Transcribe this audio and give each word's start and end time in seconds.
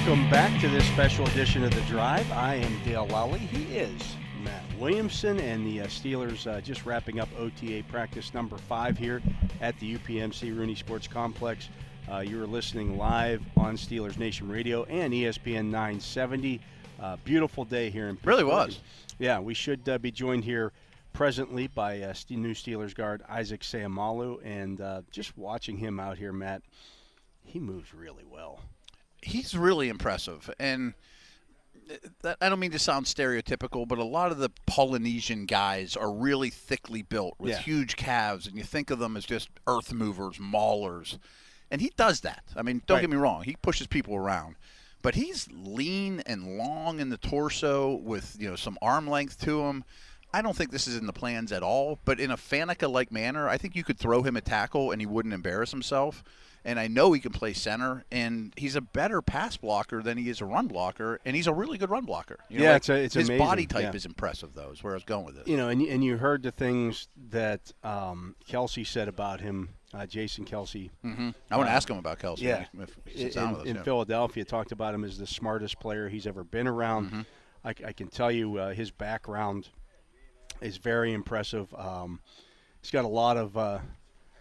Welcome 0.00 0.30
back 0.30 0.58
to 0.62 0.68
this 0.70 0.86
special 0.86 1.26
edition 1.26 1.62
of 1.62 1.74
The 1.74 1.82
Drive. 1.82 2.32
I 2.32 2.54
am 2.54 2.82
Dale 2.84 3.06
Lally. 3.08 3.38
He 3.38 3.76
is 3.76 4.16
Matt 4.42 4.62
Williamson, 4.78 5.38
and 5.38 5.64
the 5.66 5.82
uh, 5.82 5.86
Steelers 5.88 6.50
uh, 6.50 6.62
just 6.62 6.86
wrapping 6.86 7.20
up 7.20 7.28
OTA 7.38 7.84
practice 7.86 8.32
number 8.32 8.56
five 8.56 8.96
here 8.96 9.20
at 9.60 9.78
the 9.78 9.98
UPMC 9.98 10.56
Rooney 10.56 10.74
Sports 10.74 11.06
Complex. 11.06 11.68
Uh, 12.10 12.20
you 12.20 12.42
are 12.42 12.46
listening 12.46 12.96
live 12.96 13.42
on 13.58 13.76
Steelers 13.76 14.16
Nation 14.16 14.48
Radio 14.48 14.84
and 14.84 15.12
ESPN 15.12 15.66
970. 15.66 16.62
Uh, 16.98 17.16
beautiful 17.22 17.66
day 17.66 17.90
here 17.90 18.08
in 18.08 18.16
Pittsburgh. 18.16 18.38
Really 18.38 18.44
was. 18.44 18.80
Yeah, 19.18 19.38
we 19.38 19.52
should 19.52 19.86
uh, 19.86 19.98
be 19.98 20.10
joined 20.10 20.44
here 20.44 20.72
presently 21.12 21.66
by 21.66 22.00
uh, 22.00 22.14
new 22.30 22.54
Steelers 22.54 22.94
guard 22.94 23.22
Isaac 23.28 23.60
Seumalo, 23.60 24.40
and 24.42 24.80
uh, 24.80 25.02
just 25.10 25.36
watching 25.36 25.76
him 25.76 26.00
out 26.00 26.16
here, 26.16 26.32
Matt, 26.32 26.62
he 27.44 27.60
moves 27.60 27.92
really 27.92 28.24
well. 28.24 28.60
He's 29.22 29.56
really 29.56 29.88
impressive 29.88 30.50
and 30.58 30.94
that, 32.22 32.36
I 32.40 32.48
don't 32.48 32.60
mean 32.60 32.70
to 32.70 32.78
sound 32.78 33.06
stereotypical, 33.06 33.86
but 33.88 33.98
a 33.98 34.04
lot 34.04 34.30
of 34.30 34.38
the 34.38 34.50
Polynesian 34.66 35.46
guys 35.46 35.96
are 35.96 36.12
really 36.12 36.48
thickly 36.50 37.02
built 37.02 37.34
with 37.38 37.50
Yeah. 37.50 37.58
huge 37.58 37.96
calves, 37.96 38.46
and 38.46 38.56
you 38.56 38.62
think 38.62 38.90
of 38.90 39.00
them 39.00 39.16
as 39.16 39.24
just 39.24 39.48
earth 39.66 39.92
movers, 39.92 40.38
maulers. 40.38 41.18
And 41.68 41.80
he 41.80 41.90
does 41.96 42.20
that. 42.20 42.44
I 42.54 42.62
mean, 42.62 42.82
don't 42.86 42.96
Right. 42.96 43.00
get 43.00 43.10
me 43.10 43.16
wrong, 43.16 43.42
he 43.42 43.56
pushes 43.60 43.88
people 43.88 44.14
around. 44.14 44.54
But 45.02 45.16
he's 45.16 45.48
lean 45.50 46.20
and 46.26 46.56
long 46.58 47.00
in 47.00 47.08
the 47.08 47.16
torso 47.16 47.94
with, 47.94 48.36
you 48.38 48.48
know, 48.48 48.56
some 48.56 48.78
arm 48.80 49.08
length 49.08 49.40
to 49.44 49.62
him. 49.62 49.82
I 50.32 50.42
don't 50.42 50.56
think 50.56 50.70
this 50.70 50.86
is 50.86 50.94
in 50.96 51.06
the 51.06 51.12
plans 51.12 51.50
at 51.50 51.62
all, 51.64 51.98
but 52.04 52.20
in 52.20 52.30
a 52.30 52.36
Faneca 52.36 52.88
like 52.88 53.10
manner, 53.10 53.48
I 53.48 53.58
think 53.58 53.74
you 53.74 53.82
could 53.82 53.98
throw 53.98 54.22
him 54.22 54.36
a 54.36 54.40
tackle 54.40 54.92
and 54.92 55.00
he 55.02 55.06
wouldn't 55.06 55.34
embarrass 55.34 55.72
himself. 55.72 56.22
And 56.64 56.78
I 56.78 56.88
know 56.88 57.12
he 57.12 57.20
can 57.20 57.32
play 57.32 57.54
center, 57.54 58.04
and 58.12 58.52
he's 58.56 58.76
a 58.76 58.82
better 58.82 59.22
pass 59.22 59.56
blocker 59.56 60.02
than 60.02 60.18
he 60.18 60.28
is 60.28 60.42
a 60.42 60.44
run 60.44 60.66
blocker, 60.66 61.18
and 61.24 61.34
he's 61.34 61.46
a 61.46 61.54
really 61.54 61.78
good 61.78 61.88
run 61.88 62.04
blocker. 62.04 62.36
You 62.50 62.58
know, 62.58 62.64
Yeah, 62.64 62.70
like, 62.72 62.76
it's 62.80 62.88
a- 62.90 63.02
it's 63.02 63.14
his 63.14 63.28
amazing, 63.28 63.46
body 63.46 63.66
type 63.66 63.82
yeah. 63.84 63.92
is 63.94 64.04
impressive, 64.04 64.50
though. 64.54 64.70
Is 64.70 64.82
where 64.82 64.92
I 64.92 64.96
was 64.96 65.04
going 65.04 65.24
with 65.24 65.36
this. 65.36 65.46
You 65.48 65.56
know, 65.56 65.70
and, 65.70 65.80
and 65.80 66.04
you 66.04 66.18
heard 66.18 66.42
the 66.42 66.50
things 66.50 67.08
that 67.30 67.72
um, 67.82 68.36
Kelce 68.46 68.86
said 68.86 69.08
about 69.08 69.40
him, 69.40 69.70
uh, 69.94 70.04
Jason 70.04 70.44
Kelce. 70.44 70.90
hmm 71.02 71.30
I 71.50 71.56
want 71.56 71.68
to 71.68 71.72
ask 71.72 71.88
him 71.88 71.96
about 71.96 72.18
Kelce. 72.18 72.42
Yeah, 72.42 72.66
in, 72.74 72.82
us, 72.82 73.64
in 73.64 73.76
yeah. 73.76 73.82
Philadelphia, 73.82 74.44
talked 74.44 74.72
about 74.72 74.94
him 74.94 75.02
as 75.02 75.16
the 75.16 75.26
smartest 75.26 75.80
player 75.80 76.10
he's 76.10 76.26
ever 76.26 76.44
been 76.44 76.66
around. 76.66 77.06
Mm-hmm. 77.06 77.20
I, 77.64 77.70
I 77.88 77.92
can 77.94 78.08
tell 78.08 78.30
you 78.30 78.58
uh, 78.58 78.74
his 78.74 78.90
background 78.90 79.68
is 80.60 80.76
very 80.76 81.12
impressive. 81.14 81.74
Um, 81.74 82.20
he's 82.82 82.90
got 82.90 83.06
a 83.06 83.08
lot 83.08 83.36
of 83.38 83.56
uh, 83.56 83.78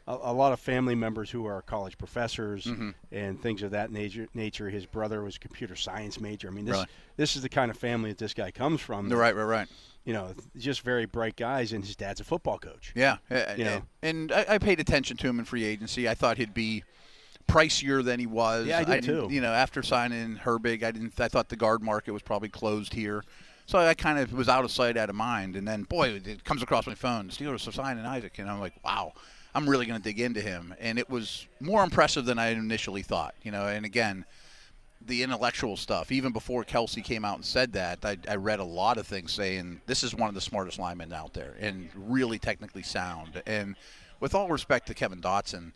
a, 0.09 0.31
a 0.31 0.33
lot 0.33 0.51
of 0.51 0.59
family 0.59 0.95
members 0.95 1.29
who 1.29 1.45
are 1.45 1.61
college 1.61 1.97
professors 1.97 2.65
Mm-hmm. 2.65 2.89
and 3.11 3.41
things 3.41 3.61
of 3.63 3.71
that 3.71 3.91
nature. 3.91 4.27
Nature. 4.33 4.69
His 4.69 4.85
brother 4.85 5.21
was 5.23 5.35
a 5.37 5.39
computer 5.39 5.75
science 5.75 6.19
major. 6.19 6.47
I 6.47 6.51
mean, 6.51 6.65
this 6.65 6.73
Really? 6.73 6.87
this 7.15 7.35
is 7.35 7.41
the 7.43 7.49
kind 7.49 7.69
of 7.71 7.77
family 7.77 8.09
that 8.09 8.17
this 8.17 8.33
guy 8.33 8.51
comes 8.51 8.81
from. 8.81 9.07
right, 9.09 9.35
right, 9.35 9.43
right. 9.43 9.67
You 10.05 10.13
know, 10.13 10.33
just 10.57 10.81
very 10.81 11.05
bright 11.05 11.35
guys, 11.35 11.71
and 11.73 11.85
his 11.85 11.95
dad's 11.95 12.19
a 12.19 12.23
football 12.23 12.57
coach. 12.57 12.91
Yeah, 12.95 13.17
You 13.57 13.63
know. 13.65 13.81
and 14.01 14.31
I, 14.31 14.45
I 14.49 14.57
paid 14.57 14.79
attention 14.79 15.17
to 15.17 15.27
him 15.27 15.37
in 15.39 15.45
free 15.45 15.63
agency. 15.65 16.09
I 16.09 16.15
thought 16.15 16.37
he'd 16.37 16.53
be 16.53 16.83
pricier 17.47 18.03
than 18.03 18.19
he 18.19 18.25
was. 18.25 18.67
Yeah, 18.67 18.79
I 18.79 18.83
did 18.83 19.01
didn't- 19.03 19.27
too. 19.29 19.33
You 19.33 19.41
know, 19.41 19.51
after 19.53 19.83
signing 19.83 20.37
Herbig, 20.37 20.83
I 20.83 20.91
didn't. 20.91 21.19
I 21.19 21.27
thought 21.27 21.49
the 21.49 21.55
guard 21.55 21.81
market 21.81 22.11
was 22.11 22.21
probably 22.21 22.49
closed 22.49 22.93
here, 22.93 23.23
so 23.65 23.77
I 23.79 23.93
kind 23.93 24.19
of 24.19 24.31
was 24.33 24.49
out 24.49 24.63
of 24.65 24.71
sight, 24.71 24.97
out 24.97 25.09
of 25.09 25.15
mind. 25.15 25.55
And 25.55 25.67
then, 25.67 25.83
boy, 25.83 26.21
it 26.25 26.43
comes 26.43 26.63
across 26.63 26.87
my 26.87 26.95
phone: 26.95 27.29
Steelers 27.29 27.67
are 27.67 27.71
signing 27.71 28.05
Isaac, 28.05 28.39
and 28.39 28.49
I'm 28.49 28.59
like, 28.59 28.73
wow. 28.83 29.13
I'm 29.55 29.69
really 29.69 29.85
going 29.85 29.99
to 29.99 30.03
dig 30.03 30.19
into 30.19 30.41
him, 30.41 30.75
and 30.79 30.99
it 30.99 31.09
was 31.09 31.47
more 31.59 31.83
impressive 31.83 32.25
than 32.25 32.37
I 32.37 32.49
initially 32.49 33.01
thought. 33.01 33.35
You 33.41 33.51
know, 33.51 33.67
and 33.67 33.85
again, 33.85 34.25
the 35.05 35.23
intellectual 35.23 35.77
stuff. 35.77 36.11
Even 36.11 36.31
before 36.31 36.63
Kelce 36.63 37.03
came 37.03 37.25
out 37.25 37.35
and 37.35 37.45
said 37.45 37.73
that, 37.73 37.99
I, 38.03 38.17
I 38.27 38.35
read 38.35 38.59
a 38.59 38.63
lot 38.65 38.97
of 38.97 39.07
things 39.07 39.31
saying 39.31 39.81
this 39.85 40.03
is 40.03 40.13
one 40.13 40.29
of 40.29 40.35
the 40.35 40.41
smartest 40.41 40.77
linemen 40.79 41.13
out 41.13 41.33
there 41.33 41.55
and 41.59 41.89
really 41.95 42.37
technically 42.37 42.83
sound. 42.83 43.41
And 43.45 43.75
with 44.19 44.35
all 44.35 44.49
respect 44.49 44.87
to 44.87 44.93
Kevin 44.93 45.21
Dotson, 45.21 45.71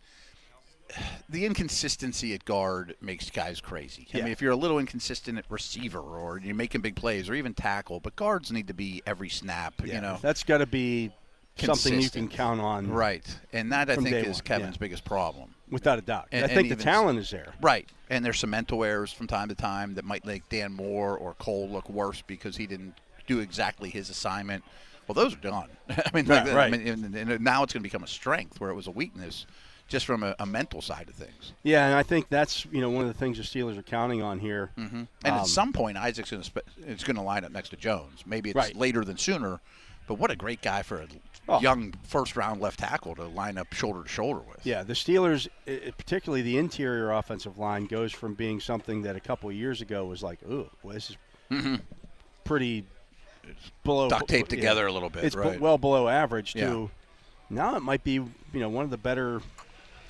the 1.30 1.46
inconsistency 1.46 2.34
at 2.34 2.46
guard 2.46 2.96
makes 3.02 3.30
guys 3.30 3.62
crazy. 3.62 4.08
I 4.14 4.18
mean, 4.18 4.28
if 4.28 4.42
you're 4.42 4.52
a 4.52 4.58
little 4.58 4.78
inconsistent 4.80 5.38
at 5.38 5.46
receiver 5.50 6.00
or 6.00 6.40
you're 6.40 6.54
making 6.54 6.82
big 6.82 6.96
plays 6.96 7.30
or 7.30 7.34
even 7.34 7.54
tackle, 7.54 8.00
but 8.00 8.16
guards 8.16 8.52
need 8.52 8.68
to 8.68 8.74
be 8.74 9.02
every 9.08 9.30
snap. 9.30 9.74
Yeah, 9.84 9.96
You 9.96 10.02
know, 10.02 10.20
that's 10.22 10.44
got 10.44 10.60
to 10.60 10.66
be 10.68 11.12
something 11.58 12.02
you 12.02 12.10
can 12.10 12.28
count 12.28 12.60
on, 12.62 12.90
right? 12.90 13.26
And 13.52 13.72
that 13.72 13.90
I 13.90 13.96
think 13.96 14.12
is 14.12 14.38
one, 14.38 14.44
Kevin's 14.46 14.76
yeah. 14.76 14.80
biggest 14.80 15.06
problem. 15.06 15.54
without 15.70 16.00
a 16.00 16.02
doubt. 16.02 16.28
And- 16.32 16.46
I 16.46 16.48
think 16.54 16.70
the 16.70 16.76
talent 16.76 17.20
is 17.20 17.30
there. 17.30 17.54
Right, 17.62 17.88
and 18.10 18.24
there's 18.26 18.40
some 18.40 18.50
mental 18.50 18.84
errors 18.84 19.12
from 19.12 19.28
time 19.28 19.50
to 19.50 19.56
time 19.56 19.96
that 19.96 20.06
might 20.06 20.26
make 20.26 20.48
Dan 20.50 20.74
Moore 20.74 21.18
or 21.18 21.34
Cole 21.36 21.70
look 21.70 21.90
worse 21.90 22.22
because 22.26 22.58
he 22.58 22.66
didn't 22.68 22.96
do 23.28 23.40
exactly 23.40 23.90
his 23.90 24.10
assignment. 24.10 24.64
Well, 25.08 25.16
those 25.16 25.34
are 25.34 25.40
done. 25.40 25.68
I 25.90 26.04
mean, 26.14 26.26
like, 26.26 26.46
right. 26.54 26.74
I 26.74 26.78
mean, 26.78 26.88
and, 26.88 27.16
and 27.16 27.42
now 27.44 27.64
it's 27.64 27.74
going 27.74 27.82
to 27.82 27.88
become 27.90 28.04
a 28.04 28.08
strength 28.08 28.60
where 28.62 28.70
it 28.70 28.76
was 28.76 28.88
a 28.88 28.92
weakness, 28.92 29.46
just 29.88 30.06
from 30.06 30.24
a, 30.24 30.34
a 30.40 30.46
mental 30.46 30.82
side 30.82 31.10
of 31.10 31.16
things. 31.16 31.54
Yeah, 31.64 31.86
and 31.88 31.94
I 31.96 32.04
think 32.04 32.30
that's 32.30 32.66
you 32.72 32.80
know 32.82 32.90
one 32.90 33.02
of 33.02 33.08
the 33.08 33.14
things 33.14 33.38
the 33.38 33.44
Steelers 33.44 33.78
are 33.78 33.82
counting 33.84 34.22
on 34.22 34.40
here. 34.40 34.72
And 34.78 35.08
Um, 35.26 35.34
at 35.34 35.48
some 35.48 35.74
point, 35.74 35.98
Isaac's 35.98 36.32
going 36.32 36.42
to 36.42 36.48
spe- 36.48 36.70
it's 36.88 37.04
going 37.04 37.18
to 37.18 37.22
line 37.22 37.44
up 37.44 37.52
next 37.52 37.70
to 37.70 37.76
Jones. 37.76 38.24
Maybe 38.26 38.50
it's 38.52 38.56
Right. 38.58 38.76
later 38.76 39.04
than 39.04 39.18
sooner, 39.18 39.60
but 40.08 40.16
what 40.16 40.32
a 40.32 40.36
great 40.38 40.62
guy 40.62 40.84
for 40.84 41.02
a 41.02 41.08
Oh. 41.50 41.60
young 41.60 41.94
first 42.04 42.38
round 42.38 42.62
left 42.62 42.80
tackle 42.80 43.16
to 43.16 43.26
line 43.26 43.58
up 43.58 43.74
shoulder 43.74 44.04
to 44.04 44.08
shoulder 44.10 44.40
with. 44.50 44.66
Yeah, 44.66 44.84
the 44.84 44.94
Steelers, 44.94 45.48
i- 45.68 45.82
i- 45.88 45.92
particularly 45.92 46.42
the 46.42 46.58
interior 46.58 47.12
offensive 47.12 47.58
line, 47.58 47.86
goes 47.86 48.14
from 48.14 48.34
being 48.34 48.62
something 48.62 49.02
that 49.02 49.16
a 49.18 49.20
couple 49.20 49.50
of 49.50 49.56
years 49.56 49.82
ago 49.82 50.06
was 50.06 50.24
like, 50.24 50.40
ooh, 50.50 50.70
well, 50.84 50.94
this 50.94 51.10
is 51.10 51.18
pretty 52.46 52.86
below 53.84 54.08
Mm-hmm. 54.08 54.18
duct 54.20 54.30
taped 54.30 54.52
yeah. 54.54 54.56
together 54.58 54.88
a 54.88 54.92
little 54.92 55.10
bit, 55.10 55.26
It's 55.26 55.36
b- 55.36 55.58
well 55.60 55.78
below 55.78 56.08
average 56.08 56.56
Yeah. 56.56 56.70
too. 56.70 56.92
Now 57.50 57.76
it 57.76 57.84
might 57.84 58.04
be 58.04 58.14
you 58.14 58.30
know 58.54 58.70
one 58.70 58.86
of 58.86 58.90
the 58.90 58.98
better 58.98 59.42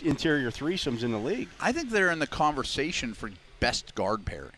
interior 0.02 0.52
threesomes 0.52 1.04
in 1.04 1.12
the 1.12 1.18
league. 1.18 1.50
I 1.60 1.72
think 1.72 1.90
they're 1.90 2.12
in 2.12 2.20
the 2.20 2.28
conversation 2.28 3.14
for 3.14 3.32
best 3.60 3.96
guard 3.96 4.26
pairing. 4.26 4.52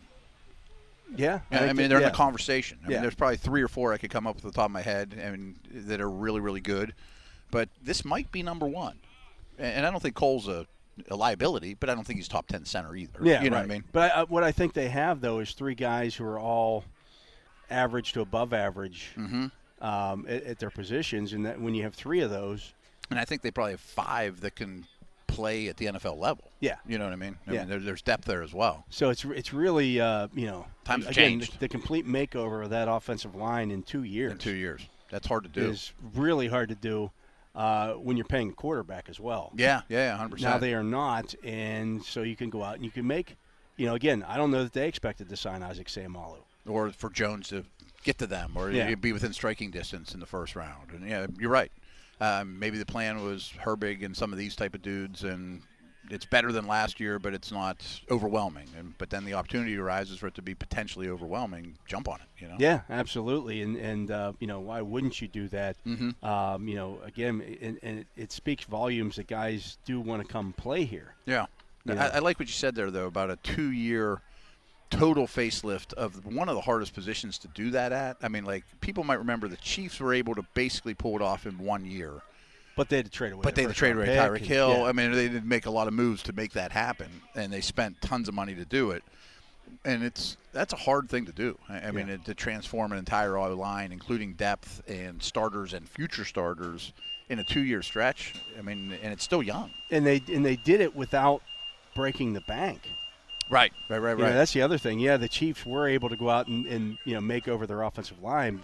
Yeah, 1.14 1.40
Yeah, 1.52 1.60
I, 1.64 1.72
mean, 1.72 1.88
they're 1.88 2.00
yeah. 2.00 2.06
in 2.06 2.12
the 2.12 2.16
conversation. 2.16 2.78
I 2.82 2.86
Yeah. 2.88 2.96
mean, 2.96 3.02
there's 3.02 3.14
probably 3.14 3.36
three 3.36 3.62
or 3.62 3.68
four 3.68 3.92
I 3.92 3.98
could 3.98 4.10
come 4.10 4.26
up 4.26 4.34
with 4.34 4.44
the 4.44 4.50
top 4.50 4.66
of 4.66 4.70
my 4.72 4.82
head, 4.82 5.14
and 5.18 5.56
that 5.70 6.00
are 6.00 6.10
really, 6.10 6.40
really 6.40 6.60
good. 6.60 6.94
But 7.50 7.68
this 7.82 8.04
might 8.04 8.32
be 8.32 8.42
number 8.42 8.66
one. 8.66 8.98
And 9.58 9.86
I 9.86 9.90
don't 9.90 10.00
think 10.02 10.14
Cole's 10.16 10.48
a, 10.48 10.66
a 11.08 11.16
liability, 11.16 11.74
but 11.74 11.88
I 11.88 11.94
don't 11.94 12.04
think 12.04 12.18
he's 12.18 12.28
top 12.28 12.46
ten 12.48 12.64
center 12.64 12.94
either. 12.96 13.20
Yeah, 13.22 13.42
you 13.42 13.50
know 13.50 13.56
right. 13.56 13.62
what 13.62 13.70
I 13.70 13.74
mean. 13.74 13.84
But 13.92 14.12
I, 14.12 14.20
I- 14.20 14.24
what 14.24 14.42
I 14.42 14.52
think 14.52 14.72
they 14.74 14.88
have 14.88 15.20
though 15.20 15.38
is 15.38 15.52
three 15.52 15.74
guys 15.76 16.14
who 16.16 16.24
are 16.24 16.38
all 16.38 16.84
average 17.70 18.12
to 18.14 18.20
above 18.20 18.52
average 18.52 19.10
Mm-hmm. 19.16 19.46
um, 19.84 20.26
at, 20.28 20.42
at 20.44 20.58
their 20.58 20.70
positions, 20.70 21.32
and 21.32 21.46
that 21.46 21.60
when 21.60 21.74
you 21.74 21.82
have 21.84 21.94
three 21.94 22.20
of 22.20 22.30
those, 22.30 22.72
And 23.10 23.18
I 23.20 23.24
think 23.24 23.42
they 23.42 23.50
probably 23.52 23.72
have 23.72 23.80
five 23.80 24.40
that 24.40 24.56
can 24.56 24.86
play 25.26 25.68
at 25.68 25.76
the 25.76 25.86
NFL 25.86 26.18
level. 26.18 26.50
Yeah. 26.60 26.76
you 26.86 26.98
know 26.98 27.04
what 27.04 27.12
I 27.12 27.16
mean. 27.16 27.36
I 27.46 27.52
Yeah. 27.52 27.60
mean, 27.60 27.68
there, 27.68 27.78
there's 27.80 28.02
depth 28.02 28.24
there 28.24 28.42
as 28.42 28.54
well. 28.54 28.84
so 28.90 29.10
it's 29.10 29.24
it's 29.24 29.52
really 29.52 30.00
uh, 30.00 30.28
you 30.34 30.46
know 30.46 30.66
Times 30.84 31.04
again 31.06 31.14
changed. 31.14 31.54
the, 31.54 31.58
the 31.60 31.68
complete 31.68 32.06
makeover 32.06 32.62
of 32.64 32.70
that 32.70 32.88
offensive 32.88 33.34
line 33.34 33.70
in 33.70 33.82
two 33.82 34.02
years 34.04 34.32
In 34.32 34.38
two 34.38 34.54
years, 34.54 34.86
that's 35.10 35.26
hard 35.26 35.42
to 35.44 35.48
do. 35.50 35.70
is 35.70 35.92
really 36.14 36.48
hard 36.48 36.68
to 36.70 36.74
do 36.74 37.10
uh, 37.54 37.92
when 37.94 38.16
you're 38.16 38.26
paying 38.26 38.50
a 38.50 38.52
quarterback 38.52 39.08
as 39.08 39.18
well. 39.18 39.52
Yeah, 39.56 39.82
yeah, 39.88 40.16
100%. 40.18 40.40
Now 40.42 40.58
they 40.58 40.74
are 40.74 40.82
not, 40.84 41.34
and 41.42 42.02
so 42.04 42.22
you 42.22 42.36
can 42.36 42.50
go 42.50 42.62
out 42.62 42.74
and 42.76 42.84
you 42.84 42.90
can 42.90 43.06
make, 43.06 43.36
you 43.78 43.86
know, 43.86 43.94
again, 43.94 44.22
I 44.28 44.36
don't 44.36 44.50
know 44.50 44.62
that 44.62 44.74
they 44.74 44.86
expected 44.86 45.28
to 45.30 45.36
sign 45.36 45.62
Isaac 45.62 45.86
Seumalo. 45.88 46.38
or 46.66 46.90
for 46.90 47.08
Jones 47.10 47.48
to 47.48 47.64
get 48.04 48.18
to 48.18 48.26
them, 48.26 48.52
or 48.56 48.70
Yeah. 48.70 48.94
be 48.96 49.12
within 49.12 49.32
striking 49.32 49.70
distance 49.70 50.12
in 50.12 50.20
the 50.20 50.26
first 50.26 50.54
round. 50.54 50.90
And 50.92 51.08
yeah, 51.08 51.26
you're 51.38 51.50
right. 51.50 51.72
Um, 52.20 52.58
maybe 52.58 52.78
the 52.78 52.86
plan 52.86 53.22
was 53.22 53.52
Herbig 53.62 54.04
and 54.04 54.16
some 54.16 54.32
of 54.32 54.38
these 54.38 54.56
type 54.56 54.74
of 54.74 54.82
dudes, 54.82 55.24
and 55.24 55.62
it's 56.08 56.24
better 56.24 56.52
than 56.52 56.66
last 56.66 57.00
year, 57.00 57.18
but 57.18 57.34
it's 57.34 57.50
not 57.52 57.84
overwhelming. 58.10 58.68
And 58.78 58.96
but 58.96 59.10
then 59.10 59.24
the 59.24 59.34
opportunity 59.34 59.76
arises 59.76 60.18
for 60.18 60.28
it 60.28 60.34
to 60.36 60.42
be 60.42 60.54
potentially 60.54 61.08
overwhelming. 61.08 61.76
Jump 61.86 62.08
on 62.08 62.20
it, 62.20 62.42
you 62.42 62.48
know. 62.48 62.56
Yeah, 62.58 62.80
absolutely, 62.88 63.60
and 63.62 63.76
and 63.76 64.10
uh, 64.10 64.32
you 64.40 64.46
know 64.46 64.60
why 64.60 64.80
wouldn't 64.80 65.20
you 65.20 65.28
do 65.28 65.48
that? 65.48 65.76
Mhm. 65.84 66.22
Um, 66.24 66.68
you 66.68 66.74
know, 66.76 67.00
again, 67.04 67.42
and, 67.60 67.78
and 67.82 67.98
it, 68.00 68.06
it 68.16 68.32
speaks 68.32 68.64
volumes 68.64 69.16
that 69.16 69.26
guys 69.26 69.78
do 69.84 70.00
want 70.00 70.26
to 70.26 70.28
come 70.32 70.52
play 70.52 70.84
here. 70.84 71.14
Yeah. 71.26 71.46
You 71.84 71.94
I. 71.94 72.08
I 72.08 72.18
like 72.18 72.38
what 72.38 72.48
you 72.48 72.54
said 72.54 72.74
there, 72.74 72.90
though, 72.90 73.06
about 73.06 73.30
a 73.30 73.36
two-year 73.36 74.20
total 74.90 75.26
facelift 75.26 75.92
of 75.94 76.24
one 76.24 76.48
of 76.48 76.54
the 76.54 76.60
hardest 76.60 76.94
positions 76.94 77.38
to 77.38 77.48
do 77.48 77.70
that 77.70 77.92
at. 77.92 78.16
I 78.22 78.28
mean, 78.28 78.44
like 78.44 78.64
people 78.80 79.04
might 79.04 79.18
remember 79.18 79.48
the 79.48 79.56
Chiefs 79.56 80.00
were 80.00 80.14
able 80.14 80.34
to 80.34 80.42
basically 80.54 80.94
pull 80.94 81.16
it 81.16 81.22
off 81.22 81.46
in 81.46 81.58
one 81.58 81.84
year. 81.84 82.22
But 82.76 82.90
they 82.90 82.96
had 82.96 83.06
to 83.06 83.10
trade 83.10 83.32
away. 83.32 83.40
But 83.42 83.54
the 83.54 83.62
they 83.62 83.66
had 83.66 83.72
to 83.74 83.78
trade 83.78 83.96
away 83.96 84.06
Tyreek 84.06 84.38
Hill. 84.40 84.78
yeah. 84.78 84.84
I 84.84 84.92
mean, 84.92 85.12
they 85.12 85.28
did 85.28 85.46
make 85.46 85.64
a 85.66 85.70
lot 85.70 85.88
of 85.88 85.94
moves 85.94 86.22
to 86.24 86.32
make 86.34 86.52
that 86.52 86.72
happen, 86.72 87.08
and 87.34 87.50
they 87.52 87.62
spent 87.62 88.00
tons 88.02 88.28
of 88.28 88.34
money 88.34 88.54
to 88.54 88.64
do 88.66 88.90
it. 88.90 89.02
And 89.84 90.04
it's 90.04 90.36
that's 90.52 90.72
a 90.72 90.76
hard 90.76 91.08
thing 91.08 91.24
to 91.26 91.32
do. 91.32 91.58
I, 91.68 91.78
I 91.78 91.90
mean, 91.90 92.08
Yeah. 92.08 92.14
it, 92.14 92.24
to 92.26 92.34
transform 92.34 92.92
an 92.92 92.98
entire 92.98 93.36
O 93.36 93.54
line, 93.54 93.92
including 93.92 94.34
depth 94.34 94.82
and 94.88 95.22
starters 95.22 95.72
and 95.72 95.88
future 95.88 96.24
starters, 96.24 96.92
in 97.28 97.38
a 97.38 97.44
two-year 97.44 97.82
stretch. 97.82 98.34
I 98.58 98.62
mean, 98.62 98.96
and 99.02 99.12
it's 99.12 99.24
still 99.24 99.42
young. 99.42 99.70
and 99.90 100.06
they 100.06 100.22
and 100.32 100.44
they 100.44 100.56
did 100.56 100.80
it 100.80 100.94
without 100.94 101.42
breaking 101.94 102.34
the 102.34 102.42
bank. 102.42 102.82
Right, 103.48 103.72
right, 103.88 103.98
right, 103.98 104.16
You 104.18 104.24
right. 104.24 104.30
know, 104.30 104.36
that's 104.38 104.52
the 104.52 104.62
other 104.62 104.78
thing. 104.78 104.98
Yeah, 104.98 105.16
the 105.18 105.28
Chiefs 105.28 105.64
were 105.64 105.86
able 105.88 106.08
to 106.08 106.16
go 106.16 106.28
out 106.30 106.48
and, 106.48 106.66
and 106.66 106.98
you 107.04 107.14
know 107.14 107.20
make 107.20 107.46
over 107.48 107.66
their 107.66 107.82
offensive 107.82 108.20
line, 108.22 108.62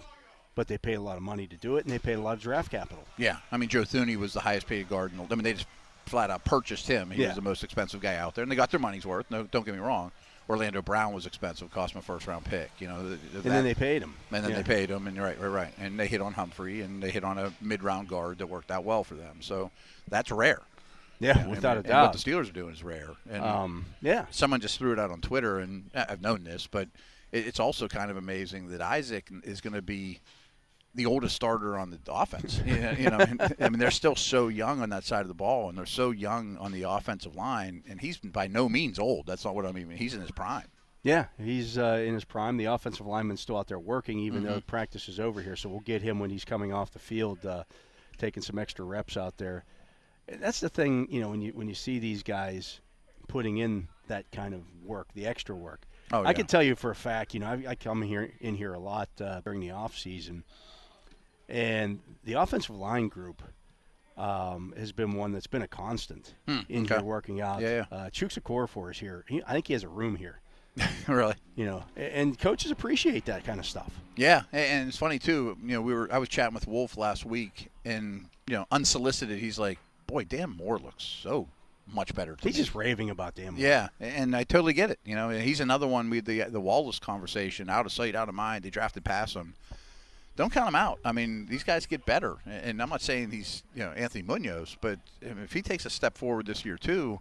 but 0.55 0.67
they 0.67 0.77
paid 0.77 0.95
a 0.95 1.01
lot 1.01 1.15
of 1.17 1.23
money 1.23 1.47
to 1.47 1.55
do 1.55 1.77
it, 1.77 1.85
and 1.85 1.93
they 1.93 1.99
paid 1.99 2.13
a 2.15 2.21
lot 2.21 2.33
of 2.33 2.41
draft 2.41 2.69
capital. 2.71 3.03
yeah, 3.17 3.37
I 3.51 3.57
mean 3.57 3.69
Joe 3.69 3.83
Thuney 3.83 4.17
was 4.17 4.33
the 4.33 4.41
highest 4.41 4.67
paid 4.67 4.89
guard. 4.89 5.11
In 5.11 5.17
the, 5.17 5.23
I 5.31 5.35
mean 5.35 5.43
they 5.43 5.53
just 5.53 5.67
flat 6.05 6.29
out 6.29 6.43
purchased 6.43 6.85
him. 6.87 7.11
He 7.11 7.21
Yeah. 7.21 7.27
was 7.29 7.35
the 7.37 7.41
most 7.41 7.63
expensive 7.63 8.01
guy 8.01 8.15
out 8.17 8.35
there, 8.35 8.43
and 8.43 8.51
they 8.51 8.55
got 8.57 8.71
their 8.71 8.79
money's 8.79 9.05
worth. 9.05 9.29
No, 9.31 9.43
don't 9.43 9.65
get 9.65 9.73
me 9.73 9.79
wrong. 9.79 10.11
Orlando 10.49 10.81
Brown 10.81 11.13
was 11.13 11.25
expensive, 11.25 11.71
cost 11.71 11.93
him 11.95 11.99
a 11.99 12.01
first 12.01 12.27
round 12.27 12.43
pick. 12.43 12.69
You 12.79 12.89
know, 12.89 13.07
th- 13.07 13.19
th- 13.31 13.45
And 13.45 13.53
then 13.53 13.63
they 13.63 13.73
paid 13.73 14.01
him. 14.01 14.13
and 14.29 14.43
then 14.43 14.51
Yeah. 14.51 14.57
they 14.57 14.63
paid 14.63 14.89
him, 14.89 15.07
and 15.07 15.15
you're 15.15 15.23
right, 15.25 15.39
right, 15.39 15.47
right. 15.47 15.73
And 15.79 15.97
they 15.97 16.07
hit 16.07 16.19
on 16.19 16.33
Humphrey, 16.33 16.81
and 16.81 17.01
they 17.01 17.09
hit 17.11 17.23
on 17.23 17.37
a 17.37 17.53
mid-round 17.61 18.09
guard 18.09 18.39
that 18.39 18.47
worked 18.47 18.69
out 18.69 18.83
well 18.83 19.05
for 19.05 19.13
them. 19.13 19.37
So 19.39 19.71
that's 20.09 20.29
rare. 20.29 20.59
Yeah, 21.23 21.39
And- 21.39 21.49
without 21.49 21.77
a 21.77 21.83
doubt. 21.83 22.13
what 22.13 22.13
the 22.13 22.31
Steelers 22.31 22.49
are 22.49 22.53
doing 22.53 22.73
is 22.73 22.83
rare. 22.83 23.11
And 23.29 23.43
um, 23.43 23.85
yeah, 24.01 24.25
someone 24.31 24.59
just 24.61 24.77
threw 24.77 24.91
it 24.93 24.99
out 24.99 25.11
on 25.11 25.21
Twitter, 25.21 25.59
and 25.59 25.89
I've 25.95 26.21
known 26.21 26.43
this, 26.43 26.67
but 26.67 26.89
it- 27.31 27.47
it's 27.47 27.59
also 27.59 27.87
kind 27.87 28.11
of 28.11 28.17
amazing 28.17 28.69
that 28.69 28.81
Isaac 28.81 29.29
is 29.43 29.61
going 29.61 29.73
to 29.73 29.81
be 29.81 30.19
the 30.95 31.05
oldest 31.07 31.35
starter 31.35 31.75
on 31.77 31.89
the 31.89 31.99
offense. 32.07 32.61
you 32.65 32.75
know, 32.79 32.91
you 32.91 33.09
know, 33.09 33.17
I 33.59 33.69
mean, 33.69 33.79
they're 33.79 33.89
still 33.89 34.15
so 34.15 34.47
young 34.47 34.81
on 34.81 34.89
that 34.89 35.03
side 35.03 35.21
of 35.21 35.27
the 35.27 35.33
ball, 35.33 35.69
and 35.69 35.77
they're 35.77 35.85
so 35.87 36.11
young 36.11 36.55
on 36.57 36.71
the 36.71 36.83
offensive 36.83 37.35
line, 37.35 37.83
and 37.89 37.99
he's 37.99 38.17
by 38.17 38.45
no 38.47 38.69
means 38.69 38.99
old. 38.99 39.25
That's 39.25 39.43
not 39.45 39.55
what 39.55 39.65
I 39.65 39.71
mean. 39.71 39.89
He's 39.91 40.13
in 40.13 40.21
his 40.21 40.29
prime. 40.31 40.67
yeah, 41.01 41.25
he's 41.41 41.77
uh, 41.79 42.03
in 42.05 42.13
his 42.13 42.23
prime. 42.25 42.57
The 42.57 42.65
offensive 42.65 43.05
lineman's 43.07 43.41
still 43.41 43.57
out 43.57 43.67
there 43.67 43.79
working, 43.79 44.19
even 44.19 44.43
Mm-hmm. 44.43 44.51
though 44.53 44.61
practice 44.61 45.09
is 45.09 45.19
over 45.19 45.41
here. 45.41 45.55
So 45.55 45.67
we'll 45.69 45.79
get 45.79 46.01
him 46.03 46.19
when 46.19 46.29
he's 46.29 46.45
coming 46.45 46.71
off 46.71 46.91
the 46.91 46.99
field, 46.99 47.43
uh, 47.45 47.63
taking 48.19 48.43
some 48.43 48.59
extra 48.59 48.85
reps 48.85 49.17
out 49.17 49.37
there. 49.37 49.65
That's 50.27 50.59
the 50.59 50.69
thing, 50.69 51.07
you 51.09 51.19
know, 51.21 51.29
when 51.29 51.41
you 51.41 51.51
when 51.53 51.67
you 51.67 51.75
see 51.75 51.99
these 51.99 52.23
guys 52.23 52.79
putting 53.27 53.57
in 53.57 53.87
that 54.07 54.29
kind 54.31 54.53
of 54.53 54.61
work, 54.83 55.07
the 55.13 55.25
extra 55.25 55.55
work. 55.55 55.81
Oh, 56.11 56.23
I 56.23 56.33
can 56.33 56.45
tell 56.45 56.61
you 56.61 56.75
for 56.75 56.91
a 56.91 56.95
fact, 56.95 57.33
you 57.33 57.39
know, 57.39 57.47
I, 57.47 57.63
I 57.69 57.75
come 57.75 58.01
here 58.01 58.31
in 58.39 58.55
here 58.55 58.73
a 58.73 58.79
lot 58.79 59.09
uh, 59.21 59.41
during 59.41 59.59
the 59.61 59.71
off 59.71 59.97
season, 59.97 60.43
and 61.49 61.99
the 62.23 62.33
offensive 62.33 62.75
line 62.75 63.07
group 63.07 63.41
um, 64.17 64.73
has 64.77 64.91
been 64.91 65.13
one 65.13 65.31
that's 65.31 65.47
been 65.47 65.61
a 65.63 65.67
constant 65.67 66.35
Hmm, 66.47 66.59
in 66.69 66.85
okay. 66.85 66.95
here 66.95 67.03
working 67.03 67.41
out. 67.41 67.61
Yeah, 67.61 67.85
Uh, 67.91 68.09
Chuks 68.11 68.37
is 68.91 68.99
here. 68.99 69.25
He, 69.27 69.41
I 69.47 69.53
think 69.53 69.67
he 69.67 69.73
has 69.73 69.83
a 69.83 69.89
room 69.89 70.15
here. 70.15 70.39
really. 71.07 71.35
You 71.55 71.65
know, 71.65 71.83
and 71.95 72.37
coaches 72.37 72.71
appreciate 72.71 73.25
that 73.25 73.43
kind 73.43 73.59
of 73.59 73.65
stuff. 73.65 73.91
Yeah, 74.15 74.43
and 74.51 74.87
it's 74.89 74.97
funny 74.97 75.19
too. 75.19 75.55
You 75.63 75.73
know, 75.75 75.81
we 75.81 75.93
were 75.93 76.09
I 76.11 76.17
was 76.17 76.29
chatting 76.29 76.55
with 76.55 76.67
Wolf 76.67 76.97
last 76.97 77.25
week, 77.25 77.69
and 77.85 78.25
you 78.47 78.55
know, 78.55 78.65
unsolicited, 78.71 79.37
he's 79.39 79.59
like, 79.59 79.77
"Boy, 80.13 80.23
Dan 80.25 80.51
Moore 80.51 80.77
looks 80.77 81.03
so 81.03 81.47
much 81.91 82.13
better." 82.15 82.35
He's 82.41 82.53
me." 82.55 82.59
just 82.63 82.75
raving 82.75 83.09
about 83.09 83.35
Dan. 83.35 83.53
Moore. 83.53 83.61
Yeah, 83.63 83.87
and 83.99 84.35
I 84.35 84.43
totally 84.43 84.73
get 84.73 84.89
it. 84.91 84.99
You 85.05 85.15
know, 85.15 85.29
he's 85.29 85.59
another 85.59 85.87
one. 85.87 86.09
We 86.09 86.19
the 86.19 86.43
the 86.43 86.61
Wallace 86.61 86.99
conversation, 86.99 87.69
out 87.69 87.85
of 87.85 87.91
sight, 87.91 88.15
out 88.15 88.29
of 88.29 88.35
mind. 88.35 88.63
They 88.63 88.69
drafted 88.69 89.03
past 89.03 89.35
him. 89.35 89.53
Don't 90.35 90.51
count 90.51 90.67
him 90.67 90.75
out. 90.75 90.97
I 91.05 91.11
mean, 91.11 91.45
these 91.45 91.63
guys 91.63 91.85
get 91.85 92.05
better, 92.07 92.37
and 92.47 92.81
I'm 92.81 92.89
not 92.89 93.01
saying 93.01 93.31
he's 93.31 93.63
you 93.75 93.83
know 93.83 93.91
Anthony 93.91 94.23
Munoz, 94.23 94.77
but 94.81 94.99
if 95.21 95.53
he 95.53 95.61
takes 95.61 95.85
a 95.85 95.89
step 95.91 96.17
forward 96.17 96.45
this 96.47 96.63
year 96.65 96.77
too, 96.77 97.19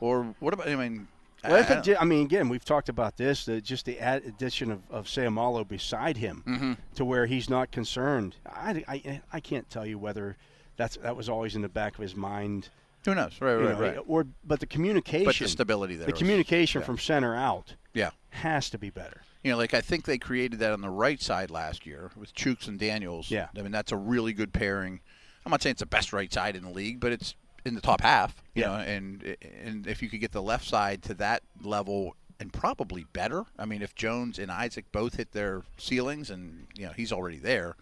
or 0.00 0.34
what 0.38 0.54
about? 0.54 0.68
I 0.68 0.76
mean, 0.76 1.08
Well, 1.42 1.56
I- 1.56 1.60
if 1.60 1.70
it, 1.88 1.96
I 2.00 2.04
mean, 2.04 2.24
again, 2.24 2.48
we've 2.48 2.64
talked 2.64 2.88
about 2.88 3.16
this. 3.16 3.44
That 3.46 3.64
just 3.64 3.86
the 3.86 3.96
addition 3.98 4.70
of, 4.70 4.80
of 4.90 5.06
Seumalo 5.06 5.66
beside 5.66 6.16
him, 6.18 6.42
Mm-hmm. 6.46 6.72
to 6.94 7.04
where 7.04 7.26
he's 7.26 7.48
not 7.50 7.70
concerned. 7.72 8.36
I, 8.46 8.84
I, 8.86 9.20
I 9.32 9.40
can't 9.40 9.68
tell 9.68 9.84
you 9.86 9.98
whether 9.98 10.36
that's 10.78 10.96
that 10.96 11.14
was 11.16 11.28
always 11.28 11.54
in 11.54 11.60
the 11.62 11.68
back 11.68 11.96
of 11.96 12.00
his 12.02 12.16
mind, 12.16 12.70
who 13.04 13.14
knows? 13.14 13.36
Right, 13.40 13.54
right, 13.54 13.64
know, 13.74 13.80
right. 13.80 13.98
or 14.06 14.26
but 14.44 14.60
the 14.60 14.66
communication, 14.66 15.26
But 15.26 15.36
the 15.36 15.48
stability 15.48 15.96
there. 15.96 16.06
the 16.06 16.12
was- 16.12 16.18
communication 16.18 16.80
yeah. 16.80 16.86
from 16.86 16.96
center 16.98 17.34
out 17.36 17.74
yeah. 17.92 18.10
has 18.30 18.70
to 18.70 18.78
be 18.78 18.88
better. 18.88 19.20
You 19.44 19.52
know, 19.52 19.58
like 19.58 19.74
I 19.74 19.80
think 19.82 20.04
they 20.06 20.18
created 20.18 20.58
that 20.60 20.72
on 20.72 20.80
the 20.80 20.90
right 20.90 21.20
side 21.20 21.50
last 21.50 21.84
year 21.86 22.10
with 22.16 22.34
Chuks 22.34 22.66
and 22.66 22.78
Daniels. 22.78 23.30
Yeah. 23.30 23.48
I 23.56 23.62
mean, 23.62 23.70
that's 23.72 23.92
a 23.92 23.96
really 23.96 24.32
good 24.32 24.52
pairing. 24.52 25.00
I'm 25.44 25.50
not 25.50 25.62
saying 25.62 25.72
it's 25.72 25.80
the 25.80 25.86
best 25.86 26.12
right 26.12 26.32
side 26.32 26.56
in 26.56 26.62
the 26.64 26.70
league, 26.70 26.98
but 27.00 27.12
it's 27.12 27.34
in 27.64 27.74
the 27.74 27.80
top 27.80 28.00
half. 28.00 28.42
You 28.54 28.62
Yeah. 28.62 28.68
know, 28.68 28.74
and 28.74 29.36
and 29.64 29.86
if 29.86 30.02
you 30.02 30.08
could 30.08 30.20
get 30.20 30.32
the 30.32 30.42
left 30.42 30.66
side 30.66 31.02
to 31.04 31.14
that 31.14 31.42
level 31.62 32.16
and 32.40 32.52
probably 32.52 33.04
better. 33.12 33.44
I 33.58 33.64
mean, 33.64 33.82
if 33.82 33.94
Jones 33.94 34.38
and 34.38 34.50
Isaac 34.50 34.84
both 34.92 35.16
hit 35.16 35.32
their 35.32 35.62
ceilings, 35.76 36.30
and 36.30 36.66
you 36.76 36.86
know 36.86 36.92
he's 36.92 37.12
already 37.12 37.38
there, 37.38 37.74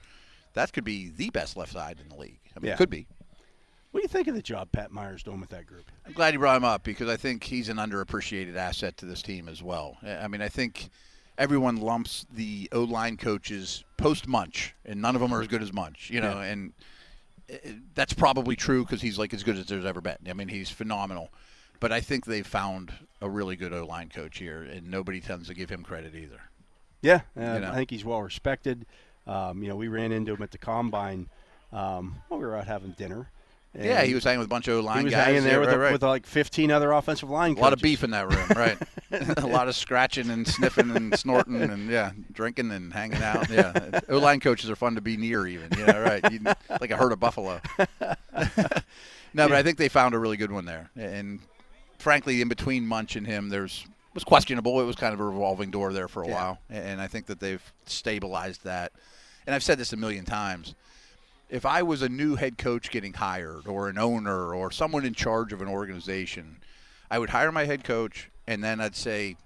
that 0.56 0.72
could 0.72 0.84
be 0.84 1.10
the 1.16 1.30
best 1.30 1.56
left 1.56 1.72
side 1.72 1.98
in 2.02 2.08
the 2.08 2.16
league. 2.16 2.40
I 2.56 2.60
mean, 2.60 2.68
Yeah. 2.68 2.74
it 2.74 2.78
could 2.78 2.90
be. 2.90 3.06
What 3.92 4.00
do 4.00 4.02
you 4.02 4.08
think 4.08 4.28
of 4.28 4.34
the 4.34 4.42
job 4.42 4.70
Pat 4.72 4.90
Meyer's 4.90 5.22
doing 5.22 5.40
with 5.40 5.50
that 5.50 5.66
group? 5.66 5.84
I'm 6.04 6.12
glad 6.12 6.34
you 6.34 6.38
brought 6.40 6.56
him 6.56 6.64
up 6.64 6.82
because 6.82 7.08
I 7.08 7.16
think 7.16 7.44
he's 7.44 7.68
an 7.70 7.78
underappreciated 7.78 8.54
asset 8.56 8.96
to 8.98 9.06
this 9.06 9.22
team 9.22 9.48
as 9.48 9.62
well. 9.62 9.96
I 10.02 10.28
mean, 10.28 10.42
I 10.42 10.48
think 10.48 10.90
everyone 11.38 11.76
lumps 11.76 12.26
the 12.30 12.68
O 12.72 12.82
line 12.82 13.16
coaches 13.16 13.84
post 13.96 14.26
Munch, 14.28 14.74
and 14.84 15.00
none 15.00 15.14
of 15.14 15.22
them 15.22 15.32
are 15.32 15.40
as 15.40 15.48
good 15.48 15.62
as 15.62 15.72
Munch, 15.72 16.10
you 16.10 16.20
know, 16.20 16.40
Yeah. 16.40 16.44
and 16.44 16.72
uh, 17.50 17.56
that's 17.94 18.12
probably 18.12 18.56
true 18.56 18.82
because 18.84 19.00
he's 19.00 19.18
like 19.18 19.32
as 19.32 19.42
good 19.44 19.56
as 19.56 19.66
there's 19.66 19.84
ever 19.86 20.00
been. 20.00 20.18
I 20.28 20.32
mean, 20.34 20.48
he's 20.48 20.68
phenomenal. 20.68 21.30
But 21.78 21.92
I 21.92 22.00
think 22.00 22.24
they 22.26 22.42
found 22.42 22.92
a 23.20 23.28
really 23.30 23.54
good 23.56 23.72
O 23.72 23.84
line 23.86 24.08
coach 24.08 24.38
here, 24.38 24.62
and 24.62 24.90
nobody 24.90 25.20
tends 25.20 25.46
to 25.48 25.54
give 25.54 25.70
him 25.70 25.82
credit 25.82 26.14
either. 26.14 26.40
Yeah, 27.02 27.20
uh, 27.36 27.58
know. 27.58 27.70
I 27.70 27.74
think 27.74 27.90
he's 27.90 28.04
well 28.04 28.20
respected. 28.22 28.84
Um, 29.26 29.62
you 29.62 29.68
know, 29.68 29.76
we 29.76 29.88
ran 29.88 30.12
into 30.12 30.34
him 30.34 30.42
at 30.42 30.50
the 30.50 30.58
combine. 30.58 31.28
Um, 31.72 32.16
while 32.28 32.38
we 32.40 32.46
were 32.46 32.56
out 32.56 32.66
having 32.66 32.92
dinner. 32.92 33.28
yeah, 33.78 34.02
he 34.04 34.14
was 34.14 34.24
hanging 34.24 34.38
with 34.38 34.46
a 34.46 34.48
bunch 34.48 34.68
of 34.68 34.76
O 34.76 34.80
line 34.80 34.98
He 35.00 35.04
was 35.04 35.12
guys. 35.12 35.24
hanging 35.26 35.42
there 35.42 35.54
yeah, 35.54 35.58
with, 35.58 35.68
right, 35.68 35.74
a- 35.76 35.78
right. 35.78 35.92
with 35.92 36.02
like 36.02 36.24
15 36.24 36.70
other 36.70 36.92
offensive 36.92 37.28
line 37.28 37.54
coaches. 37.54 37.58
a 37.58 37.60
coaches. 37.60 37.62
lot 37.62 37.72
of 37.74 37.82
beef 37.82 38.04
in 38.04 38.10
that 38.12 38.30
room, 38.32 38.48
right? 38.56 38.78
a 39.38 39.46
lot 39.46 39.68
of 39.68 39.74
scratching 39.74 40.30
and 40.30 40.46
sniffing 40.48 40.90
and 40.96 41.18
snorting 41.18 41.60
and 41.60 41.90
yeah, 41.90 42.12
drinking 42.32 42.70
and 42.70 42.92
hanging 42.94 43.22
out. 43.22 43.50
Yeah, 43.50 44.00
O 44.08 44.18
line 44.18 44.40
coaches 44.40 44.70
are 44.70 44.76
fun 44.76 44.94
to 44.94 45.00
be 45.00 45.16
near, 45.16 45.46
even. 45.46 45.68
Yeah, 45.76 45.98
right. 45.98 46.32
You, 46.32 46.40
like 46.80 46.90
a 46.90 46.96
herd 46.96 47.12
of 47.12 47.20
buffalo. 47.20 47.60
no, 48.00 49.48
but 49.48 49.52
I 49.52 49.62
think 49.62 49.78
they 49.78 49.88
found 49.88 50.14
a 50.14 50.18
really 50.18 50.36
good 50.36 50.52
one 50.52 50.64
there, 50.64 50.90
and 50.96 51.40
frankly, 51.98 52.40
in 52.40 52.48
between 52.48 52.86
Munch 52.86 53.16
and 53.16 53.26
him, 53.26 53.48
there's 53.48 53.86
was 54.14 54.24
questionable. 54.24 54.80
It 54.80 54.84
was 54.84 54.96
kind 54.96 55.12
of 55.12 55.20
a 55.20 55.24
revolving 55.24 55.70
door 55.70 55.92
there 55.92 56.08
for 56.08 56.22
a 56.22 56.28
Yeah. 56.28 56.34
while, 56.34 56.58
and 56.70 57.00
I 57.00 57.06
think 57.06 57.26
that 57.26 57.40
they've 57.40 57.62
stabilized 57.84 58.64
that. 58.64 58.92
And 59.46 59.54
I've 59.54 59.62
said 59.62 59.78
this 59.78 59.92
a 59.92 59.96
million 59.96 60.24
times. 60.24 60.74
If 61.48 61.64
I 61.64 61.82
was 61.82 62.02
a 62.02 62.08
new 62.08 62.34
head 62.34 62.58
coach 62.58 62.90
getting 62.90 63.12
hired, 63.12 63.66
or 63.68 63.88
an 63.88 63.98
owner, 63.98 64.52
or 64.52 64.70
someone 64.72 65.04
in 65.04 65.14
charge 65.14 65.52
of 65.52 65.62
an 65.62 65.68
organization, 65.68 66.56
I 67.10 67.20
would 67.20 67.30
hire 67.30 67.52
my 67.52 67.64
head 67.64 67.84
coach, 67.84 68.30
and 68.48 68.64
then 68.64 68.80
I'd 68.80 68.96
say, 68.96 69.36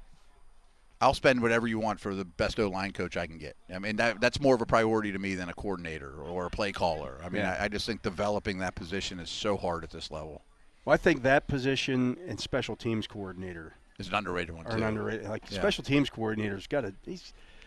"I'll 1.02 1.12
spend 1.12 1.42
whatever 1.42 1.66
you 1.66 1.78
want 1.78 2.00
for 2.00 2.14
the 2.14 2.24
best 2.24 2.58
O 2.58 2.68
line 2.68 2.92
coach 2.92 3.18
I 3.18 3.26
can 3.26 3.36
get." 3.36 3.54
I 3.72 3.78
mean, 3.78 3.96
that, 3.96 4.18
that's 4.18 4.40
more 4.40 4.54
of 4.54 4.62
a 4.62 4.66
priority 4.66 5.12
to 5.12 5.18
me 5.18 5.34
than 5.34 5.50
a 5.50 5.54
coordinator 5.54 6.10
or 6.22 6.46
a 6.46 6.50
play 6.50 6.72
caller. 6.72 7.18
I 7.22 7.28
mean, 7.28 7.42
Yeah. 7.42 7.56
I, 7.60 7.64
I 7.64 7.68
just 7.68 7.84
think 7.84 8.00
developing 8.00 8.58
that 8.60 8.74
position 8.74 9.20
is 9.20 9.28
so 9.28 9.58
hard 9.58 9.84
at 9.84 9.90
this 9.90 10.10
level. 10.10 10.40
Well, 10.86 10.94
I 10.94 10.96
think 10.96 11.22
that 11.22 11.46
position 11.48 12.16
and 12.26 12.40
special 12.40 12.76
teams 12.76 13.06
coordinator 13.06 13.74
It's 14.00 14.08
an 14.08 14.14
underrated 14.16 14.54
one 14.54 14.66
are 14.66 14.70
too. 14.70 14.76
an 14.78 14.82
underrated. 14.82 15.28
Like 15.28 15.44
Yeah. 15.50 15.58
special 15.58 15.84
teams 15.84 16.10
coordinator's 16.10 16.66
got 16.66 16.80
to. 16.82 16.94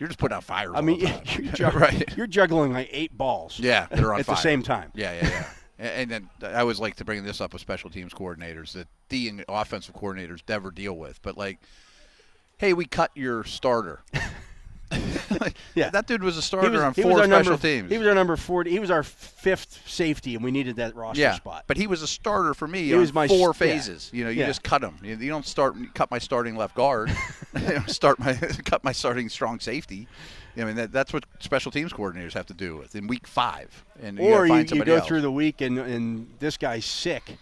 You're 0.00 0.08
just 0.08 0.18
putting 0.18 0.34
out 0.36 0.44
fires. 0.44 0.72
I 0.74 0.80
mean, 0.80 1.00
you're, 1.38 1.52
juggling, 1.54 1.80
right. 1.82 2.16
you're 2.16 2.26
juggling 2.26 2.72
like 2.72 2.88
eight 2.92 3.16
balls. 3.16 3.58
Yeah, 3.60 3.86
they're 3.90 4.12
on 4.12 4.20
at 4.20 4.26
fire. 4.26 4.34
the 4.36 4.40
same 4.42 4.62
time. 4.62 4.90
Yeah, 4.94 5.12
yeah, 5.14 5.28
yeah. 5.28 5.46
And 5.78 6.10
and 6.12 6.28
then 6.42 6.54
I 6.56 6.60
always 6.60 6.80
like 6.80 6.96
to 6.96 7.04
bring 7.04 7.24
this 7.24 7.40
up 7.40 7.52
with 7.52 7.62
special 7.62 7.90
teams 7.90 8.12
coordinators 8.12 8.72
that 8.72 8.88
the 9.08 9.44
offensive 9.48 9.94
coordinators 9.94 10.40
never 10.48 10.70
deal 10.70 10.96
with. 10.96 11.20
But 11.22 11.36
like, 11.38 11.58
hey, 12.58 12.72
we 12.72 12.84
cut 12.84 13.10
your 13.14 13.44
starter. 13.44 14.02
Yeah. 15.74 15.90
that 15.90 16.06
dude 16.06 16.22
was 16.22 16.36
a 16.36 16.42
starter 16.42 16.70
was, 16.70 16.80
on 16.80 16.94
four 16.94 17.12
our 17.12 17.24
special 17.24 17.28
number, 17.52 17.56
teams. 17.56 17.90
He 17.90 17.98
was 17.98 18.06
our 18.06 18.14
number 18.14 18.36
forty. 18.36 18.70
He 18.70 18.78
was 18.78 18.90
our 18.90 19.02
fifth 19.02 19.82
safety, 19.86 20.34
and 20.34 20.44
we 20.44 20.50
needed 20.50 20.76
that 20.76 20.94
roster 20.94 21.20
yeah, 21.20 21.34
spot. 21.34 21.64
but 21.66 21.76
he 21.76 21.86
was 21.86 22.02
a 22.02 22.06
starter 22.06 22.54
for 22.54 22.68
me 22.68 22.84
He 22.84 22.94
on 22.94 23.00
was 23.00 23.12
my 23.12 23.26
four 23.28 23.50
s- 23.50 23.60
yeah. 23.60 23.66
phases. 23.66 24.10
You 24.12 24.24
know, 24.24 24.30
you 24.30 24.40
Yeah. 24.40 24.46
just 24.46 24.62
cut 24.62 24.82
him. 24.82 24.98
You, 25.02 25.16
you 25.16 25.28
don't 25.28 25.46
start 25.46 25.74
cut 25.94 26.10
my 26.10 26.18
starting 26.18 26.56
left 26.56 26.74
guard. 26.74 27.10
start 27.86 28.18
my 28.18 28.34
cut 28.64 28.84
my 28.84 28.92
starting 28.92 29.28
strong 29.28 29.60
safety. 29.60 30.06
I 30.56 30.62
mean, 30.64 30.76
that, 30.76 30.92
that's 30.92 31.12
what 31.12 31.24
special 31.40 31.72
teams 31.72 31.92
coordinators 31.92 32.32
have 32.34 32.46
to 32.46 32.54
do 32.54 32.76
with 32.76 32.94
in 32.94 33.08
week 33.08 33.26
five. 33.26 33.84
And 34.00 34.20
or 34.20 34.46
you, 34.46 34.52
find 34.52 34.62
you 34.62 34.68
somebody 34.68 34.90
go 34.92 34.96
else. 34.98 35.06
through 35.08 35.22
the 35.22 35.32
week 35.32 35.60
and, 35.60 35.78
and 35.78 36.28
this 36.38 36.56
guy's 36.56 36.84
sick, 36.84 37.36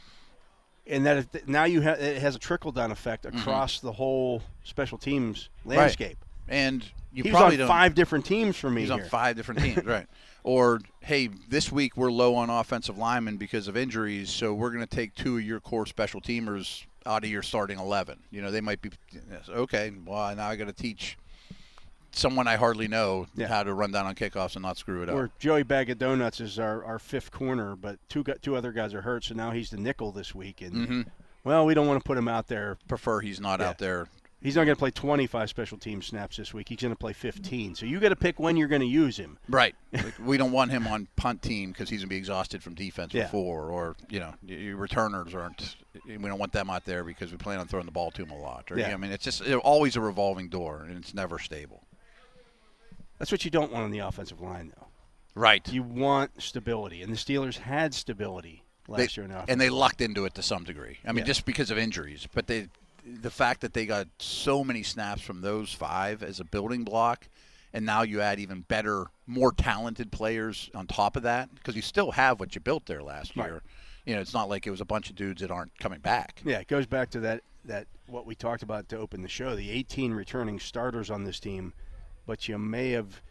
and 0.86 1.04
that 1.04 1.16
if, 1.34 1.46
now 1.46 1.64
you 1.64 1.82
ha- 1.82 1.90
it 1.98 2.22
has 2.22 2.34
a 2.34 2.38
trickle 2.38 2.72
down 2.72 2.90
effect 2.90 3.24
Mm-hmm. 3.26 3.36
across 3.38 3.80
the 3.80 3.92
whole 3.92 4.42
special 4.64 4.96
teams 4.96 5.50
landscape. 5.66 6.16
and 6.48 6.90
you 7.12 7.22
he 7.24 7.30
was 7.30 7.38
probably 7.38 7.60
on 7.60 7.68
five 7.68 7.94
different 7.94 8.24
teams 8.24 8.56
for 8.56 8.70
me 8.70 8.82
He's 8.82 8.90
here. 8.90 9.02
on 9.04 9.08
five 9.08 9.36
different 9.36 9.60
teams, 9.64 9.84
right? 9.84 10.06
Or 10.44 10.80
hey, 11.00 11.28
this 11.48 11.70
week 11.70 11.96
we're 11.96 12.10
low 12.10 12.34
on 12.34 12.50
offensive 12.50 12.98
linemen 12.98 13.36
because 13.36 13.68
of 13.68 13.76
injuries, 13.76 14.30
so 14.30 14.54
we're 14.54 14.70
going 14.70 14.86
to 14.86 14.96
take 14.96 15.14
two 15.14 15.36
of 15.36 15.42
your 15.44 15.60
core 15.60 15.86
special 15.86 16.20
teamers 16.20 16.84
out 17.06 17.24
of 17.24 17.30
your 17.30 17.42
starting 17.42 17.78
eleven. 17.78 18.18
You 18.30 18.42
know, 18.42 18.50
they 18.50 18.60
might 18.60 18.80
be 18.82 18.90
okay. 19.48 19.92
Well, 20.04 20.34
now 20.34 20.48
I 20.48 20.56
got 20.56 20.66
to 20.66 20.72
teach 20.72 21.16
someone 22.14 22.46
I 22.46 22.56
hardly 22.56 22.88
know 22.88 23.26
Yeah. 23.36 23.46
how 23.48 23.62
to 23.62 23.72
run 23.72 23.90
down 23.92 24.06
on 24.06 24.14
kickoffs 24.14 24.54
and 24.56 24.62
not 24.62 24.76
screw 24.76 25.02
it 25.02 25.08
up. 25.08 25.14
Or 25.14 25.30
Joey 25.38 25.62
Bag 25.62 25.88
of 25.90 25.98
Donuts 25.98 26.40
is 26.40 26.58
our, 26.58 26.84
our 26.84 26.98
fifth 26.98 27.30
corner, 27.30 27.74
but 27.76 27.98
two 28.08 28.22
two 28.42 28.56
other 28.56 28.72
guys 28.72 28.92
are 28.94 29.00
hurt, 29.02 29.24
so 29.24 29.34
now 29.34 29.50
he's 29.50 29.70
the 29.70 29.78
nickel 29.78 30.12
this 30.12 30.34
week. 30.34 30.60
And 30.60 30.74
Mhm. 30.88 31.06
well, 31.44 31.64
we 31.64 31.72
don't 31.74 31.86
want 31.86 32.02
to 32.02 32.06
put 32.06 32.18
him 32.18 32.28
out 32.28 32.48
there. 32.48 32.76
Prefer 32.88 33.20
he's 33.20 33.40
not 33.40 33.60
Yeah. 33.60 33.68
out 33.70 33.78
there 33.78 34.08
He's 34.42 34.56
not 34.56 34.64
going 34.64 34.74
to 34.74 34.78
play 34.78 34.90
25 34.90 35.48
special 35.48 35.78
team 35.78 36.02
snaps 36.02 36.36
this 36.36 36.52
week. 36.52 36.68
He's 36.68 36.80
going 36.80 36.92
to 36.92 36.98
play 36.98 37.12
15. 37.12 37.76
So 37.76 37.86
you 37.86 38.00
got 38.00 38.08
to 38.08 38.16
pick 38.16 38.40
when 38.40 38.56
you're 38.56 38.66
going 38.68 38.80
to 38.82 38.86
use 38.88 39.16
him. 39.16 39.38
Right. 39.48 39.74
Like, 39.92 40.14
we 40.24 40.36
don't 40.38 40.52
want 40.52 40.70
him 40.70 40.86
on 40.86 41.06
punt 41.16 41.42
team 41.42 41.70
because 41.70 41.88
he's 41.90 42.00
going 42.00 42.08
to 42.08 42.14
be 42.14 42.16
exhausted 42.16 42.62
from 42.62 42.74
defense 42.74 43.12
Yeah. 43.14 43.24
before, 43.24 43.70
or 43.70 43.94
you 44.08 44.20
know, 44.20 44.32
your 44.44 44.76
returners 44.78 45.34
aren't. 45.34 45.76
We 46.06 46.16
don't 46.16 46.38
want 46.38 46.52
them 46.52 46.70
out 46.70 46.86
there 46.86 47.04
because 47.04 47.30
we 47.30 47.36
plan 47.36 47.60
on 47.60 47.68
throwing 47.68 47.84
the 47.86 47.92
ball 47.92 48.10
to 48.12 48.22
him 48.22 48.30
a 48.30 48.38
lot. 48.40 48.72
Or, 48.72 48.78
Yeah. 48.78 48.94
I 48.94 48.96
mean, 48.96 49.12
it's 49.12 49.22
just 49.22 49.42
it's 49.42 49.54
always 49.62 49.96
a 49.96 50.00
revolving 50.00 50.48
door, 50.48 50.86
and 50.88 50.96
it's 50.96 51.12
never 51.14 51.38
stable. 51.38 51.84
That's 53.18 53.30
what 53.30 53.44
you 53.44 53.50
don't 53.50 53.70
want 53.70 53.84
on 53.84 53.90
the 53.90 53.98
offensive 54.00 54.40
line, 54.40 54.72
though. 54.76 54.86
Right. 55.34 55.66
You 55.72 55.82
want 55.82 56.42
stability, 56.42 57.02
and 57.02 57.12
the 57.12 57.16
Steelers 57.16 57.58
had 57.58 57.94
stability 57.94 58.64
They- 58.88 58.94
last 58.94 59.16
year 59.16 59.24
in 59.26 59.32
and 59.32 59.60
they 59.60 59.70
lucked 59.70 60.00
into 60.00 60.24
it 60.24 60.34
to 60.34 60.42
some 60.42 60.64
degree. 60.64 60.98
I 61.04 61.08
mean, 61.12 61.18
Yeah. 61.18 61.24
just 61.24 61.44
because 61.44 61.70
of 61.70 61.78
injuries, 61.78 62.26
but 62.34 62.46
they, 62.48 62.68
the 63.04 63.30
fact 63.30 63.60
that 63.62 63.72
they 63.74 63.86
got 63.86 64.08
so 64.18 64.62
many 64.64 64.82
snaps 64.82 65.22
from 65.22 65.40
those 65.40 65.72
five 65.72 66.22
as 66.22 66.40
a 66.40 66.44
building 66.44 66.84
block, 66.84 67.28
and 67.72 67.84
now 67.86 68.02
you 68.02 68.20
add 68.20 68.38
even 68.38 68.60
better, 68.62 69.06
more 69.26 69.52
talented 69.52 70.12
players 70.12 70.70
on 70.74 70.86
top 70.86 71.16
of 71.16 71.22
that, 71.24 71.52
because 71.54 71.74
you 71.74 71.82
still 71.82 72.12
have 72.12 72.38
what 72.40 72.54
you 72.54 72.60
built 72.60 72.86
there 72.86 73.02
last 73.02 73.36
Right. 73.36 73.46
year. 73.48 73.62
You 74.04 74.14
know, 74.14 74.20
it's 74.20 74.34
not 74.34 74.48
like 74.48 74.66
it 74.66 74.70
was 74.70 74.80
a 74.80 74.84
bunch 74.84 75.10
of 75.10 75.16
dudes 75.16 75.40
that 75.42 75.50
aren't 75.50 75.76
coming 75.78 76.00
back. 76.00 76.40
Yeah, 76.44 76.58
it 76.58 76.68
goes 76.68 76.86
back 76.86 77.10
to 77.10 77.20
that 77.20 77.42
that 77.64 77.86
what 78.08 78.26
we 78.26 78.34
talked 78.34 78.64
about 78.64 78.88
to 78.88 78.98
open 78.98 79.22
the 79.22 79.28
show. 79.28 79.54
The 79.54 79.70
18 79.70 80.12
returning 80.12 80.58
starters 80.58 81.10
on 81.10 81.22
this 81.22 81.38
team, 81.38 81.72
but 82.26 82.48
you 82.48 82.58
may 82.58 82.90
have 82.90 83.22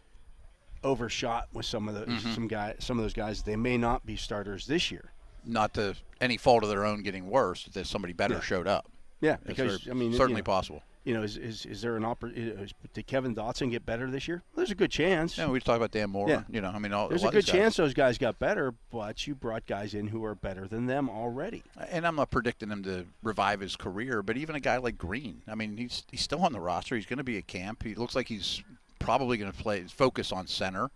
overshot 0.84 1.48
with 1.54 1.66
some 1.66 1.88
of 1.88 1.94
those 1.94 2.08
mm-hmm. 2.08 2.34
some 2.34 2.48
guy 2.48 2.75
some 2.80 2.98
of 2.98 3.04
those 3.04 3.13
guys. 3.13 3.44
They 3.44 3.56
may 3.56 3.78
not 3.78 4.06
be 4.06 4.16
starters 4.16 4.66
this 4.68 4.92
year. 4.92 5.12
Not 5.46 5.74
to 5.75 5.96
any 6.20 6.38
fault 6.38 6.63
of 6.63 6.70
their 6.70 6.86
own 6.86 7.04
getting 7.04 7.30
worse, 7.30 7.66
that 7.74 7.88
somebody 7.88 8.13
better 8.13 8.36
Yeah. 8.36 8.42
showed 8.42 8.68
up. 8.68 8.90
Yeah, 9.22 9.38
because 9.46 9.88
I 9.90 9.94
mean, 9.94 10.13
certainly 10.13 10.40
you 10.40 10.44
know, 10.44 10.44
possible. 10.44 10.84
You 11.04 11.16
know, 11.16 11.24
is, 11.24 11.38
is 11.38 11.66
is 11.66 11.82
there 11.82 11.96
an 11.96 12.06
opportunity? 12.06 12.74
Did 12.94 13.08
Kevin 13.08 13.34
Dotson 13.34 13.72
get 13.72 13.86
better 13.86 14.10
this 14.12 14.28
year? 14.28 14.44
Well, 14.50 14.58
there's 14.58 14.72
a 14.72 14.75
good 14.75 14.92
chance. 14.92 15.38
Yeah, 15.38 15.50
we 15.50 15.60
talked 15.60 15.78
about 15.78 15.92
Dan 15.92 16.12
Moore. 16.12 16.30
Yeah. 16.30 16.44
You 16.50 16.62
know, 16.62 16.70
I 16.70 16.78
mean, 16.78 16.94
all, 16.94 17.08
There's 17.08 17.24
a 17.24 17.30
a 17.30 17.32
good 17.32 17.46
chance 17.46 17.75
those 17.75 17.96
guys 17.96 18.20
got 18.20 18.38
better, 18.38 18.74
but 18.92 19.25
you 19.25 19.34
brought 19.34 19.66
guys 19.66 19.96
in 19.96 20.08
who 20.08 20.24
are 20.25 20.36
better 20.36 20.68
than 20.68 20.86
them 20.86 21.10
already. 21.10 21.63
And 21.90 22.06
I'm 22.06 22.16
not 22.16 22.30
predicting 22.30 22.70
him 22.70 22.84
to 22.84 23.06
revive 23.24 23.62
his 23.62 23.75
career, 23.75 24.22
but 24.22 24.38
even 24.38 24.56
a 24.56 24.60
guy 24.60 24.78
like 24.78 24.98
Green, 24.98 25.42
I 25.48 25.56
mean, 25.56 25.78
he's 25.78 26.04
he's 26.12 26.22
still 26.22 26.44
on 26.44 26.54
the 26.54 26.60
roster. 26.60 26.96
He's 26.96 27.08
going 27.08 27.18
to 27.18 27.24
be 27.24 27.38
at 27.38 27.48
camp. 27.48 27.82
He 27.84 27.96
looks 27.96 28.16
like 28.16 28.28
he's 28.28 28.62
probably 29.00 29.38
going 29.38 29.51
to 29.51 29.58
play 29.58 29.82
focus 29.84 30.32
on 30.32 30.46
center. 30.46 30.92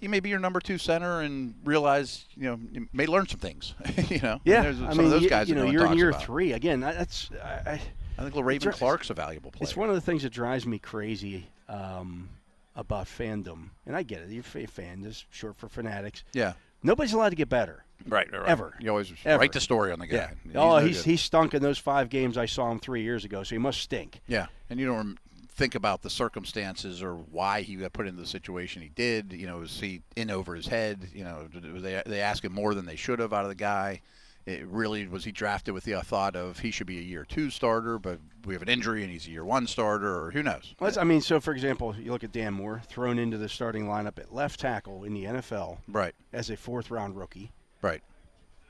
He 0.00 0.08
may 0.08 0.20
be 0.20 0.28
your 0.28 0.38
number 0.38 0.60
two 0.60 0.78
center 0.78 1.20
and 1.20 1.54
realize, 1.64 2.24
you 2.36 2.44
know, 2.44 2.58
you 2.72 2.88
may 2.92 3.06
learn 3.06 3.26
some 3.26 3.40
things. 3.40 3.74
you 4.08 4.20
know, 4.20 4.40
Yeah, 4.44 4.62
I 4.62 4.72
some 4.72 4.88
mean, 4.90 5.00
of 5.06 5.10
those 5.10 5.22
you, 5.22 5.28
guys. 5.28 5.48
you 5.48 5.54
know, 5.54 5.64
no 5.64 5.70
you're 5.70 5.86
in 5.86 5.94
year 5.98 6.10
about. 6.10 6.22
three 6.22 6.52
again. 6.52 6.80
That's 6.80 7.30
I, 7.42 7.80
I, 8.16 8.22
think 8.22 8.34
Le'Raven 8.34 8.72
Clark's 8.72 9.10
a 9.10 9.14
valuable 9.14 9.50
player. 9.50 9.64
It's 9.64 9.76
one 9.76 9.88
of 9.88 9.94
the 9.94 10.00
things 10.00 10.22
that 10.22 10.30
drives 10.30 10.66
me 10.66 10.78
crazy 10.78 11.48
um, 11.68 12.28
about 12.76 13.06
fandom, 13.06 13.70
and 13.86 13.96
I 13.96 14.02
get 14.04 14.20
it. 14.20 14.30
You're 14.30 14.44
a 14.54 14.66
fan 14.66 15.04
is 15.04 15.24
short 15.30 15.56
for 15.56 15.68
fanatics. 15.68 16.22
yeah, 16.32 16.52
Nobody's 16.82 17.12
allowed 17.12 17.30
to 17.30 17.36
get 17.36 17.48
better. 17.48 17.84
right, 18.06 18.30
right. 18.30 18.46
Ever. 18.48 18.74
You 18.78 18.90
always 18.90 19.12
Ever. 19.24 19.40
write 19.40 19.52
the 19.52 19.60
story 19.60 19.90
on 19.90 19.98
the 19.98 20.06
guy. 20.06 20.32
Yeah. 20.52 20.60
Oh, 20.60 20.78
no 20.78 20.86
he's 20.86 20.98
good. 20.98 21.10
he 21.10 21.16
stunk 21.16 21.54
in 21.54 21.60
those 21.62 21.78
five 21.78 22.08
games 22.08 22.38
I 22.38 22.46
saw 22.46 22.70
him 22.70 22.78
three 22.78 23.02
years 23.02 23.24
ago, 23.24 23.42
so 23.42 23.54
he 23.56 23.58
must 23.58 23.80
stink. 23.80 24.20
Yeah, 24.28 24.46
and 24.70 24.78
you 24.78 24.86
don't 24.86 25.18
think 25.58 25.74
about 25.74 26.02
the 26.02 26.08
circumstances 26.08 27.02
or 27.02 27.14
why 27.14 27.62
he 27.62 27.74
got 27.74 27.92
put 27.92 28.06
into 28.06 28.20
the 28.20 28.26
situation 28.26 28.80
he 28.80 28.88
did. 28.90 29.32
You 29.32 29.46
know, 29.46 29.58
was 29.58 29.80
he 29.80 30.02
in 30.16 30.30
over 30.30 30.54
his 30.54 30.68
head? 30.68 31.08
You 31.12 31.24
know, 31.24 31.48
they 31.52 32.00
they 32.06 32.20
ask 32.20 32.44
him 32.44 32.54
more 32.54 32.74
than 32.74 32.86
they 32.86 32.96
should 32.96 33.18
have 33.18 33.32
out 33.32 33.42
of 33.42 33.48
the 33.48 33.54
guy. 33.54 34.00
It 34.46 34.66
really 34.66 35.06
was 35.06 35.24
he 35.24 35.32
drafted 35.32 35.74
with 35.74 35.84
the 35.84 36.00
thought 36.00 36.34
of 36.34 36.60
he 36.60 36.70
should 36.70 36.86
be 36.86 36.98
a 36.98 37.02
year 37.02 37.26
two 37.28 37.50
starter, 37.50 37.98
but 37.98 38.18
we 38.46 38.54
have 38.54 38.62
an 38.62 38.68
injury 38.70 39.02
and 39.02 39.12
he's 39.12 39.26
a 39.26 39.30
year 39.30 39.44
one 39.44 39.66
starter, 39.66 40.24
or 40.24 40.30
who 40.30 40.42
knows? 40.42 40.74
Well, 40.80 40.90
I 40.98 41.04
mean, 41.04 41.20
so 41.20 41.38
for 41.38 41.52
example, 41.52 41.94
you 42.00 42.12
look 42.12 42.24
at 42.24 42.32
Dan 42.32 42.54
Moore 42.54 42.80
thrown 42.86 43.18
into 43.18 43.36
the 43.36 43.48
starting 43.50 43.86
lineup 43.86 44.18
at 44.18 44.32
left 44.32 44.58
tackle 44.60 45.04
in 45.04 45.12
the 45.12 45.24
NFL 45.24 45.78
Right, 45.86 46.14
as 46.32 46.48
a 46.48 46.56
fourth 46.56 46.90
round 46.90 47.16
rookie. 47.16 47.50
right, 47.82 48.00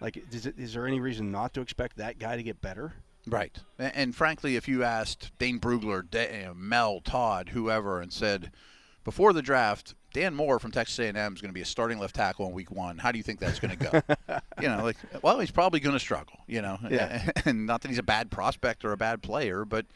Like, 0.00 0.16
is, 0.33 0.47
it, 0.47 0.59
is 0.59 0.73
there 0.75 0.87
any 0.87 0.99
reason 0.99 1.30
not 1.30 1.54
to 1.54 1.61
expect 1.61 1.97
that 1.99 2.18
guy 2.18 2.35
to 2.35 2.42
get 2.42 2.61
better? 2.61 2.95
Right. 3.27 3.57
And, 3.79 4.15
frankly, 4.15 4.57
if 4.57 4.69
you 4.69 4.85
asked 4.85 5.31
Dane 5.39 5.59
Brugler, 5.61 6.09
Da- 6.09 6.29
eh, 6.29 6.49
Mel, 6.55 7.01
Todd, 7.01 7.51
whoever, 7.51 8.01
and 8.01 8.13
said 8.13 8.51
before 9.05 9.33
the 9.33 9.43
draft, 9.43 9.95
Dan 10.13 10.35
Moore 10.35 10.59
from 10.59 10.71
Texas 10.71 10.99
A&M 10.99 11.35
is 11.35 11.41
going 11.41 11.51
to 11.51 11.55
be 11.55 11.61
a 11.61 11.67
starting 11.67 11.99
left 11.99 12.15
tackle 12.15 12.47
in 12.47 12.53
Week 12.53 12.71
One. 12.71 12.99
How 12.99 13.13
do 13.13 13.19
you 13.19 13.23
think 13.25 13.41
that's 13.41 13.59
going 13.61 13.77
to 13.77 13.91
go? 13.91 14.39
you 14.61 14.69
know, 14.69 14.83
like, 14.83 14.97
well, 15.23 15.39
he's 15.39 15.51
probably 15.51 15.81
going 15.81 15.95
to 15.95 16.01
struggle. 16.01 16.39
You 16.47 16.63
know, 16.63 16.79
Yeah. 16.91 17.31
and 17.45 17.67
not 17.67 17.83
that 17.83 17.89
he's 17.89 17.99
a 17.99 18.03
bad 18.03 18.31
prospect 18.31 18.85
or 18.85 18.93
a 18.93 18.97
bad 18.97 19.23
player, 19.23 19.65
but 19.65 19.87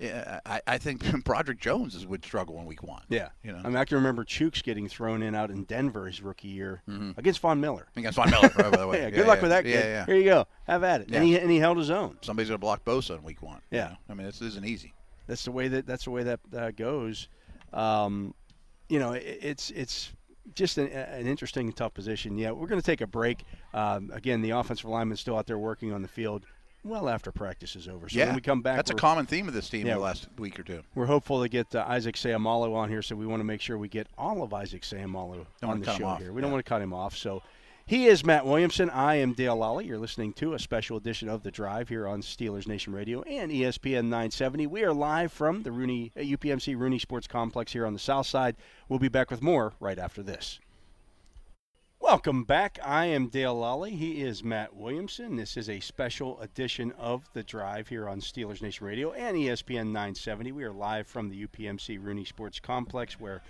I, 0.00 0.60
I 0.66 0.78
think 0.78 1.24
Broderick 1.24 1.58
Jones 1.60 1.94
is, 1.94 2.06
would 2.06 2.24
struggle 2.24 2.58
in 2.60 2.66
Week 2.66 2.82
One. 2.82 3.02
Yeah. 3.08 3.30
you 3.42 3.50
know, 3.52 3.58
I 3.64 3.68
mean, 3.68 3.76
I 3.76 3.84
can 3.84 3.96
remember 3.96 4.24
Chuks 4.24 4.62
getting 4.62 4.88
thrown 4.88 5.22
in 5.22 5.34
out 5.34 5.50
in 5.50 5.64
Denver 5.64 6.06
his 6.06 6.22
rookie 6.22 6.48
year 6.48 6.82
against 7.16 7.40
Von 7.40 7.60
Miller. 7.60 7.88
against 7.96 8.16
Von 8.16 8.30
Miller, 8.30 8.48
by 8.50 8.70
the 8.70 8.86
way. 8.86 8.98
Yeah, 8.98 9.04
Yeah, 9.04 9.10
good 9.10 9.26
luck 9.26 9.38
yeah. 9.38 9.42
with 9.42 9.50
that 9.50 9.64
Yeah, 9.66 9.72
kid. 9.82 9.84
yeah. 9.88 10.06
Here 10.06 10.14
you 10.16 10.24
go. 10.24 10.46
Have 10.66 10.84
at 10.84 11.00
it. 11.00 11.08
Yeah. 11.10 11.16
And, 11.18 11.26
he, 11.26 11.38
and 11.38 11.50
he 11.50 11.58
held 11.58 11.78
his 11.78 11.90
own. 11.90 12.16
Somebody's 12.22 12.48
going 12.48 12.56
to 12.58 12.60
block 12.60 12.84
Bosa 12.84 13.16
in 13.16 13.22
Week 13.24 13.42
One. 13.42 13.60
Yeah. 13.70 13.96
I 14.08 14.14
mean, 14.14 14.26
this 14.26 14.40
isn't 14.40 14.64
easy. 14.64 14.94
That's 15.26 15.44
the 15.44 15.52
way 15.52 15.68
that 15.68 15.86
that's 15.86 16.04
the 16.04 16.10
way 16.10 16.22
that 16.22 16.40
uh, 16.56 16.70
goes. 16.70 17.28
Um, 17.72 18.34
you 18.88 18.98
know, 18.98 19.12
it, 19.12 19.38
it's 19.42 19.70
it's 19.70 20.12
just 20.54 20.78
an, 20.78 20.86
an 20.88 21.26
interesting 21.26 21.66
and 21.66 21.76
tough 21.76 21.92
position. 21.92 22.38
Yeah, 22.38 22.52
we're 22.52 22.66
going 22.68 22.80
to 22.80 22.86
take 22.86 23.02
a 23.02 23.06
break. 23.06 23.44
Um, 23.74 24.10
again, 24.14 24.40
the 24.40 24.50
offensive 24.50 24.88
lineman's 24.88 25.20
still 25.20 25.36
out 25.36 25.46
there 25.46 25.58
working 25.58 25.92
on 25.92 26.00
the 26.02 26.08
field. 26.08 26.46
Well, 26.84 27.08
after 27.08 27.32
practice 27.32 27.76
is 27.76 27.88
over. 27.88 28.08
So 28.08 28.18
yeah, 28.18 28.26
when 28.26 28.36
we 28.36 28.40
come 28.40 28.62
back, 28.62 28.76
that's 28.76 28.90
a 28.90 28.94
common 28.94 29.26
theme 29.26 29.48
of 29.48 29.54
this 29.54 29.68
team 29.68 29.86
Yeah. 29.86 29.94
the 29.94 30.00
last 30.00 30.28
week 30.38 30.58
or 30.58 30.62
two. 30.62 30.82
We're 30.94 31.06
hopeful 31.06 31.42
to 31.42 31.48
get 31.48 31.74
uh, 31.74 31.84
Isaac 31.88 32.14
Seumalo 32.14 32.74
on 32.74 32.88
here, 32.88 33.02
so 33.02 33.16
we 33.16 33.26
want 33.26 33.40
to 33.40 33.44
make 33.44 33.60
sure 33.60 33.76
we 33.76 33.88
get 33.88 34.06
all 34.16 34.42
of 34.42 34.54
Isaac 34.54 34.82
Seumalo 34.82 35.46
on 35.62 35.80
the 35.80 35.96
show 35.96 36.14
here. 36.14 36.32
We 36.32 36.40
don't 36.40 36.52
want 36.52 36.64
to 36.64 36.68
cut 36.68 36.80
him 36.80 36.94
off. 36.94 37.16
So 37.16 37.42
he 37.84 38.06
is 38.06 38.24
Matt 38.24 38.46
Williamson. 38.46 38.90
I 38.90 39.16
am 39.16 39.32
Dale 39.32 39.56
Lally. 39.56 39.86
You're 39.86 39.98
listening 39.98 40.32
to 40.34 40.54
a 40.54 40.58
special 40.58 40.96
edition 40.96 41.28
of 41.28 41.42
The 41.42 41.50
Drive 41.50 41.88
here 41.88 42.06
on 42.06 42.22
Steelers 42.22 42.68
Nation 42.68 42.92
Radio 42.92 43.22
and 43.22 43.50
ESPN 43.50 44.04
970. 44.04 44.66
We 44.68 44.84
are 44.84 44.92
live 44.92 45.32
from 45.32 45.62
the 45.64 45.72
Rooney 45.72 46.12
uh, 46.16 46.20
UPMC 46.20 46.76
Rooney 46.78 46.98
Sports 46.98 47.26
Complex 47.26 47.72
here 47.72 47.86
on 47.86 47.92
the 47.92 47.98
South 47.98 48.26
Side. 48.26 48.56
We'll 48.88 48.98
be 48.98 49.08
back 49.08 49.30
with 49.30 49.42
more 49.42 49.72
right 49.80 49.98
after 49.98 50.22
this. 50.22 50.60
Welcome 52.08 52.44
back. 52.44 52.78
I 52.82 53.04
am 53.04 53.26
Dale 53.28 53.54
Lally. 53.54 53.90
He 53.90 54.22
is 54.22 54.42
Matt 54.42 54.74
Williamson. 54.74 55.36
This 55.36 55.58
is 55.58 55.68
a 55.68 55.78
special 55.78 56.40
edition 56.40 56.94
of 56.98 57.28
The 57.34 57.42
Drive 57.42 57.86
here 57.88 58.08
on 58.08 58.22
Steelers 58.22 58.62
Nation 58.62 58.86
Radio 58.86 59.12
and 59.12 59.36
ESPN 59.36 59.88
970. 59.88 60.52
We 60.52 60.64
are 60.64 60.72
live 60.72 61.06
from 61.06 61.28
the 61.28 61.46
UPMC 61.46 62.02
Rooney 62.02 62.24
Sports 62.24 62.60
Complex 62.60 63.20
where 63.20 63.42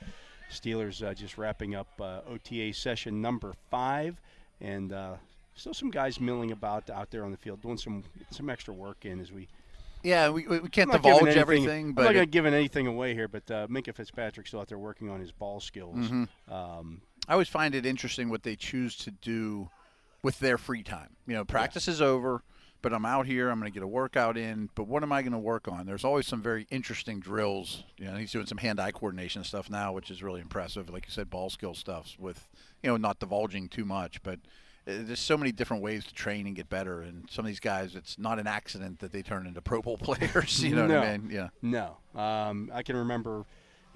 Steelers 0.50 1.06
uh, 1.06 1.14
just 1.14 1.38
wrapping 1.38 1.76
up 1.76 1.86
uh, 2.00 2.22
OTA 2.28 2.72
session 2.72 3.22
number 3.22 3.54
five. 3.70 4.20
And 4.60 4.92
uh, 4.92 5.14
still 5.54 5.72
some 5.72 5.92
guys 5.92 6.18
milling 6.18 6.50
about 6.50 6.90
out 6.90 7.12
there 7.12 7.24
on 7.24 7.30
the 7.30 7.36
field 7.36 7.62
doing 7.62 7.78
some 7.78 8.02
some 8.32 8.50
extra 8.50 8.74
work 8.74 9.04
in 9.04 9.20
as 9.20 9.30
we 9.30 9.46
Yeah, 10.02 10.30
we, 10.30 10.48
we 10.48 10.58
can't 10.68 10.90
giving 10.90 11.02
divulge 11.02 11.22
anything- 11.22 11.40
everything, 11.40 11.84
I'm 11.90 11.94
not 11.94 12.02
going 12.02 12.16
it- 12.16 12.20
to 12.20 12.26
give 12.26 12.44
anything 12.44 12.88
away 12.88 13.14
here, 13.14 13.28
but 13.28 13.48
uh, 13.52 13.68
Minkah 13.68 13.94
Fitzpatrick's 13.94 14.50
still 14.50 14.58
out 14.58 14.66
there 14.66 14.78
working 14.78 15.08
on 15.10 15.20
his 15.20 15.30
ball 15.30 15.60
skills. 15.60 15.94
Mm-hmm. 15.96 16.52
Um, 16.52 17.02
I 17.28 17.32
always 17.32 17.48
find 17.48 17.74
it 17.74 17.84
interesting 17.86 18.30
what 18.30 18.42
they 18.42 18.56
choose 18.56 18.96
to 18.98 19.10
do 19.10 19.68
with 20.22 20.38
their 20.40 20.58
free 20.58 20.82
time. 20.82 21.16
You 21.26 21.34
know, 21.34 21.44
practice 21.44 21.86
is 21.86 22.00
over, 22.02 22.42
but 22.82 22.92
I'm 22.92 23.04
out 23.04 23.26
here. 23.26 23.50
I'm 23.50 23.60
going 23.60 23.70
to 23.70 23.74
get 23.74 23.82
a 23.82 23.86
workout 23.88 24.36
in. 24.36 24.70
But 24.74 24.88
what 24.88 25.02
am 25.02 25.12
I 25.12 25.22
going 25.22 25.32
to 25.32 25.38
work 25.38 25.68
on? 25.68 25.86
There's 25.86 26.04
always 26.04 26.26
some 26.26 26.40
very 26.42 26.66
interesting 26.70 27.20
drills. 27.20 27.84
You 27.98 28.06
know, 28.06 28.16
he's 28.16 28.32
doing 28.32 28.46
some 28.46 28.58
hand-eye 28.58 28.92
coordination 28.92 29.44
stuff 29.44 29.68
now, 29.70 29.92
which 29.92 30.10
is 30.10 30.22
really 30.22 30.40
impressive. 30.40 30.88
Like 30.90 31.04
you 31.06 31.12
said, 31.12 31.28
ball 31.30 31.50
skill 31.50 31.74
stuff 31.74 32.16
with, 32.18 32.48
you 32.82 32.90
know, 32.90 32.96
not 32.96 33.18
divulging 33.20 33.68
too 33.68 33.84
much, 33.84 34.22
but. 34.22 34.38
uh, 34.86 35.04
There's 35.04 35.20
so 35.20 35.36
many 35.36 35.52
different 35.52 35.82
ways 35.82 36.06
to 36.06 36.14
train 36.14 36.46
and 36.46 36.56
get 36.56 36.70
better, 36.70 37.02
and 37.02 37.28
some 37.30 37.44
of 37.44 37.48
these 37.48 37.60
guys, 37.60 37.94
it's 37.94 38.18
not 38.18 38.38
an 38.38 38.46
accident 38.46 39.00
that 39.00 39.12
they 39.12 39.20
turn 39.22 39.46
into 39.46 39.60
Pro 39.60 39.82
Bowl 39.82 39.98
players. 40.02 40.64
You 40.64 40.74
know 40.76 40.86
No. 40.86 41.00
what 41.00 41.08
I 41.08 41.18
mean? 41.18 41.30
Yeah. 41.30 41.48
No, 41.60 41.98
um, 42.18 42.70
I 42.72 42.82
can 42.82 42.96
remember, 42.96 43.44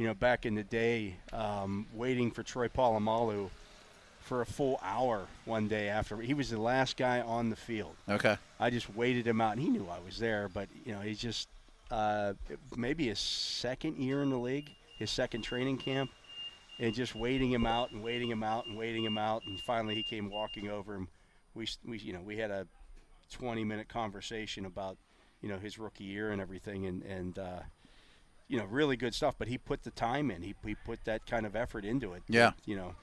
you 0.02 0.08
know, 0.08 0.14
back 0.14 0.46
in 0.46 0.56
the 0.56 0.64
day, 0.64 1.14
um, 1.32 1.86
waiting 1.94 2.32
for 2.32 2.42
Troy 2.42 2.66
Polamalu 2.66 3.50
for 4.18 4.40
a 4.40 4.46
full 4.46 4.80
hour 4.82 5.28
one 5.44 5.68
day 5.68 5.88
after 5.88 6.16
he 6.16 6.34
was 6.34 6.50
the 6.50 6.60
last 6.60 6.96
guy 6.96 7.20
on 7.20 7.50
the 7.50 7.56
field. 7.56 7.94
Okay. 8.08 8.36
I 8.58 8.70
just 8.70 8.92
waited 8.96 9.28
him 9.28 9.40
out, 9.40 9.52
and 9.52 9.60
he 9.60 9.68
knew 9.68 9.86
I 9.88 10.00
was 10.04 10.18
there. 10.18 10.48
But 10.52 10.68
you 10.84 10.92
know, 10.92 10.98
he's 10.98 11.20
just 11.20 11.46
uh, 11.92 12.32
maybe 12.76 13.06
his 13.06 13.20
second 13.20 13.96
year 13.98 14.22
in 14.22 14.30
the 14.30 14.38
league, 14.38 14.72
his 14.98 15.08
second 15.08 15.42
training 15.42 15.78
camp, 15.78 16.10
and 16.80 16.92
just 16.92 17.14
waiting 17.14 17.52
him 17.52 17.64
out 17.64 17.92
and 17.92 18.02
waiting 18.02 18.28
him 18.28 18.42
out 18.42 18.66
and 18.66 18.76
waiting 18.76 19.04
him 19.04 19.18
out, 19.18 19.44
and 19.46 19.60
finally 19.60 19.94
he 19.94 20.02
came 20.02 20.30
walking 20.30 20.68
over 20.68 20.96
him. 20.96 21.06
We, 21.54 21.68
we 21.86 21.98
you 21.98 22.12
know, 22.12 22.22
we 22.22 22.38
had 22.38 22.50
a 22.50 22.66
20 23.30 23.62
minute 23.62 23.88
conversation 23.88 24.64
about 24.66 24.96
you 25.42 25.48
know 25.48 25.58
his 25.58 25.78
rookie 25.78 26.02
year 26.02 26.32
and 26.32 26.42
everything, 26.42 26.86
and 26.86 27.04
and 27.04 27.38
uh, 27.38 27.60
you 28.52 28.58
know, 28.58 28.66
really 28.66 28.96
good 28.96 29.14
stuff. 29.14 29.34
But 29.38 29.48
he 29.48 29.56
put 29.56 29.82
the 29.82 29.90
time 29.90 30.30
in. 30.30 30.42
He 30.42 30.54
he 30.64 30.74
put 30.74 31.02
that 31.06 31.26
kind 31.26 31.46
of 31.46 31.56
effort 31.56 31.84
into 31.86 32.12
it. 32.12 32.22
Yeah. 32.28 32.52
You 32.66 32.76
know. 32.76 32.94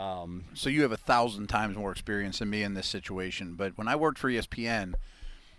Um, 0.00 0.44
So 0.54 0.68
you 0.68 0.82
have 0.82 0.92
a 0.92 0.96
thousand 0.96 1.46
times 1.46 1.76
more 1.76 1.92
experience 1.92 2.40
than 2.40 2.50
me 2.50 2.62
in 2.64 2.74
this 2.74 2.86
situation. 2.88 3.54
But 3.54 3.78
when 3.78 3.86
I 3.88 3.94
worked 3.96 4.18
for 4.18 4.28
ESPN, 4.28 4.94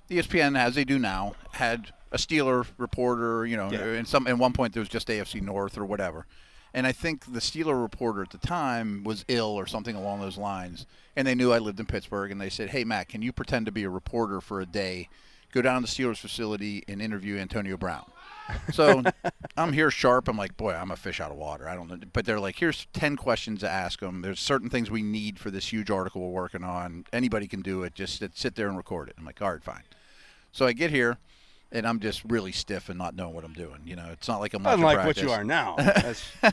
ESPN, 0.09 0.57
as 0.57 0.75
they 0.75 0.83
do 0.83 0.99
now, 0.99 1.35
had 1.53 1.93
a 2.11 2.17
Steeler 2.17 2.65
reporter, 2.77 3.45
you 3.45 3.55
know, 3.57 3.71
Yeah. 3.71 3.83
and 3.97 4.07
some 4.07 4.27
at 4.27 4.37
one 4.37 4.51
point 4.53 4.73
there 4.73 4.81
was 4.81 4.89
just 4.89 5.07
AFC 5.07 5.39
North 5.41 5.77
or 5.77 5.85
whatever. 5.85 6.25
And 6.73 6.85
I 6.87 6.91
think 6.93 7.25
the 7.33 7.39
Steeler 7.41 7.81
reporter 7.81 8.21
at 8.21 8.29
the 8.31 8.37
time 8.37 9.03
was 9.03 9.23
ill 9.27 9.47
or 9.59 9.65
something 9.65 9.95
along 9.95 10.21
those 10.21 10.37
lines. 10.37 10.85
And 11.15 11.25
they 11.27 11.35
knew 11.35 11.51
I 11.51 11.59
lived 11.59 11.79
in 11.79 11.85
Pittsburgh 11.85 12.31
and 12.31 12.39
they 12.39 12.49
said, 12.49 12.69
"Hey 12.69 12.83
Matt, 12.85 13.07
can 13.09 13.21
you 13.21 13.31
pretend 13.33 13.65
to 13.65 13.71
be 13.71 13.83
a 13.83 13.89
reporter 13.89 14.39
for 14.41 14.59
a 14.61 14.65
day? 14.65 15.09
Go 15.53 15.61
down 15.61 15.81
to 15.81 15.87
the 15.87 15.93
Steelers 15.93 16.17
facility 16.19 16.83
and 16.87 17.01
interview 17.01 17.37
Antonio 17.37 17.75
Brown." 17.77 18.09
So 18.73 19.03
I'm 19.57 19.73
here 19.73 19.91
sharp. 19.91 20.27
I'm 20.27 20.37
like, 20.37 20.57
boy, 20.57 20.73
I'm 20.73 20.91
a 20.91 20.95
fish 20.95 21.19
out 21.19 21.31
of 21.31 21.37
water. 21.37 21.67
I 21.67 21.75
don't 21.75 21.89
know. 21.89 21.97
But 22.11 22.25
they're 22.25 22.39
like, 22.39 22.57
here's 22.57 22.87
10 22.93 23.15
questions 23.15 23.61
to 23.61 23.69
ask 23.69 23.99
them. 23.99 24.21
There's 24.21 24.39
certain 24.39 24.69
things 24.69 24.91
we 24.91 25.01
need 25.01 25.39
for 25.39 25.51
this 25.51 25.71
huge 25.71 25.89
article 25.89 26.21
we're 26.21 26.41
working 26.41 26.63
on. 26.63 27.05
Anybody 27.13 27.47
can 27.47 27.61
do 27.61 27.83
it. 27.83 27.95
Just 27.95 28.19
sit- 28.19 28.37
sit 28.37 28.55
there 28.55 28.67
and 28.67 28.77
record 28.77 29.09
it. 29.09 29.15
I'm 29.17 29.25
like, 29.25 29.41
all 29.41 29.51
right, 29.51 29.63
fine. 29.63 29.83
So 30.51 30.65
I 30.65 30.73
get 30.73 30.91
here, 30.91 31.17
and 31.71 31.87
I'm 31.87 31.99
just 31.99 32.23
really 32.25 32.51
stiff 32.51 32.89
and 32.89 32.97
not 32.97 33.15
knowing 33.15 33.33
what 33.33 33.45
I'm 33.45 33.53
doing. 33.53 33.81
You 33.85 33.95
know, 33.95 34.09
it's 34.11 34.27
not 34.27 34.39
like 34.41 34.53
I'm 34.53 34.65
Unlike 34.65 35.05
what 35.05 35.21
you 35.21 35.31
are 35.31 35.43
now. 35.43 35.77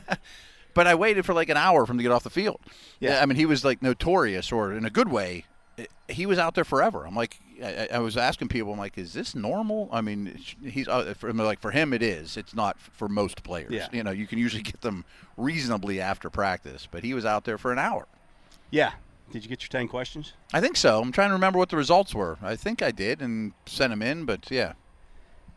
But 0.75 0.87
I 0.87 0.95
waited 0.95 1.25
for 1.25 1.33
like 1.33 1.49
an 1.49 1.57
hour 1.57 1.85
for 1.85 1.91
him 1.91 1.97
to 1.97 2.03
get 2.03 2.11
off 2.11 2.23
the 2.23 2.29
field. 2.29 2.59
Yeah. 2.99 3.21
I 3.21 3.25
mean, 3.25 3.35
he 3.35 3.45
was 3.45 3.65
like 3.65 3.81
notorious, 3.81 4.51
or 4.51 4.71
in 4.71 4.85
a 4.85 4.89
good 4.89 5.09
way, 5.09 5.45
he 6.07 6.25
was 6.25 6.37
out 6.39 6.55
there 6.55 6.63
forever. 6.63 7.05
I'm 7.05 7.15
like, 7.15 7.39
I, 7.63 7.87
I 7.93 7.99
was 7.99 8.17
asking 8.17 8.47
people, 8.49 8.71
I'm 8.73 8.79
like, 8.79 8.97
is 8.97 9.13
this 9.13 9.35
normal? 9.35 9.89
I 9.91 10.01
mean, 10.01 10.39
he's 10.63 10.87
uh, 10.87 11.13
for, 11.17 11.31
like 11.33 11.59
for 11.59 11.71
him 11.71 11.93
it 11.93 12.01
is. 12.01 12.37
It's 12.37 12.53
not 12.55 12.79
for 12.79 13.07
most 13.07 13.43
players. 13.43 13.71
Yeah. 13.71 13.87
You 13.91 14.03
know, 14.03 14.11
you 14.11 14.27
can 14.27 14.39
usually 14.39 14.63
get 14.63 14.81
them 14.81 15.05
reasonably 15.37 15.99
after 16.01 16.29
practice, 16.29 16.87
but 16.89 17.03
he 17.03 17.13
was 17.13 17.25
out 17.25 17.43
there 17.45 17.57
for 17.57 17.71
an 17.71 17.79
hour. 17.79 18.07
yeah. 18.71 18.93
Did 19.31 19.43
you 19.43 19.49
get 19.49 19.61
your 19.61 19.69
10 19.69 19.87
questions? 19.89 20.33
I 20.55 20.59
think 20.59 20.75
so. 20.75 20.99
I'm 20.99 21.11
trying 21.11 21.29
to 21.29 21.33
remember 21.33 21.59
what 21.59 21.69
the 21.69 21.77
results 21.77 22.15
were. 22.15 22.39
I 22.41 22.55
think 22.55 22.81
I 22.81 22.89
did 22.89 23.21
and 23.21 23.53
sent 23.67 23.91
them 23.91 24.01
in, 24.01 24.25
but 24.25 24.49
yeah. 24.49 24.73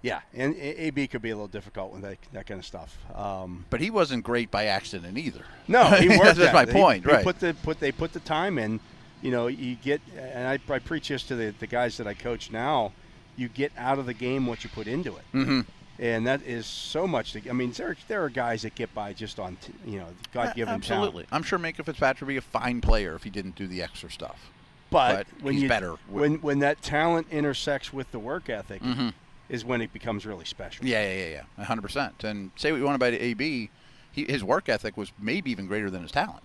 Yeah. 0.02 0.20
And 0.34 0.54
AB 0.56 1.06
could 1.06 1.22
be 1.22 1.30
a 1.30 1.34
little 1.34 1.48
difficult 1.48 1.90
with 1.90 2.02
that, 2.02 2.18
that 2.34 2.46
kind 2.46 2.60
of 2.60 2.66
stuff. 2.66 2.98
Um, 3.14 3.64
But 3.70 3.80
he 3.80 3.88
wasn't 3.88 4.24
great 4.24 4.50
by 4.50 4.66
accident 4.66 5.16
either. 5.16 5.46
No, 5.68 5.84
he 5.84 6.08
worked. 6.18 6.36
That's 6.36 6.52
my. 6.52 6.66
He- 6.66 6.72
point, 6.72 7.06
he 7.06 7.12
right? 7.12 7.24
Put 7.24 7.38
the 7.40 7.54
put 7.62 7.80
they 7.80 7.92
put 7.92 8.12
the 8.12 8.20
time 8.20 8.58
in. 8.58 8.78
You 9.22 9.30
know, 9.30 9.46
you 9.46 9.76
get, 9.76 10.00
and 10.18 10.46
I, 10.48 10.58
I 10.72 10.78
preach 10.80 11.08
this 11.08 11.22
to 11.24 11.36
the, 11.36 11.54
the 11.60 11.66
guys 11.66 11.96
that 11.96 12.06
I 12.06 12.14
coach 12.14 12.50
now. 12.50 12.92
You 13.36 13.48
get 13.48 13.72
out 13.78 13.98
of 13.98 14.06
the 14.06 14.14
game 14.14 14.46
what 14.46 14.62
you 14.64 14.68
put 14.70 14.86
into 14.86 15.16
it, 15.16 15.22
mm-hmm. 15.32 15.60
and 15.98 16.26
that 16.26 16.42
is 16.42 16.66
so 16.66 17.06
much. 17.06 17.32
To, 17.32 17.48
I 17.48 17.52
mean, 17.52 17.72
there 17.72 17.96
there 18.08 18.22
are 18.24 18.28
guys 18.28 18.62
that 18.62 18.74
get 18.74 18.92
by 18.94 19.14
just 19.14 19.38
on 19.40 19.56
t- 19.56 19.72
you 19.86 19.98
know 20.00 20.08
God 20.34 20.54
given 20.54 20.80
talent. 20.80 20.84
Absolutely. 20.84 21.26
I'm 21.32 21.42
sure 21.42 21.58
Minkah 21.58 21.84
Fitzpatrick 21.84 22.20
would 22.20 22.26
be 22.32 22.36
a 22.36 22.40
fine 22.42 22.80
player 22.82 23.14
if 23.14 23.22
he 23.22 23.30
didn't 23.30 23.54
do 23.54 23.66
the 23.66 23.80
extra 23.82 24.10
stuff. 24.10 24.50
But, 24.90 25.26
But 25.38 25.42
when 25.44 25.54
he's 25.54 25.62
you, 25.62 25.68
better. 25.70 25.94
when 26.08 26.42
when 26.42 26.58
that 26.58 26.82
talent 26.82 27.28
intersects 27.30 27.90
with 27.92 28.10
the 28.12 28.18
work 28.18 28.50
ethic, 28.50 28.82
Mm-hmm. 28.82 29.08
is 29.48 29.64
when 29.64 29.80
it 29.80 29.92
becomes 29.94 30.26
really 30.26 30.44
special. 30.44 30.84
Yeah, 30.84 31.02
yeah, 31.02 31.24
yeah, 31.28 31.42
yeah, 31.58 31.64
hundred 31.64 31.82
percent. 31.82 32.22
And 32.24 32.50
say 32.56 32.70
what 32.72 32.78
you 32.78 32.84
want 32.84 32.96
about 32.96 33.14
AB, 33.14 33.70
he, 34.12 34.24
his 34.24 34.44
work 34.44 34.68
ethic 34.68 34.98
was 34.98 35.10
maybe 35.18 35.50
even 35.50 35.66
greater 35.68 35.88
than 35.88 36.02
his 36.02 36.12
talent. 36.12 36.44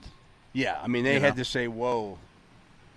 Yeah, 0.53 0.79
I 0.81 0.87
mean, 0.87 1.03
they 1.03 1.15
You 1.15 1.19
had 1.19 1.35
know? 1.35 1.43
to 1.43 1.45
say 1.45 1.67
"whoa" 1.67 2.17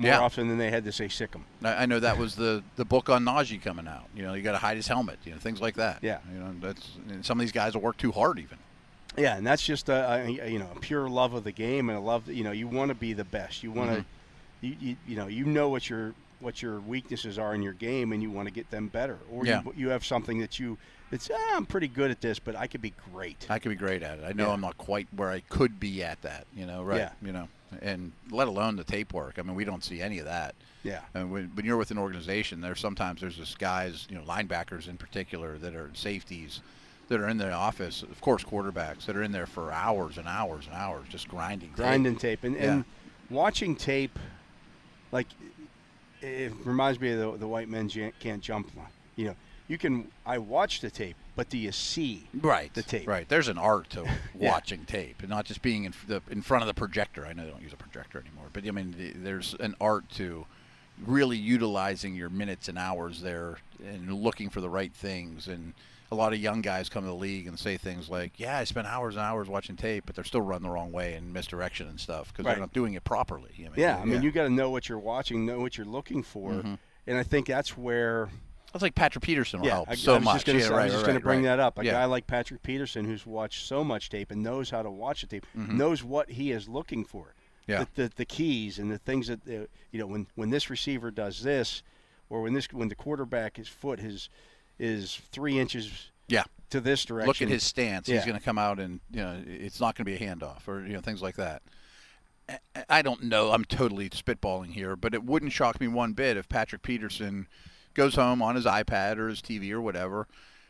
more 0.00 0.10
Yeah. 0.12 0.20
often 0.20 0.48
than 0.48 0.58
they 0.58 0.70
had 0.70 0.84
to 0.84 0.92
say 0.92 1.08
"sick 1.08 1.30
'em." 1.34 1.44
I, 1.62 1.82
I 1.82 1.86
know 1.86 2.00
that 2.00 2.16
was 2.18 2.34
the 2.34 2.62
the 2.76 2.84
book 2.84 3.08
on 3.08 3.24
Najee 3.24 3.62
coming 3.62 3.86
out. 3.86 4.04
You 4.16 4.22
know, 4.22 4.34
you 4.34 4.42
got 4.42 4.52
to 4.52 4.58
hide 4.58 4.76
his 4.76 4.88
helmet. 4.88 5.18
You 5.24 5.32
know, 5.32 5.38
things 5.38 5.60
like 5.60 5.74
that. 5.76 5.98
Yeah. 6.02 6.18
You 6.32 6.40
know, 6.40 6.54
that's 6.60 6.96
and 7.08 7.24
some 7.24 7.38
of 7.38 7.42
these 7.42 7.52
guys 7.52 7.74
will 7.74 7.82
work 7.82 7.96
too 7.96 8.12
hard 8.12 8.38
even. 8.38 8.58
Yeah, 9.18 9.36
and 9.36 9.46
that's 9.46 9.62
just 9.64 9.88
a, 9.88 10.24
a 10.24 10.48
you 10.48 10.58
know 10.58 10.68
a 10.74 10.78
pure 10.80 11.08
love 11.08 11.34
of 11.34 11.44
the 11.44 11.52
game 11.52 11.88
and 11.90 11.98
a 11.98 12.00
love. 12.00 12.28
You 12.28 12.44
know, 12.44 12.52
you 12.52 12.66
want 12.68 12.88
to 12.90 12.94
be 12.94 13.12
the 13.12 13.24
best. 13.24 13.62
You 13.62 13.70
want 13.72 13.90
to, 13.90 13.96
Mm-hmm. 14.00 14.66
you, 14.66 14.76
you 14.80 14.96
you 15.08 15.16
know 15.16 15.26
you 15.26 15.44
know 15.44 15.68
what 15.68 15.88
your 15.90 16.14
what 16.40 16.62
your 16.62 16.80
weaknesses 16.80 17.38
are 17.38 17.54
in 17.54 17.62
your 17.62 17.74
game, 17.74 18.12
and 18.12 18.22
you 18.22 18.30
want 18.30 18.48
to 18.48 18.54
get 18.54 18.70
them 18.70 18.88
better. 18.88 19.18
Or 19.30 19.44
Yeah. 19.44 19.62
you, 19.64 19.74
you 19.76 19.88
have 19.90 20.04
something 20.06 20.38
that 20.40 20.58
you 20.58 20.78
it's 21.12 21.28
ah, 21.34 21.56
I'm 21.56 21.66
pretty 21.66 21.88
good 21.88 22.10
at 22.10 22.20
this, 22.20 22.38
but 22.38 22.54
I 22.56 22.66
could 22.68 22.80
be 22.80 22.94
great. 23.12 23.46
I 23.50 23.58
could 23.58 23.70
be 23.70 23.74
great 23.74 24.02
at 24.02 24.18
it. 24.20 24.24
I 24.24 24.32
know 24.32 24.46
Yeah. 24.46 24.52
I'm 24.52 24.60
not 24.60 24.78
quite 24.78 25.08
where 25.14 25.30
I 25.30 25.40
could 25.40 25.80
be 25.80 26.02
at 26.04 26.22
that. 26.22 26.46
You 26.54 26.64
know, 26.66 26.82
right? 26.84 26.98
Yeah. 26.98 27.10
You 27.20 27.32
know, 27.32 27.48
and 27.82 28.12
let 28.30 28.48
alone 28.48 28.76
the 28.76 28.84
tape 28.84 29.12
work. 29.12 29.38
I 29.38 29.42
mean, 29.42 29.54
we 29.54 29.64
don't 29.64 29.84
see 29.84 30.00
any 30.00 30.18
of 30.18 30.24
that. 30.26 30.54
Yeah, 30.82 31.00
And 31.14 31.30
when, 31.30 31.50
when 31.54 31.66
you're 31.66 31.76
with 31.76 31.90
an 31.90 31.98
organization, 31.98 32.60
there's 32.62 32.80
sometimes 32.80 33.20
there's 33.20 33.36
just 33.36 33.58
guys, 33.58 34.06
you 34.08 34.16
know, 34.16 34.22
linebackers 34.22 34.88
in 34.88 34.96
particular, 34.96 35.58
that 35.58 35.74
are 35.74 35.90
safeties, 35.92 36.60
that 37.08 37.20
are 37.20 37.28
in 37.28 37.36
the 37.36 37.52
office. 37.52 38.02
Of 38.02 38.20
course, 38.22 38.42
quarterbacks 38.42 39.04
that 39.04 39.14
are 39.14 39.22
in 39.22 39.30
there 39.30 39.46
for 39.46 39.72
hours 39.72 40.16
and 40.16 40.26
hours 40.26 40.66
and 40.66 40.74
hours, 40.74 41.06
just 41.10 41.28
grinding. 41.28 41.72
grinding 41.76 42.16
tape 42.16 42.44
and, 42.44 42.56
and 42.56 42.78
Yeah. 42.78 42.82
watching 43.36 43.76
tape, 43.76 44.18
like 45.12 45.26
it 46.22 46.52
reminds 46.64 46.98
me 47.00 47.12
of 47.12 47.18
the, 47.18 47.38
the 47.40 47.48
white 47.48 47.68
men 47.68 47.88
can't 48.18 48.42
jump. 48.42 48.74
line. 48.74 48.86
You 49.16 49.26
know, 49.26 49.36
you 49.68 49.76
can 49.76 50.10
I 50.24 50.38
watch 50.38 50.80
the 50.80 50.90
tape, 50.90 51.16
but 51.36 51.48
do 51.48 51.56
you 51.58 51.72
see? 51.72 52.28
Right. 52.34 52.72
the 52.74 52.82
tape. 52.82 53.06
Right. 53.08 53.28
There's 53.28 53.48
an 53.48 53.58
art 53.58 53.90
to 53.90 54.04
Yeah. 54.38 54.50
watching 54.50 54.84
tape, 54.84 55.16
and 55.20 55.28
not 55.30 55.44
just 55.44 55.62
being 55.62 55.84
in 55.84 55.94
the 56.06 56.22
in 56.30 56.42
front 56.42 56.62
of 56.62 56.68
the 56.68 56.74
projector. 56.74 57.26
I 57.26 57.32
know 57.32 57.44
they 57.44 57.50
don't 57.50 57.62
use 57.62 57.72
a 57.72 57.76
projector 57.76 58.18
anymore, 58.20 58.46
but 58.52 58.66
I 58.66 58.70
mean, 58.70 58.94
the- 58.96 59.12
there's 59.12 59.54
an 59.60 59.74
art 59.80 60.08
to 60.16 60.46
really 61.06 61.36
utilizing 61.38 62.14
your 62.14 62.28
minutes 62.28 62.68
and 62.68 62.76
hours 62.78 63.22
there 63.22 63.58
and 63.82 64.12
looking 64.12 64.50
for 64.50 64.60
the 64.60 64.68
right 64.68 64.92
things. 64.92 65.48
And 65.48 65.72
a 66.12 66.14
lot 66.14 66.32
of 66.34 66.40
young 66.40 66.60
guys 66.60 66.88
come 66.90 67.04
to 67.04 67.08
the 67.08 67.14
league 67.14 67.46
and 67.46 67.58
say 67.58 67.76
things 67.78 68.10
like, 68.10 68.32
"Yeah, 68.38 68.58
I 68.58 68.64
spent 68.64 68.86
hours 68.86 69.14
and 69.14 69.22
hours 69.24 69.48
watching 69.48 69.76
tape, 69.76 70.04
but 70.06 70.14
they're 70.14 70.24
still 70.24 70.42
running 70.42 70.64
the 70.68 70.74
wrong 70.74 70.92
way 70.92 71.14
and 71.14 71.32
misdirection 71.32 71.86
and 71.88 71.98
stuff 71.98 72.28
because 72.32 72.44
Right. 72.44 72.52
they're 72.54 72.60
not 72.60 72.72
doing 72.74 72.94
it 72.94 73.04
properly." 73.04 73.52
I 73.58 73.62
mean, 73.62 73.72
Yeah, 73.76 73.96
I 73.98 74.04
mean, 74.04 74.20
you 74.20 74.30
got 74.30 74.42
to 74.42 74.50
know 74.50 74.68
what 74.70 74.88
you're 74.88 74.98
watching, 74.98 75.46
know 75.46 75.60
what 75.60 75.78
you're 75.78 75.86
looking 75.86 76.22
for, 76.22 76.50
Mm-hmm. 76.50 76.74
and 77.06 77.16
I 77.18 77.22
think 77.22 77.46
that's 77.46 77.78
where. 77.78 78.28
That's 78.72 78.82
like 78.82 78.94
Patrick 78.94 79.24
Peterson 79.24 79.60
will 79.60 79.66
Yeah, 79.66 79.74
help 79.74 79.90
I, 79.90 79.94
so 79.94 80.12
I 80.12 80.16
was 80.16 80.24
much. 80.24 80.34
just 80.36 80.46
gonna 80.46 80.58
yeah, 80.60 80.66
I 80.66 80.70
right, 80.70 80.84
was 80.84 80.92
just 80.92 81.02
right, 81.02 81.06
going 81.12 81.18
to 81.20 81.24
bring 81.24 81.42
that 81.42 81.58
up. 81.60 81.78
A 81.78 81.84
yeah. 81.84 81.92
guy 81.92 82.04
like 82.04 82.26
Patrick 82.26 82.62
Peterson, 82.62 83.04
who's 83.04 83.26
watched 83.26 83.66
so 83.66 83.82
much 83.82 84.10
tape 84.10 84.30
and 84.30 84.42
knows 84.42 84.70
how 84.70 84.82
to 84.82 84.90
watch 84.90 85.22
the 85.22 85.26
tape, 85.26 85.46
Mm-hmm. 85.56 85.76
knows 85.76 86.04
what 86.04 86.30
he 86.30 86.52
is 86.52 86.68
looking 86.68 87.04
for. 87.04 87.34
Yeah. 87.66 87.84
The, 87.94 88.02
the, 88.04 88.12
the 88.16 88.24
keys 88.24 88.78
and 88.78 88.90
the 88.90 88.98
things 88.98 89.28
that 89.28 89.40
uh, 89.48 89.66
you 89.92 89.98
know 90.00 90.06
when 90.06 90.26
when 90.34 90.50
this 90.50 90.70
receiver 90.70 91.10
does 91.10 91.42
this, 91.42 91.82
or 92.28 92.42
when 92.42 92.52
this 92.54 92.66
when 92.72 92.88
the 92.88 92.94
quarterback 92.94 93.56
his 93.56 93.68
foot 93.68 93.98
his 94.00 94.28
is 94.78 95.20
three 95.30 95.58
inches 95.58 96.10
yeah. 96.26 96.44
to 96.70 96.80
this 96.80 97.04
direction. 97.04 97.28
look 97.28 97.42
at 97.42 97.48
his 97.48 97.62
stance. 97.62 98.06
He's 98.08 98.24
going 98.24 98.38
to 98.38 98.44
come 98.44 98.58
out 98.58 98.78
and 98.80 99.00
you 99.10 99.20
know 99.20 99.40
it's 99.46 99.80
not 99.80 99.94
going 99.96 100.04
to 100.06 100.18
be 100.18 100.24
a 100.24 100.28
handoff 100.28 100.66
or 100.68 100.84
you 100.86 100.92
know 100.94 101.00
things 101.00 101.22
like 101.22 101.36
that. 101.36 101.62
I 102.88 103.02
don't 103.02 103.24
know. 103.24 103.52
I'm 103.52 103.64
totally 103.64 104.10
spitballing 104.10 104.72
here, 104.72 104.96
but 104.96 105.14
it 105.14 105.22
wouldn't 105.22 105.52
shock 105.52 105.80
me 105.80 105.86
one 105.86 106.14
bit 106.14 106.36
if 106.36 106.48
Patrick 106.48 106.82
Peterson 106.82 107.46
goes 108.00 108.14
home 108.14 108.40
on 108.40 108.54
his 108.56 108.64
iPad 108.64 109.18
or 109.18 109.28
his 109.28 109.42
TV 109.42 109.70
or 109.72 109.80
whatever 109.80 110.26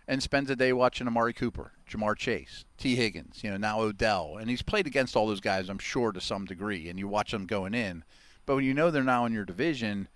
and 0.08 0.20
spends 0.20 0.50
a 0.50 0.56
day 0.56 0.72
watching 0.72 1.06
Amari 1.06 1.32
Cooper, 1.32 1.70
Ja'Marr 1.88 2.16
Chase, 2.16 2.64
Tee 2.76 2.96
Higgins, 2.96 3.44
you 3.44 3.50
know, 3.50 3.56
now 3.56 3.80
Odell. 3.80 4.36
And 4.40 4.50
he's 4.50 4.62
played 4.62 4.88
against 4.88 5.14
all 5.14 5.28
those 5.28 5.40
guys, 5.40 5.68
I'm 5.68 5.78
sure, 5.78 6.10
to 6.10 6.20
some 6.20 6.44
degree, 6.46 6.88
and 6.88 6.98
you 6.98 7.06
watch 7.06 7.30
them 7.30 7.46
going 7.46 7.72
in. 7.74 8.02
But 8.46 8.56
when 8.56 8.64
you 8.64 8.74
know 8.74 8.90
they're 8.90 9.04
now 9.04 9.24
in 9.26 9.32
your 9.32 9.44
division, 9.44 10.08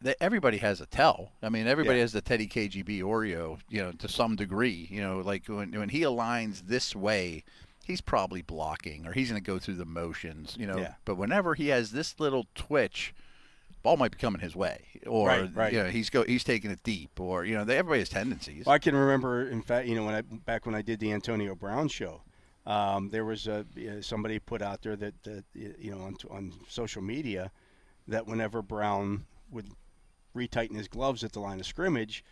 that 0.00 0.16
everybody 0.18 0.56
has 0.58 0.80
a 0.80 0.86
tell. 0.86 1.32
I 1.42 1.50
mean, 1.50 1.66
everybody 1.66 1.98
Yeah. 1.98 2.02
has 2.04 2.12
the 2.12 2.22
Teddy 2.22 2.46
KGB 2.46 3.00
Oreo, 3.00 3.58
you 3.68 3.82
know, 3.82 3.92
to 3.92 4.08
some 4.08 4.36
degree. 4.36 4.88
You 4.90 5.02
know, 5.02 5.18
like 5.20 5.46
when 5.48 5.72
when 5.72 5.90
he 5.90 6.00
aligns 6.00 6.68
this 6.68 6.96
way, 6.96 7.44
he's 7.84 8.00
probably 8.00 8.40
blocking 8.40 9.06
or 9.06 9.12
he's 9.12 9.28
going 9.30 9.42
to 9.42 9.46
go 9.46 9.58
through 9.58 9.74
the 9.74 9.84
motions. 9.84 10.56
You 10.58 10.66
know, 10.66 10.78
Yeah. 10.78 10.94
but 11.04 11.16
whenever 11.16 11.54
he 11.54 11.68
has 11.68 11.90
this 11.92 12.18
little 12.18 12.46
twitch, 12.54 13.14
ball 13.86 13.96
might 13.96 14.10
be 14.10 14.18
coming 14.18 14.40
his 14.40 14.56
way, 14.56 14.84
or 15.06 15.28
Right, 15.28 15.50
right. 15.54 15.72
you 15.72 15.82
know, 15.82 15.88
he's 15.88 16.10
go 16.10 16.24
he's 16.24 16.42
taking 16.42 16.72
it 16.72 16.82
deep, 16.82 17.20
or 17.20 17.44
you 17.44 17.54
know, 17.54 17.64
they, 17.64 17.78
everybody 17.78 18.00
has 18.00 18.08
tendencies. 18.08 18.66
Well, 18.66 18.74
I 18.74 18.78
can 18.78 18.96
remember, 18.96 19.48
in 19.48 19.62
fact, 19.62 19.86
you 19.86 19.94
know, 19.94 20.04
when 20.04 20.14
I 20.14 20.22
back 20.22 20.66
when 20.66 20.74
I 20.74 20.82
did 20.82 20.98
the 20.98 21.12
Antonio 21.12 21.54
Brown 21.54 21.86
show, 21.88 22.22
um, 22.66 23.10
there 23.10 23.24
was 23.24 23.46
a 23.46 23.64
somebody 24.00 24.40
put 24.40 24.60
out 24.60 24.82
there 24.82 24.96
that, 24.96 25.22
that 25.22 25.44
you 25.54 25.92
know 25.92 26.00
on 26.02 26.16
on 26.30 26.52
social 26.68 27.00
media 27.00 27.52
that 28.08 28.26
whenever 28.26 28.60
Brown 28.60 29.26
would 29.52 29.68
retighten 30.34 30.76
his 30.76 30.88
gloves 30.88 31.22
at 31.22 31.32
the 31.32 31.40
line 31.40 31.60
of 31.60 31.66
scrimmage, 31.66 32.24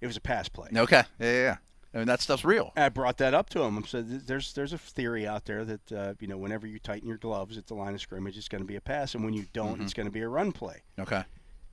it 0.00 0.06
was 0.06 0.16
a 0.16 0.20
pass 0.20 0.48
play. 0.48 0.68
Okay, 0.74 1.02
yeah, 1.18 1.26
yeah, 1.26 1.32
yeah. 1.32 1.56
I 1.92 1.98
mean, 1.98 2.06
that 2.06 2.20
stuff's 2.20 2.44
real. 2.44 2.72
I 2.76 2.88
brought 2.88 3.16
that 3.18 3.34
up 3.34 3.48
to 3.50 3.62
him. 3.62 3.76
I 3.78 3.82
said, 3.86 4.26
"There's 4.28 4.52
there's 4.52 4.72
a 4.72 4.78
theory 4.78 5.26
out 5.26 5.44
there 5.46 5.64
that 5.64 5.92
uh, 5.92 6.14
you 6.20 6.28
know 6.28 6.38
whenever 6.38 6.66
you 6.66 6.78
tighten 6.78 7.08
your 7.08 7.18
gloves 7.18 7.58
at 7.58 7.66
the 7.66 7.74
line 7.74 7.94
of 7.94 8.00
scrimmage, 8.00 8.38
it's 8.38 8.48
going 8.48 8.62
to 8.62 8.68
be 8.68 8.76
a 8.76 8.80
pass, 8.80 9.14
and 9.14 9.24
when 9.24 9.34
you 9.34 9.46
don't, 9.52 9.74
Mm-hmm. 9.74 9.82
it's 9.82 9.94
going 9.94 10.06
to 10.06 10.12
be 10.12 10.20
a 10.20 10.28
run 10.28 10.52
play." 10.52 10.82
Okay, 11.00 11.24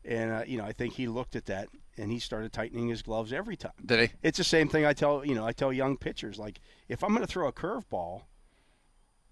And 0.05 0.31
uh, 0.31 0.43
you 0.47 0.57
know, 0.57 0.65
I 0.65 0.71
think 0.71 0.93
he 0.93 1.07
looked 1.07 1.35
at 1.35 1.45
that 1.45 1.67
and 1.99 2.11
he 2.11 2.17
started 2.19 2.51
tightening 2.53 2.87
his 2.87 3.01
gloves 3.03 3.31
every 3.31 3.55
time. 3.57 3.71
did 3.85 4.09
he? 4.09 4.15
It's 4.23 4.37
the 4.39 4.43
same 4.43 4.67
thing 4.69 4.85
I 4.85 4.93
tell 4.93 5.23
you 5.23 5.35
know 5.35 5.45
I 5.45 5.51
tell 5.51 5.71
young 5.71 5.97
pitchers 5.97 6.39
like 6.39 6.61
if 6.89 7.03
I'm 7.03 7.09
going 7.09 7.21
to 7.21 7.27
throw 7.31 7.47
a 7.47 7.53
curveball, 7.53 8.23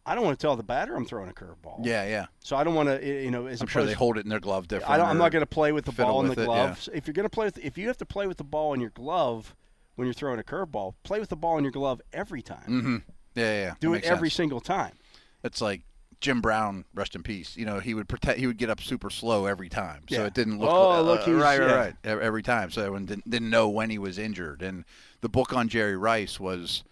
I 0.05 0.13
don't 0.13 0.23
want 0.23 0.37
to 0.39 0.41
tell 0.45 0.55
the 0.55 0.61
batter 0.63 0.95
I'm 0.95 1.05
throwing 1.05 1.29
a 1.29 1.33
curveball. 1.33 1.83
Yeah, 1.83 2.05
yeah. 2.07 2.25
So 2.41 2.55
I 2.55 2.63
don't 2.63 2.75
want 2.75 2.89
to 2.89 3.23
you 3.23 3.31
know 3.31 3.47
as 3.47 3.59
I'm 3.59 3.65
sure 3.67 3.81
they 3.81 3.87
opposed- 3.93 3.97
hold 3.97 4.17
it 4.19 4.23
in 4.25 4.29
their 4.29 4.39
glove 4.39 4.67
different. 4.67 4.91
I 4.91 4.97
don't, 4.97 5.07
I'm 5.07 5.17
not 5.17 5.31
going 5.31 5.41
to 5.41 5.47
play 5.47 5.71
with 5.71 5.85
the 5.85 5.91
ball 5.93 6.21
in 6.21 6.27
the 6.27 6.33
it, 6.33 6.39
yeah. 6.39 6.45
gloves. 6.45 6.89
If 6.93 7.07
you're 7.07 7.13
going 7.15 7.25
to 7.25 7.29
play 7.29 7.45
with 7.45 7.57
if 7.57 7.75
you 7.75 7.87
have 7.87 7.97
to 7.97 8.05
play 8.05 8.27
with 8.27 8.37
the 8.37 8.43
ball 8.43 8.73
in 8.75 8.79
your 8.81 8.91
glove 8.91 9.55
when 9.95 10.05
you're 10.07 10.13
throwing 10.13 10.39
a 10.39 10.43
curveball, 10.43 10.93
play 11.03 11.19
with 11.19 11.29
the 11.29 11.35
ball 11.35 11.57
in 11.57 11.63
your 11.63 11.71
glove 11.71 12.01
every 12.13 12.41
time. 12.41 12.67
Mhm. 12.67 13.01
Yeah, 13.35 13.43
yeah, 13.43 13.61
yeah. 13.61 13.73
Do 13.79 13.91
That 13.91 13.97
it 13.97 14.03
every 14.05 14.29
sense. 14.29 14.35
single 14.37 14.61
time. 14.61 14.93
It's 15.43 15.61
like 15.61 15.81
Jim 16.21 16.41
Brown, 16.41 16.85
rest 16.93 17.15
in 17.15 17.23
peace. 17.23 17.55
You 17.57 17.65
know, 17.65 17.79
he 17.79 17.93
would 17.93 18.07
protect. 18.07 18.39
He 18.39 18.47
would 18.47 18.57
get 18.57 18.69
up 18.69 18.81
super 18.81 19.09
slow 19.09 19.45
every 19.45 19.69
time, 19.69 20.03
so 20.09 20.15
Yeah. 20.15 20.25
it 20.25 20.33
didn't 20.33 20.59
look. 20.59 20.69
Oh, 20.71 20.91
uh, 20.93 21.01
look, 21.01 21.23
he 21.23 21.31
was- 21.31 21.43
right, 21.43 21.59
right, 21.59 21.95
yeah. 22.03 22.13
right. 22.13 22.21
Every 22.23 22.41
time, 22.43 22.71
so 22.71 22.81
everyone 22.81 23.05
didn't, 23.05 23.29
didn't 23.29 23.49
know 23.49 23.67
when 23.69 23.89
he 23.89 23.97
was 23.97 24.17
injured. 24.17 24.61
And 24.61 24.85
the 25.21 25.29
book 25.29 25.53
on 25.53 25.67
Jerry 25.69 25.97
Rice 25.97 26.39
was. 26.39 26.83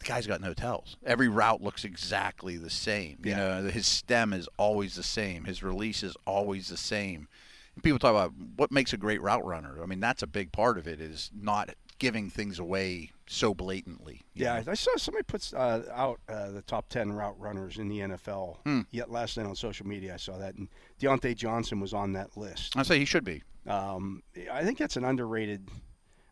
The 0.00 0.04
guy's 0.04 0.28
got 0.28 0.40
no 0.40 0.54
tells. 0.54 0.96
Every 1.04 1.26
route 1.26 1.60
looks 1.60 1.84
exactly 1.84 2.56
the 2.56 2.70
same. 2.70 3.18
You 3.24 3.32
Yeah. 3.32 3.60
know, 3.62 3.68
his 3.68 3.84
stem 3.86 4.32
is 4.32 4.48
always 4.56 4.94
the 4.94 5.02
same. 5.02 5.42
His 5.44 5.60
release 5.62 6.04
is 6.04 6.14
always 6.24 6.68
the 6.68 6.76
same. 6.76 7.26
And 7.74 7.82
people 7.82 7.98
talk 7.98 8.10
about 8.12 8.32
what 8.56 8.70
makes 8.70 8.92
a 8.92 8.96
great 8.96 9.20
route 9.20 9.44
runner. 9.44 9.82
I 9.82 9.86
mean, 9.86 9.98
that's 9.98 10.22
a 10.22 10.28
big 10.28 10.52
part 10.52 10.78
of 10.78 10.86
it 10.86 11.00
is 11.00 11.32
not 11.34 11.70
giving 11.98 12.30
things 12.30 12.58
away 12.58 13.10
so 13.26 13.54
blatantly. 13.54 14.22
Yeah, 14.34 14.60
know? 14.60 14.72
I 14.72 14.74
saw 14.74 14.96
somebody 14.96 15.24
puts 15.24 15.52
uh, 15.52 15.84
out 15.92 16.20
uh, 16.28 16.50
the 16.50 16.62
top 16.62 16.88
ten 16.88 17.12
route 17.12 17.38
runners 17.38 17.78
in 17.78 17.88
the 17.88 18.00
NFL. 18.00 18.58
Hmm. 18.64 18.80
Yet 18.90 19.10
last 19.10 19.36
night 19.36 19.46
on 19.46 19.54
social 19.54 19.86
media, 19.86 20.14
I 20.14 20.16
saw 20.16 20.38
that, 20.38 20.54
and 20.54 20.68
Diontae 21.00 21.36
Johnson 21.36 21.80
was 21.80 21.92
on 21.92 22.12
that 22.14 22.36
list. 22.36 22.76
I 22.76 22.82
say 22.82 22.98
he 22.98 23.04
should 23.04 23.24
be. 23.24 23.42
Um, 23.66 24.22
I 24.50 24.64
think 24.64 24.78
that's 24.78 24.96
an 24.96 25.04
underrated. 25.04 25.68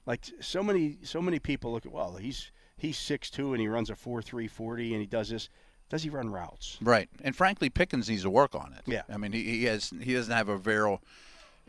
Like 0.07 0.25
so 0.41 0.63
many, 0.63 0.99
so 1.03 1.21
many 1.21 1.39
people 1.39 1.73
look 1.73 1.85
at. 1.85 1.93
Well, 1.93 2.17
he's 2.17 2.51
he's 2.77 2.97
six 2.97 3.31
two 3.31 3.53
and 3.53 3.61
he 3.61 3.69
runs 3.69 3.91
a 3.91 3.97
four 3.97 4.23
three 4.23 4.49
forty 4.49 4.93
and 4.93 5.01
he 5.01 5.07
does 5.07 5.29
this. 5.29 5.49
Does 5.89 6.03
he 6.03 6.11
run 6.11 6.31
routes? 6.31 6.79
Right, 6.81 7.09
and 7.23 7.35
frankly, 7.37 7.71
Pickens 7.71 8.09
needs 8.09 8.23
to 8.23 8.31
work 8.31 8.57
on 8.57 8.73
it. 8.73 8.83
Yeah. 8.87 9.03
I 9.09 9.19
mean, 9.19 9.31
he, 9.33 9.43
he 9.45 9.65
has 9.65 9.93
he 10.01 10.15
doesn't 10.15 10.33
have 10.33 10.49
a 10.49 10.59
very 10.59 10.99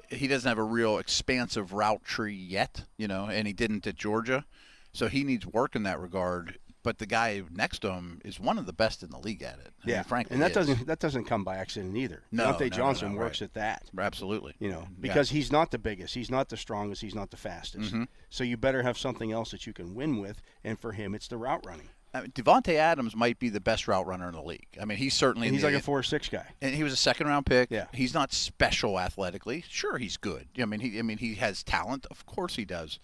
he 0.09 0.27
doesn't 0.27 0.47
have 0.47 0.57
a 0.57 0.63
real 0.63 0.97
expansive 0.97 1.73
route 1.73 2.03
tree 2.03 2.35
yet, 2.35 2.83
you 2.97 3.07
know, 3.07 3.25
and 3.25 3.47
he 3.47 3.53
didn't 3.53 3.85
at 3.87 3.95
Georgia, 3.95 4.45
so 4.93 5.07
he 5.07 5.23
needs 5.23 5.45
work 5.45 5.75
in 5.75 5.83
that 5.83 5.99
regard. 5.99 6.59
But 6.83 6.99
the 6.99 7.05
guy 7.05 7.43
next 7.51 7.79
to 7.79 7.91
him 7.91 8.21
is 8.23 8.39
one 8.39 8.57
of 8.57 8.65
the 8.65 8.71
best 8.71 9.03
in 9.03 9.09
the 9.09 9.17
league 9.19 9.43
at 9.43 9.59
it. 9.59 9.73
I 9.83 9.87
mean, 9.87 10.03
frankly, 10.05 10.33
and 10.35 10.41
that 10.41 10.53
doesn't 10.53 10.87
that 10.87 10.99
doesn't 10.99 11.25
come 11.25 11.43
by 11.43 11.57
accident 11.57 11.97
either. 11.97 12.23
No, 12.31 12.45
Diontae 12.53 12.59
no, 12.59 12.65
no, 12.65 12.69
Johnson 12.69 13.13
no, 13.13 13.19
works 13.19 13.41
right. 13.41 13.45
at 13.47 13.53
that. 13.55 13.83
absolutely. 13.99 14.53
You 14.59 14.69
know, 14.69 14.81
Yeah. 14.81 14.87
because 15.01 15.31
he's 15.31 15.51
not 15.51 15.71
the 15.71 15.79
biggest, 15.79 16.13
he's 16.13 16.31
not 16.31 16.47
the 16.47 16.55
strongest, 16.55 17.01
he's 17.01 17.15
not 17.15 17.29
the 17.31 17.35
fastest. 17.37 17.89
Mm-hmm. 17.93 18.03
So 18.29 18.45
you 18.45 18.55
better 18.55 18.83
have 18.83 18.97
something 18.97 19.33
else 19.33 19.51
that 19.51 19.67
you 19.67 19.73
can 19.73 19.95
win 19.95 20.17
with, 20.21 20.41
and 20.63 20.79
for 20.79 20.93
him, 20.93 21.13
it's 21.13 21.27
the 21.27 21.37
route 21.37 21.65
running. 21.65 21.89
I 22.17 22.21
mean, 22.21 22.31
Davante 22.31 22.75
Adams 22.75 23.15
might 23.15 23.39
be 23.39 23.49
the 23.49 23.59
best 23.59 23.87
route 23.87 24.05
runner 24.07 24.27
in 24.27 24.33
the 24.35 24.41
league. 24.41 24.67
I 24.81 24.85
mean, 24.85 24.97
he's 24.97 25.13
certainly 25.13 25.47
And 25.47 25.55
he's 25.55 25.61
the, 25.63 25.69
like 25.71 25.79
a 25.79 25.83
four 25.83 25.99
or 25.99 26.03
six 26.03 26.27
guy. 26.29 26.45
and 26.61 26.73
he 26.75 26.83
was 26.83 26.93
a 26.93 26.97
second 26.97 27.27
round 27.27 27.45
pick. 27.45 27.69
Yeah. 27.71 27.85
He's 27.93 28.13
not 28.13 28.33
special 28.33 28.99
athletically. 28.99 29.63
Sure, 29.67 29.97
he's 29.97 30.17
good. 30.17 30.47
I 30.59 30.65
mean, 30.65 30.79
he 30.79 30.99
I 30.99 31.01
mean 31.01 31.17
he 31.19 31.35
has 31.35 31.63
talent. 31.63 32.05
Of 32.11 32.25
course 32.25 32.55
he 32.55 32.65
does. 32.65 32.99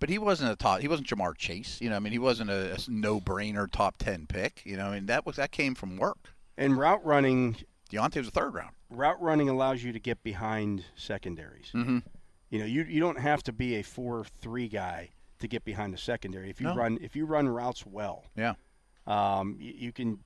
But 0.00 0.10
he 0.10 0.18
wasn't 0.18 0.52
a 0.52 0.56
top. 0.56 0.80
He 0.80 0.86
wasn't 0.86 1.08
Ja'Marr 1.08 1.36
Chase. 1.36 1.78
You 1.80 1.90
know, 1.90 1.96
I 1.96 1.98
mean, 1.98 2.12
he 2.12 2.20
wasn't 2.20 2.50
a, 2.50 2.74
a 2.74 2.78
no-brainer 2.88 3.68
top 3.68 3.96
ten 3.98 4.26
pick. 4.26 4.62
You 4.64 4.76
know, 4.76 4.86
I 4.86 4.94
mean 4.94 5.06
that 5.06 5.26
was 5.26 5.36
that 5.36 5.50
came 5.50 5.74
from 5.74 5.96
work. 5.96 6.34
And 6.56 6.78
route 6.78 7.04
running, 7.04 7.56
Diontae 7.90 8.16
was 8.18 8.28
a 8.28 8.30
third 8.32 8.54
round. 8.54 8.70
route 8.90 9.20
running 9.20 9.48
allows 9.48 9.82
you 9.82 9.92
to 9.92 9.98
get 10.00 10.22
behind 10.22 10.84
secondaries. 10.94 11.70
Mm-hmm. 11.74 11.98
You 12.50 12.58
know, 12.60 12.64
you 12.64 12.82
you 12.84 13.00
don't 13.00 13.18
have 13.18 13.42
to 13.44 13.52
be 13.52 13.76
a 13.76 13.82
four 13.82 14.24
three 14.40 14.68
guy 14.68 15.10
to 15.40 15.48
get 15.48 15.64
behind 15.64 15.92
the 15.92 15.98
secondary. 15.98 16.50
If 16.50 16.60
you 16.60 16.66
No. 16.68 16.74
run 16.74 16.98
if 17.00 17.14
you 17.16 17.26
run 17.26 17.48
routes 17.48 17.84
well, 17.86 18.24
Yeah. 18.36 18.54
um, 19.06 19.56
you, 19.60 19.72
you 19.76 19.92
can, 19.92 20.18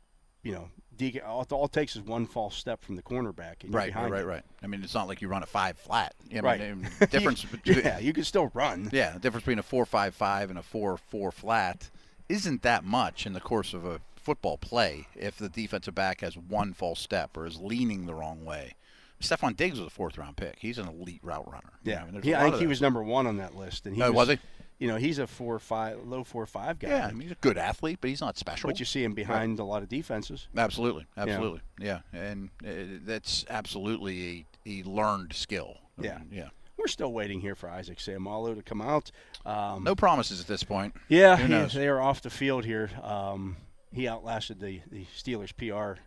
you 0.42 0.52
know, 0.52 0.70
de- 0.96 1.20
all, 1.20 1.46
all 1.50 1.64
it 1.66 1.72
takes 1.72 1.94
is 1.96 2.02
one 2.02 2.26
false 2.26 2.56
step 2.56 2.82
from 2.82 2.96
the 2.96 3.02
cornerback 3.02 3.62
and 3.62 3.72
you're 3.72 3.78
Right. 3.80 3.94
Right. 3.94 4.10
Right. 4.10 4.26
Right. 4.26 4.42
I 4.62 4.66
mean, 4.66 4.82
it's 4.82 4.94
not 4.94 5.08
like 5.08 5.22
you 5.22 5.28
run 5.28 5.42
a 5.42 5.46
five 5.46 5.78
flat. 5.78 6.14
I 6.30 6.34
mean, 6.34 6.42
Right. 6.44 6.60
I 6.60 6.74
mean, 6.74 6.88
difference. 7.10 7.44
between, 7.44 7.78
Yeah, 7.78 7.98
you 7.98 8.12
can 8.12 8.24
still 8.24 8.50
run. 8.54 8.88
Yeah, 8.92 9.12
the 9.12 9.20
difference 9.20 9.42
between 9.44 9.58
a 9.58 9.62
four-five-five 9.62 10.50
and 10.50 10.58
a 10.58 10.62
four-four 10.62 11.30
flat 11.32 11.90
isn't 12.28 12.62
that 12.62 12.84
much 12.84 13.26
in 13.26 13.32
the 13.34 13.40
course 13.40 13.74
of 13.74 13.84
a 13.84 14.00
football 14.16 14.56
play 14.56 15.06
if 15.16 15.36
the 15.36 15.48
defensive 15.48 15.94
back 15.94 16.20
has 16.20 16.36
one 16.38 16.72
false 16.72 17.00
step 17.00 17.36
or 17.36 17.44
is 17.46 17.58
leaning 17.60 18.06
the 18.06 18.14
wrong 18.14 18.44
way. 18.44 18.74
Stefon 19.20 19.56
Diggs 19.56 19.78
was 19.78 19.86
a 19.86 19.90
fourth-round 19.90 20.36
pick. 20.36 20.56
He's 20.58 20.78
an 20.78 20.88
elite 20.88 21.20
route 21.22 21.48
runner. 21.48 21.72
Yeah, 21.84 22.02
I 22.02 22.10
mean, 22.10 22.20
yeah. 22.24 22.40
I 22.44 22.50
think 22.50 22.60
he 22.60 22.66
was 22.66 22.80
number 22.80 23.02
one 23.04 23.28
on 23.28 23.36
that 23.36 23.54
list, 23.54 23.86
and 23.86 23.94
he 23.94 24.02
Oh, 24.02 24.10
was 24.10 24.28
he? 24.28 24.38
You 24.82 24.88
know, 24.88 24.96
he's 24.96 25.18
a 25.20 25.28
four 25.28 25.60
five, 25.60 25.98
low 26.04 26.24
four 26.24 26.44
five 26.44 26.80
guy. 26.80 26.88
Yeah, 26.88 27.06
I 27.06 27.12
mean, 27.12 27.20
he's 27.22 27.30
a 27.30 27.36
good 27.36 27.56
athlete, 27.56 27.98
but 28.00 28.10
he's 28.10 28.20
not 28.20 28.36
special. 28.36 28.68
but 28.68 28.80
you 28.80 28.84
see 28.84 29.04
him 29.04 29.14
behind 29.14 29.60
a 29.60 29.64
lot 29.64 29.82
of 29.84 29.88
defenses. 29.88 30.48
absolutely, 30.56 31.06
absolutely, 31.16 31.60
yeah, 31.78 32.00
and 32.12 32.50
uh, 32.66 32.70
that's 33.04 33.44
absolutely 33.48 34.46
a, 34.66 34.70
a 34.80 34.82
learned 34.82 35.34
skill. 35.34 35.76
I 36.00 36.04
Yeah. 36.04 36.18
mean, 36.18 36.28
yeah. 36.32 36.48
We're 36.76 36.88
still 36.88 37.12
waiting 37.12 37.40
here 37.40 37.54
for 37.54 37.68
Isaac 37.70 37.98
Seumalo 37.98 38.56
to 38.56 38.62
come 38.62 38.80
out. 38.82 39.12
Um, 39.46 39.84
No 39.84 39.94
promises 39.94 40.40
at 40.40 40.48
this 40.48 40.64
point. 40.64 40.96
Yeah, 41.08 41.36
Who 41.36 41.44
he- 41.44 41.48
knows? 41.50 41.74
they 41.74 41.86
are 41.86 42.00
off 42.00 42.20
the 42.22 42.30
field 42.30 42.64
here. 42.64 42.90
Um, 43.04 43.56
he 43.92 44.08
outlasted 44.08 44.58
the, 44.58 44.80
the 44.90 45.04
Steelers 45.16 45.52
PR. 45.56 46.00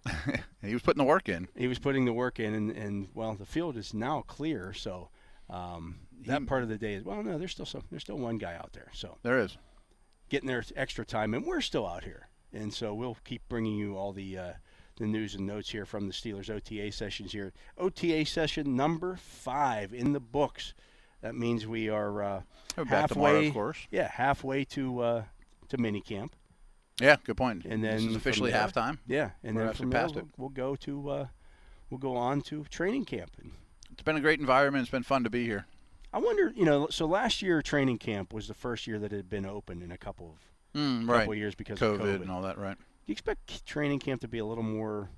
he 0.67 0.73
was 0.73 0.81
putting 0.81 0.97
the 0.97 1.05
work 1.07 1.29
in. 1.29 1.47
he 1.55 1.67
was 1.67 1.79
putting 1.79 2.03
the 2.03 2.11
work 2.13 2.41
in, 2.41 2.53
and, 2.53 2.71
and 2.71 3.07
well, 3.13 3.35
the 3.35 3.45
field 3.45 3.77
is 3.77 3.93
now 3.93 4.23
clear. 4.27 4.73
So 4.73 5.09
um, 5.49 5.99
that 6.25 6.39
He- 6.41 6.45
part 6.45 6.63
of 6.63 6.69
the 6.69 6.77
day 6.77 6.93
is 6.93 7.03
well, 7.03 7.21
no, 7.23 7.37
there's 7.37 7.51
still 7.51 7.65
some, 7.65 7.83
there's 7.89 8.03
still 8.03 8.17
one 8.17 8.37
guy 8.37 8.55
out 8.55 8.73
there. 8.73 8.89
So 8.93 9.17
There 9.23 9.39
is. 9.39 9.57
getting 10.29 10.47
their 10.47 10.63
extra 10.75 11.05
time, 11.05 11.33
and 11.33 11.45
we're 11.45 11.61
still 11.61 11.85
out 11.87 12.03
here, 12.03 12.27
and 12.53 12.73
so 12.73 12.93
we'll 12.93 13.17
keep 13.25 13.41
bringing 13.49 13.75
you 13.75 13.95
all 13.97 14.11
the 14.13 14.37
uh, 14.37 14.53
the 14.97 15.05
news 15.05 15.35
and 15.35 15.45
notes 15.45 15.69
here 15.71 15.85
from 15.85 16.07
the 16.07 16.13
Steelers 16.13 16.49
OTA 16.49 16.91
sessions 16.91 17.33
here. 17.33 17.51
OTA 17.77 18.25
session 18.25 18.75
number 18.75 19.17
five 19.17 19.93
in 19.93 20.13
the 20.13 20.19
books. 20.21 20.73
That 21.21 21.35
means 21.35 21.65
we 21.67 21.89
are 21.89 22.23
uh, 22.23 22.41
back 22.77 23.09
tomorrow, 23.09 23.33
halfway. 23.33 23.47
of 23.47 23.53
course. 23.53 23.77
Yeah, 23.91 24.09
halfway 24.09 24.63
to 24.65 24.99
uh, 25.01 25.23
to 25.69 25.77
minicamp. 25.77 26.29
Yeah, 27.01 27.17
good 27.25 27.35
point. 27.35 27.65
And 27.65 27.83
this 27.83 28.01
then 28.01 28.11
is 28.11 28.15
officially 28.15 28.51
there- 28.51 28.61
halftime. 28.67 28.99
Yeah, 29.05 29.31
and 29.43 29.55
We're 29.57 29.65
then 29.65 29.73
from 29.73 29.89
there 29.89 30.07
we'll, 30.07 30.29
we'll 30.37 30.49
go 30.49 30.75
to 30.77 31.09
uh, 31.09 31.27
we'll 31.89 31.97
go 31.97 32.15
on 32.15 32.39
to 32.43 32.63
training 32.65 33.03
camp. 33.05 33.31
And 33.41 33.51
It's 33.91 34.03
been 34.03 34.15
a 34.15 34.21
great 34.21 34.39
environment. 34.39 34.83
It's 34.83 34.91
been 34.91 35.03
fun 35.03 35.23
to 35.25 35.29
be 35.29 35.43
here. 35.45 35.65
I 36.13 36.19
wonder, 36.19 36.51
you 36.55 36.65
know, 36.65 36.87
so 36.89 37.05
last 37.05 37.41
year 37.41 37.61
training 37.61 37.97
camp 37.97 38.33
was 38.33 38.47
the 38.47 38.53
first 38.53 38.87
year 38.87 38.99
that 38.99 39.11
it 39.11 39.15
had 39.17 39.29
been 39.29 39.45
open 39.45 39.81
in 39.81 39.91
a 39.91 39.97
couple 39.97 40.29
of 40.29 40.79
Mm, 40.79 41.01
couple 41.05 41.15
right. 41.15 41.29
of 41.29 41.37
years 41.37 41.55
because 41.55 41.79
COVID, 41.79 41.93
of 41.95 42.01
COVID. 42.01 42.21
and 42.23 42.29
all 42.31 42.41
that, 42.41 42.57
right? 42.57 42.77
Do 42.77 42.83
you 43.05 43.13
expect 43.13 43.65
training 43.65 43.99
camp 43.99 44.19
to 44.21 44.27
be 44.27 44.39
a 44.39 44.45
little 44.45 44.63
more 44.63 45.09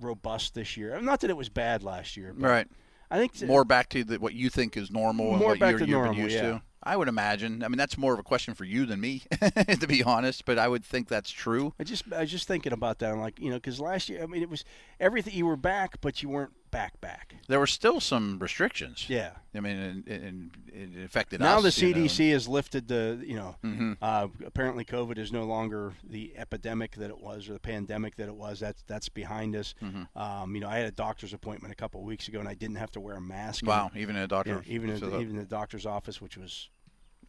robust 0.00 0.54
this 0.54 0.76
year? 0.76 1.00
Not 1.00 1.20
that 1.20 1.30
it 1.30 1.36
was 1.36 1.48
bad 1.48 1.82
last 1.82 2.16
year, 2.16 2.34
but 2.36 2.46
Right. 2.48 2.68
I 3.10 3.18
think 3.18 3.40
More 3.46 3.64
back 3.64 3.88
to 3.90 4.02
the, 4.04 4.18
what 4.18 4.34
you 4.34 4.50
think 4.50 4.76
is 4.76 4.90
normal 4.90 5.30
and 5.30 5.38
More 5.38 5.50
what 5.50 5.60
back 5.60 5.70
you're, 5.70 5.78
to 5.78 5.84
you've 5.86 5.92
normal, 5.92 6.14
been 6.14 6.24
used 6.24 6.34
yeah. 6.36 6.42
to. 6.42 6.62
I 6.82 6.96
would 6.96 7.08
imagine. 7.08 7.62
I 7.64 7.68
mean, 7.68 7.78
that's 7.78 7.96
more 7.96 8.12
of 8.12 8.18
a 8.18 8.22
question 8.22 8.54
for 8.54 8.64
you 8.64 8.84
than 8.86 9.00
me, 9.00 9.22
to 9.80 9.86
be 9.88 10.02
honest. 10.04 10.44
But 10.44 10.58
I 10.58 10.68
would 10.68 10.84
think 10.84 11.08
that's 11.08 11.30
true. 11.30 11.72
I 11.80 11.84
just 11.84 12.04
I 12.12 12.20
was 12.20 12.30
just 12.30 12.46
thinking 12.46 12.72
about 12.72 12.98
that. 13.00 13.10
I'm 13.12 13.18
like, 13.20 13.40
you 13.40 13.48
know, 13.50 13.56
because 13.56 13.80
last 13.80 14.08
year, 14.08 14.22
I 14.22 14.26
mean, 14.26 14.42
it 14.42 14.48
was 14.50 14.64
everything. 15.00 15.34
You 15.34 15.46
were 15.46 15.56
back, 15.56 16.00
but 16.00 16.22
you 16.22 16.28
weren't 16.28 16.52
back 16.70 17.00
back. 17.00 17.34
There 17.48 17.58
were 17.58 17.66
still 17.66 18.00
some 18.00 18.38
restrictions. 18.38 19.06
Yeah. 19.08 19.30
I 19.54 19.60
mean, 19.60 19.76
and, 19.76 20.08
and 20.08 20.50
it 20.96 21.04
affected 21.04 21.40
Now 21.40 21.58
us. 21.58 21.76
the 21.76 21.86
you 21.86 21.94
know. 21.94 22.00
CDC 22.02 22.32
has 22.32 22.46
lifted 22.48 22.88
the, 22.88 23.22
you 23.24 23.36
know, 23.36 23.56
Mhm. 23.64 23.96
uh, 24.02 24.28
apparently 24.44 24.84
COVID 24.84 25.16
is 25.18 25.32
no 25.32 25.44
longer 25.44 25.94
the 26.04 26.34
epidemic 26.36 26.96
that 26.96 27.08
it 27.10 27.18
was 27.18 27.48
or 27.48 27.54
the 27.54 27.60
pandemic 27.60 28.16
that 28.16 28.28
it 28.28 28.34
was. 28.36 28.60
That's 28.60 28.82
that's 28.86 29.08
behind 29.08 29.56
us. 29.56 29.74
Mm-hmm. 29.82 30.18
Um, 30.18 30.54
you 30.54 30.60
know, 30.60 30.68
I 30.68 30.76
had 30.78 30.86
a 30.86 30.90
doctor's 30.92 31.32
appointment 31.32 31.72
a 31.72 31.76
couple 31.76 32.00
of 32.00 32.06
weeks 32.06 32.28
ago 32.28 32.40
and 32.40 32.48
I 32.48 32.54
didn't 32.54 32.76
have 32.76 32.90
to 32.92 33.00
wear 33.00 33.16
a 33.16 33.20
mask. 33.20 33.62
and, 33.62 33.68
Wow, 33.68 33.90
even 33.96 34.16
a 34.16 34.26
doctor. 34.26 34.54
know, 34.56 34.62
even 34.66 34.90
in, 34.90 34.98
so 34.98 35.06
the, 35.06 35.12
the- 35.16 35.20
even 35.22 35.36
the 35.36 35.44
doctor's 35.44 35.86
office, 35.86 36.20
which 36.20 36.36
was, 36.36 36.68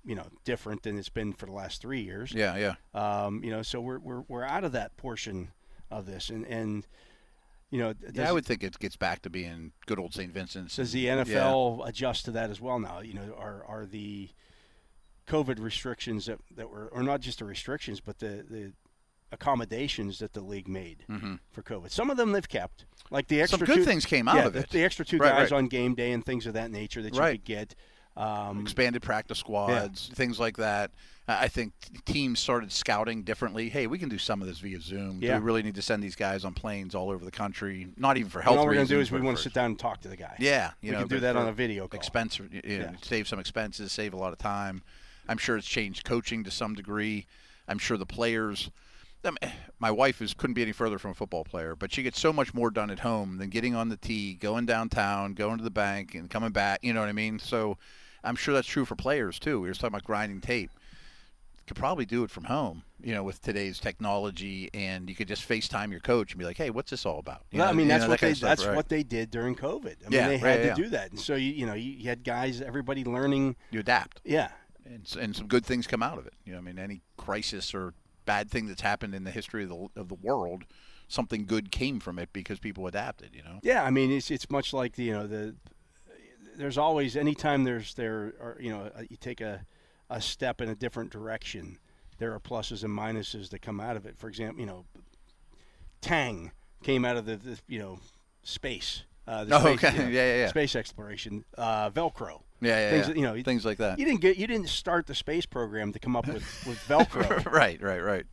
you 0.05 0.15
know, 0.15 0.27
different 0.43 0.83
than 0.83 0.97
it's 0.97 1.09
been 1.09 1.33
for 1.33 1.45
the 1.45 1.51
last 1.53 1.81
three 1.81 2.01
years. 2.01 2.31
yeah, 2.33 2.55
yeah. 2.57 2.75
Um, 3.25 3.43
you 3.43 3.51
know, 3.51 3.61
so 3.61 3.79
we're, 3.81 3.99
we're 3.99 4.21
we're 4.27 4.43
out 4.43 4.63
of 4.63 4.71
that 4.73 4.97
portion 4.97 5.51
of 5.91 6.05
this, 6.05 6.29
and 6.29 6.45
and 6.47 6.85
you 7.69 7.79
know, 7.79 7.93
Yeah, 8.13 8.29
I 8.29 8.31
would 8.31 8.45
think 8.45 8.63
it 8.63 8.77
gets 8.79 8.95
back 8.95 9.21
to 9.23 9.29
being 9.29 9.73
good 9.85 9.99
old 9.99 10.13
St. 10.13 10.31
Vincent's. 10.33 10.75
does 10.77 10.91
the 10.93 11.05
NFL 11.07 11.87
adjust 11.87 12.25
to 12.25 12.31
that 12.31 12.49
as 12.49 12.61
well 12.61 12.79
now? 12.79 12.99
You 12.99 13.13
know, 13.13 13.35
are 13.37 13.63
are 13.65 13.85
the 13.85 14.29
COVID 15.27 15.59
restrictions 15.59 16.25
that, 16.27 16.39
that 16.55 16.69
were, 16.69 16.87
or 16.87 17.03
not 17.03 17.19
just 17.19 17.39
the 17.39 17.45
restrictions, 17.45 17.99
but 17.99 18.19
the 18.19 18.45
the 18.49 18.73
accommodations 19.31 20.19
that 20.19 20.31
the 20.33 20.39
league 20.41 20.69
made 20.69 21.03
Mhm. 21.09 21.39
for 21.51 21.61
COVID. 21.61 21.91
Some 21.91 22.09
of 22.09 22.15
them 22.15 22.31
they've 22.31 22.47
kept, 22.47 22.85
like 23.11 23.27
the 23.27 23.41
extra 23.41 23.59
Some 23.59 23.65
good 23.65 23.75
two, 23.79 23.83
things 23.85 24.05
came 24.05 24.27
out 24.27 24.35
yeah, 24.37 24.45
of 24.47 24.53
the, 24.53 24.59
it. 24.59 24.69
the 24.69 24.83
extra 24.83 25.03
two 25.05 25.17
Right, 25.17 25.31
guys 25.31 25.51
right. 25.51 25.57
on 25.57 25.67
game 25.67 25.95
day 25.95 26.13
and 26.13 26.25
things 26.25 26.45
of 26.47 26.53
that 26.53 26.71
nature 26.71 27.01
that 27.01 27.13
you 27.13 27.19
Right. 27.19 27.33
could 27.33 27.43
get. 27.43 27.75
Um, 28.17 28.61
expanded 28.61 29.01
practice 29.03 29.37
squads, 29.37 30.09
things 30.15 30.39
like 30.39 30.57
that. 30.57 30.91
I 31.29 31.49
think 31.49 31.73
teams 32.05 32.39
started 32.39 32.71
scouting 32.71 33.23
differently. 33.23 33.69
Hey, 33.69 33.85
we 33.85 33.99
can 33.99 34.07
do 34.09 34.17
some 34.17 34.41
of 34.41 34.47
this 34.47 34.59
via 34.59 34.79
Zoom. 34.79 35.19
Yeah. 35.21 35.35
Do 35.35 35.41
we 35.41 35.45
really 35.45 35.61
need 35.63 35.75
to 35.75 35.81
send 35.81 36.01
these 36.01 36.15
guys 36.15 36.45
on 36.45 36.53
planes 36.53 36.95
all 36.95 37.09
over 37.11 37.23
the 37.25 37.31
country? 37.31 37.87
Not 37.97 38.17
even 38.17 38.29
for 38.29 38.39
and 38.39 38.45
health 38.45 38.57
all 38.59 38.65
we're 38.65 38.75
gonna 38.75 38.85
do 38.87 38.99
is 39.01 39.11
we 39.11 39.19
want 39.21 39.37
to 39.37 39.43
sit 39.43 39.53
down 39.53 39.65
and 39.65 39.77
talk 39.79 40.01
to 40.01 40.07
the 40.07 40.15
guy. 40.15 40.35
Yeah, 40.39 40.71
you 40.81 40.89
we 40.89 40.93
know, 40.93 40.99
can 40.99 41.07
do 41.09 41.19
that 41.19 41.35
on 41.35 41.47
a 41.47 41.51
video 41.53 41.87
call. 41.87 41.97
Expense, 41.97 42.39
you 42.39 42.45
know, 42.47 42.59
Yeah. 42.63 42.91
save 43.01 43.27
some 43.27 43.39
expenses, 43.39 43.91
save 43.91 44.13
a 44.13 44.17
lot 44.17 44.31
of 44.33 44.39
time. 44.39 44.81
I'm 45.27 45.37
sure 45.37 45.57
it's 45.57 45.67
changed 45.67 46.05
coaching 46.05 46.43
to 46.45 46.51
some 46.51 46.73
degree. 46.73 47.27
I'm 47.67 47.77
sure 47.77 47.97
the 47.97 48.05
players. 48.05 48.71
My 49.79 49.91
wife 49.91 50.21
is 50.21 50.33
couldn't 50.33 50.53
be 50.53 50.61
any 50.61 50.71
further 50.71 50.97
from 50.97 51.11
a 51.11 51.13
football 51.13 51.43
player, 51.43 51.75
but 51.75 51.91
she 51.91 52.01
gets 52.03 52.19
so 52.19 52.31
much 52.31 52.53
more 52.53 52.71
done 52.71 52.89
at 52.89 52.99
home 52.99 53.37
than 53.37 53.49
getting 53.49 53.75
on 53.75 53.89
the 53.89 53.97
tee, 53.97 54.35
going 54.35 54.65
downtown, 54.65 55.33
going 55.33 55.57
to 55.57 55.63
the 55.65 55.69
bank, 55.69 56.15
and 56.15 56.29
coming 56.29 56.51
back. 56.51 56.79
You 56.81 56.93
know 56.93 57.01
what 57.01 57.09
I 57.09 57.13
mean? 57.13 57.37
So, 57.39 57.77
I'm 58.27 58.35
sure 58.35 58.53
that's 58.53 58.67
true 58.67 58.85
for 58.85 58.95
players 58.95 59.39
too. 59.39 59.61
We 59.61 59.67
were 59.67 59.73
talking 59.73 59.87
about 59.89 60.03
grinding 60.03 60.41
tape. 60.41 60.71
could 61.65 61.75
probably 61.75 62.05
do 62.05 62.23
it 62.23 62.29
from 62.31 62.45
home, 62.45 62.83
you 63.01 63.13
know, 63.13 63.23
with 63.23 63.41
today's 63.41 63.77
technology, 63.79 64.69
and 64.73 65.09
you 65.09 65.15
could 65.15 65.27
just 65.27 65.47
FaceTime 65.47 65.91
your 65.91 65.99
coach 65.99 66.31
and 66.31 66.39
be 66.39 66.45
like, 66.45 66.57
"Hey, 66.57 66.69
what's 66.69 66.91
this 66.91 67.05
all 67.05 67.19
about?" 67.19 67.43
You 67.51 67.59
well, 67.59 67.67
know, 67.67 67.71
I 67.71 67.75
mean, 67.75 67.87
that's 67.89 68.03
know, 68.03 68.09
what 68.09 68.19
that 68.21 68.27
they 68.27 68.33
stuff, 68.35 68.49
that's 68.49 68.65
right. 68.65 68.75
what 68.75 68.87
they 68.89 69.03
did 69.03 69.31
during 69.31 69.55
COVID. 69.55 69.95
I 70.05 70.09
mean, 70.09 70.11
Yeah, 70.11 70.27
they 70.29 70.37
had 70.37 70.47
right, 70.47 70.57
to 70.61 70.65
yeah. 70.67 70.73
do 70.75 70.89
that, 70.89 71.11
and 71.11 71.19
so 71.19 71.35
you 71.35 71.51
you 71.51 71.65
know 71.65 71.73
you, 71.73 71.91
you 71.91 72.07
had 72.09 72.23
guys, 72.23 72.61
everybody 72.61 73.03
learning. 73.03 73.55
you 73.71 73.79
adapt, 73.81 74.21
Yeah, 74.23 74.49
and 74.85 75.05
and 75.19 75.35
some 75.35 75.47
good 75.47 75.65
things 75.65 75.87
come 75.87 76.01
out 76.03 76.17
of 76.17 76.25
it. 76.25 76.33
You 76.45 76.53
know, 76.53 76.59
I 76.59 76.61
mean, 76.61 76.79
any 76.79 77.01
crisis 77.17 77.73
or 77.73 77.93
bad 78.25 78.49
thing 78.49 78.67
that's 78.67 78.81
happened 78.81 79.13
in 79.15 79.23
the 79.25 79.31
history 79.31 79.63
of 79.63 79.69
the 79.69 79.87
of 79.97 80.07
the 80.07 80.15
world, 80.15 80.63
something 81.09 81.45
good 81.45 81.71
came 81.71 81.99
from 81.99 82.17
it 82.17 82.29
because 82.31 82.59
people 82.59 82.87
adapted. 82.87 83.31
You 83.33 83.43
know. 83.43 83.59
yeah. 83.61 83.83
I 83.83 83.89
mean, 83.89 84.09
it's 84.11 84.31
it's 84.31 84.49
much 84.49 84.71
like 84.73 84.95
the 84.95 85.03
you 85.03 85.13
know 85.13 85.27
the 85.27 85.55
there's 86.57 86.77
always 86.77 87.15
anytime 87.15 87.63
there's 87.63 87.93
there 87.93 88.33
are 88.41 88.57
you 88.59 88.69
know 88.71 88.91
you 89.09 89.17
take 89.17 89.39
a 89.41 89.65
a 90.09 90.21
step 90.21 90.61
in 90.61 90.69
a 90.69 90.75
different 90.75 91.11
direction, 91.11 91.77
there 92.17 92.33
are 92.33 92.39
pluses 92.39 92.83
and 92.83 92.97
minuses 92.97 93.49
that 93.49 93.61
come 93.61 93.79
out 93.79 93.95
of 93.97 94.05
it. 94.05 94.17
For 94.17 94.27
example, 94.29 94.59
you 94.61 94.65
know, 94.65 94.85
Tang 96.01 96.51
came 96.83 97.05
out 97.05 97.17
of 97.17 97.25
the, 97.25 97.37
the 97.37 97.59
you 97.67 97.79
know 97.79 97.99
space. 98.43 99.03
Uh, 99.27 99.43
the 99.43 99.55
Oh, 99.57 99.59
space, 99.75 99.83
okay. 99.83 99.97
you 99.97 100.03
know, 100.03 100.09
Yeah, 100.09 100.25
yeah, 100.25 100.35
yeah. 100.43 100.47
Space 100.47 100.73
exploration, 100.75 101.43
uh, 101.57 101.89
Velcro. 101.89 102.43
Yeah, 102.61 102.79
yeah, 102.79 102.89
Things 102.91 103.07
yeah. 103.09 103.13
you 103.15 103.21
know, 103.21 103.43
things 103.43 103.65
like 103.65 103.77
that. 103.79 103.99
You 103.99 104.05
didn't 104.05 104.21
get 104.21 104.37
you 104.37 104.47
didn't 104.47 104.69
start 104.69 105.05
the 105.05 105.15
space 105.15 105.45
program 105.45 105.91
to 105.93 105.99
come 105.99 106.15
up 106.15 106.27
with, 106.27 106.43
with 106.65 106.77
Velcro, 106.87 107.45
right, 107.51 107.81
right, 107.81 107.99
right. 108.03 108.25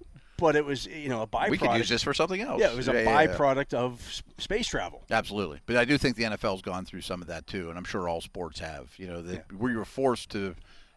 But 0.44 0.56
it 0.56 0.64
was 0.66 0.84
you 0.84 1.08
know 1.08 1.22
a 1.22 1.26
byproduct. 1.26 1.48
We 1.48 1.56
could 1.56 1.76
use 1.78 1.88
this 1.88 2.02
for 2.02 2.12
something 2.12 2.42
else. 2.42 2.60
Yeah, 2.60 2.70
it 2.70 2.76
was 2.76 2.86
a 2.86 2.92
Yeah, 2.92 3.00
yeah, 3.04 3.20
yeah. 3.22 3.26
byproduct 3.28 3.72
of 3.72 4.22
space 4.36 4.66
travel. 4.66 5.02
Absolutely, 5.10 5.60
but 5.64 5.76
I 5.78 5.86
do 5.86 5.96
think 5.96 6.16
the 6.16 6.24
NFL's 6.24 6.60
gone 6.60 6.84
through 6.84 7.00
some 7.00 7.22
of 7.22 7.28
that 7.28 7.46
too, 7.46 7.70
and 7.70 7.78
I'm 7.78 7.84
sure 7.84 8.10
all 8.10 8.20
sports 8.20 8.60
have. 8.60 8.90
You 8.98 9.06
know, 9.06 9.22
that 9.22 9.50
where 9.56 9.72
you 9.72 9.78
were 9.78 9.86
forced 9.86 10.28
to 10.32 10.54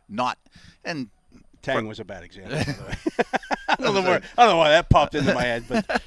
not, 0.10 0.38
and 0.84 1.08
Tang 1.62 1.88
was 1.88 2.02
a 2.02 2.04
bad 2.04 2.24
example. 2.26 2.58
by 2.58 2.64
the 2.64 2.84
way. 2.88 2.96
I 3.70 3.76
don't 3.76 3.94
know 3.94 4.02
why. 4.02 4.16
I 4.38 4.44
don't 4.44 4.50
know 4.50 4.58
why 4.58 4.72
that 4.72 4.90
popped 4.90 5.16
into 5.16 5.34
my 5.34 5.44
head, 5.44 5.64
but 5.70 6.02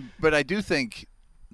but 0.20 0.32
I 0.32 0.42
do 0.42 0.62
think 0.62 1.06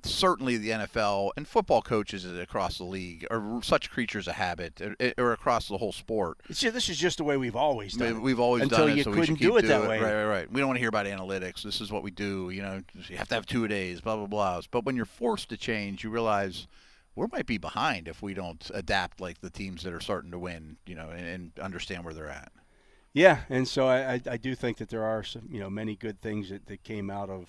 certainly 0.08 0.56
the 0.56 0.70
NFL 0.70 1.30
and 1.36 1.46
football 1.46 1.82
coaches 1.82 2.24
across 2.24 2.78
the 2.78 2.84
league 2.84 3.26
are 3.30 3.60
such 3.62 3.90
creatures 3.90 4.28
of 4.28 4.34
habit, 4.34 4.80
er, 4.80 4.96
or, 5.00 5.12
or 5.18 5.32
across 5.32 5.68
the 5.68 5.78
whole 5.78 5.92
sport. 5.92 6.38
just, 6.48 6.74
this 6.74 6.88
is 6.88 6.96
just 6.96 7.18
the 7.18 7.24
way 7.24 7.36
we've 7.36 7.56
always 7.56 7.94
done 7.94 8.16
it. 8.16 8.20
We've 8.20 8.40
always 8.40 8.64
Until 8.64 8.78
done 8.78 8.90
it, 8.90 8.96
you 8.96 9.02
so 9.02 9.12
couldn't 9.12 9.38
do 9.38 9.56
it 9.56 9.66
that 9.66 9.82
way. 9.82 10.00
Right, 10.00 10.14
right, 10.14 10.24
right. 10.24 10.52
We 10.52 10.60
don't 10.60 10.68
want 10.68 10.76
to 10.76 10.80
hear 10.80 10.88
about 10.88 11.06
analytics. 11.06 11.62
This 11.62 11.80
is 11.80 11.90
what 11.90 12.02
we 12.02 12.10
do. 12.10 12.50
You 12.50 12.62
know, 12.62 12.82
you 13.08 13.16
have 13.16 13.28
to 13.28 13.34
have 13.34 13.46
two 13.46 13.66
days. 13.68 14.00
Blah 14.00 14.16
blah 14.16 14.26
blah. 14.26 14.60
But 14.70 14.84
when 14.84 14.96
you're 14.96 15.04
forced 15.04 15.48
to 15.50 15.56
change, 15.56 16.04
you 16.04 16.10
realize 16.10 16.66
we 17.14 17.26
might 17.32 17.46
be 17.46 17.58
behind 17.58 18.08
if 18.08 18.22
we 18.22 18.34
don't 18.34 18.70
adapt 18.74 19.20
like 19.20 19.40
the 19.40 19.50
teams 19.50 19.82
that 19.82 19.92
are 19.92 20.00
starting 20.00 20.30
to 20.30 20.38
win. 20.38 20.76
You 20.86 20.94
know, 20.94 21.10
and, 21.10 21.26
and 21.26 21.58
understand 21.60 22.04
where 22.04 22.14
they're 22.14 22.28
at. 22.28 22.52
Yeah, 23.12 23.40
and 23.48 23.66
so 23.66 23.86
I, 23.86 24.14
I, 24.14 24.20
I 24.32 24.36
do 24.36 24.54
think 24.54 24.76
that 24.76 24.90
there 24.90 25.02
are 25.02 25.22
some 25.22 25.48
you 25.50 25.58
know 25.58 25.70
many 25.70 25.96
good 25.96 26.20
things 26.20 26.50
that, 26.50 26.66
that 26.66 26.82
came 26.82 27.10
out 27.10 27.30
of 27.30 27.48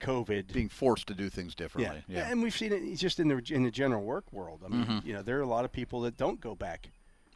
COVID. 0.00 0.52
Being 0.52 0.68
forced 0.68 1.06
to 1.08 1.14
do 1.14 1.28
things 1.28 1.54
differently. 1.54 2.02
Yeah. 2.08 2.30
and 2.30 2.42
we've 2.42 2.56
seen 2.56 2.72
it 2.72 2.96
just 2.96 3.18
in 3.20 3.28
the 3.28 3.42
in 3.50 3.62
the 3.64 3.70
general 3.70 4.02
work 4.02 4.32
world. 4.32 4.62
I 4.64 4.68
mean, 4.68 4.84
Mhm. 4.84 5.04
you 5.04 5.12
know, 5.12 5.22
there 5.22 5.38
are 5.38 5.42
a 5.42 5.46
lot 5.46 5.64
of 5.64 5.72
people 5.72 6.00
that 6.02 6.16
don't 6.16 6.40
go 6.40 6.54
back 6.54 6.90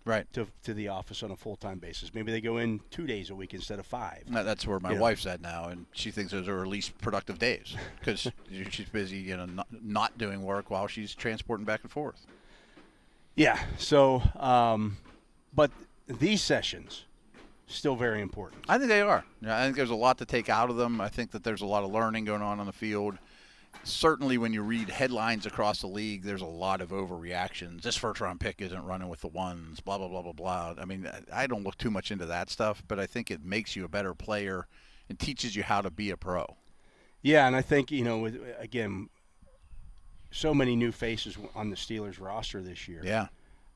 Right. 0.05 0.33
to, 0.33 0.47
to 0.63 0.73
the 0.73 0.89
office 0.89 1.23
on 1.23 1.31
a 1.31 1.37
full 1.37 1.57
time 1.57 1.79
basis. 1.79 2.15
Maybe 2.15 2.33
they 2.33 2.41
go 2.41 2.57
in 2.57 2.81
two 2.91 3.07
days 3.07 3.29
a 3.31 3.35
week 3.35 3.53
instead 3.53 3.79
of 3.79 3.87
five. 3.87 4.23
That- 4.29 4.45
That's 4.45 4.67
where 4.67 4.81
my 4.81 4.93
Yeah. 4.93 5.01
wife's 5.01 5.27
at 5.27 5.41
now, 5.43 5.65
and 5.69 5.85
she 5.93 6.11
thinks 6.11 6.33
those 6.33 6.49
are 6.49 6.59
her 6.61 6.67
least 6.67 6.97
productive 6.99 7.39
days 7.39 7.77
because 7.99 8.27
she's 8.71 8.89
busy, 8.89 9.19
you 9.19 9.37
know, 9.37 9.45
not, 9.47 9.67
not 9.71 10.17
doing 10.17 10.43
work 10.43 10.71
while 10.71 10.87
she's 10.87 11.15
transporting 11.15 11.67
back 11.67 11.83
and 11.83 11.91
forth. 11.93 12.27
Yeah. 13.37 13.63
So, 13.77 14.23
um, 14.37 14.97
but 15.55 15.71
these 16.07 16.43
sessions 16.43 17.05
still 17.69 17.97
very 17.97 18.21
important. 18.21 18.65
I 18.69 18.79
think 18.79 18.89
they 18.89 19.01
are. 19.01 19.25
Yeah, 19.41 19.59
I 19.59 19.65
think 19.65 19.77
there's 19.77 19.91
a 19.91 19.95
lot 19.95 20.19
to 20.19 20.25
take 20.25 20.49
out 20.49 20.71
of 20.71 20.77
them. 20.77 21.01
I 21.01 21.09
think 21.09 21.31
that 21.33 21.45
there's 21.45 21.63
a 21.63 21.67
lot 21.67 21.85
of 21.85 21.91
learning 21.91 22.25
going 22.25 22.43
on 22.43 22.61
on 22.61 22.67
the 22.67 22.73
field. 22.73 23.19
Certainly, 23.85 24.39
when 24.39 24.53
you 24.53 24.63
read 24.63 24.89
headlines 24.89 25.47
across 25.47 25.81
the 25.81 25.87
league, 25.87 26.23
there's 26.25 26.41
a 26.41 26.47
lot 26.47 26.81
of 26.81 26.91
overreactions. 26.91 27.83
This 27.83 27.97
first 27.97 28.21
round 28.21 28.41
pick 28.41 28.61
isn't 28.61 28.85
running 28.85 29.09
with 29.09 29.21
the 29.21 29.29
ones. 29.29 29.81
Blah 29.81 29.99
blah 29.99 30.09
blah 30.09 30.23
blah 30.23 30.33
blah. 30.33 30.75
I 30.79 30.85
mean, 30.85 31.09
I 31.33 31.47
don't 31.47 31.65
look 31.65 31.79
too 31.79 31.91
much 31.91 32.11
into 32.11 32.27
that 32.27 32.51
stuff, 32.51 32.83
but 32.89 32.99
I 32.99 33.07
think 33.07 33.31
it 33.31 33.45
makes 33.45 33.77
you 33.77 33.85
a 33.85 33.89
better 33.89 34.15
player 34.15 34.67
and 35.09 35.19
teaches 35.19 35.55
you 35.55 35.63
how 35.63 35.81
to 35.81 35.91
be 35.91 36.11
a 36.11 36.17
pro. 36.17 36.57
Yeah, 37.23 37.47
and 37.47 37.55
I 37.55 37.63
think 37.63 37.91
you 37.91 38.05
know, 38.05 38.19
with 38.19 38.41
again, 38.59 39.11
so 40.31 40.55
many 40.55 40.77
new 40.77 40.93
faces 40.93 41.37
on 41.55 41.71
the 41.71 41.77
Steelers 41.77 42.21
roster 42.21 42.63
this 42.63 42.89
year. 42.89 43.03
Yeah. 43.05 43.29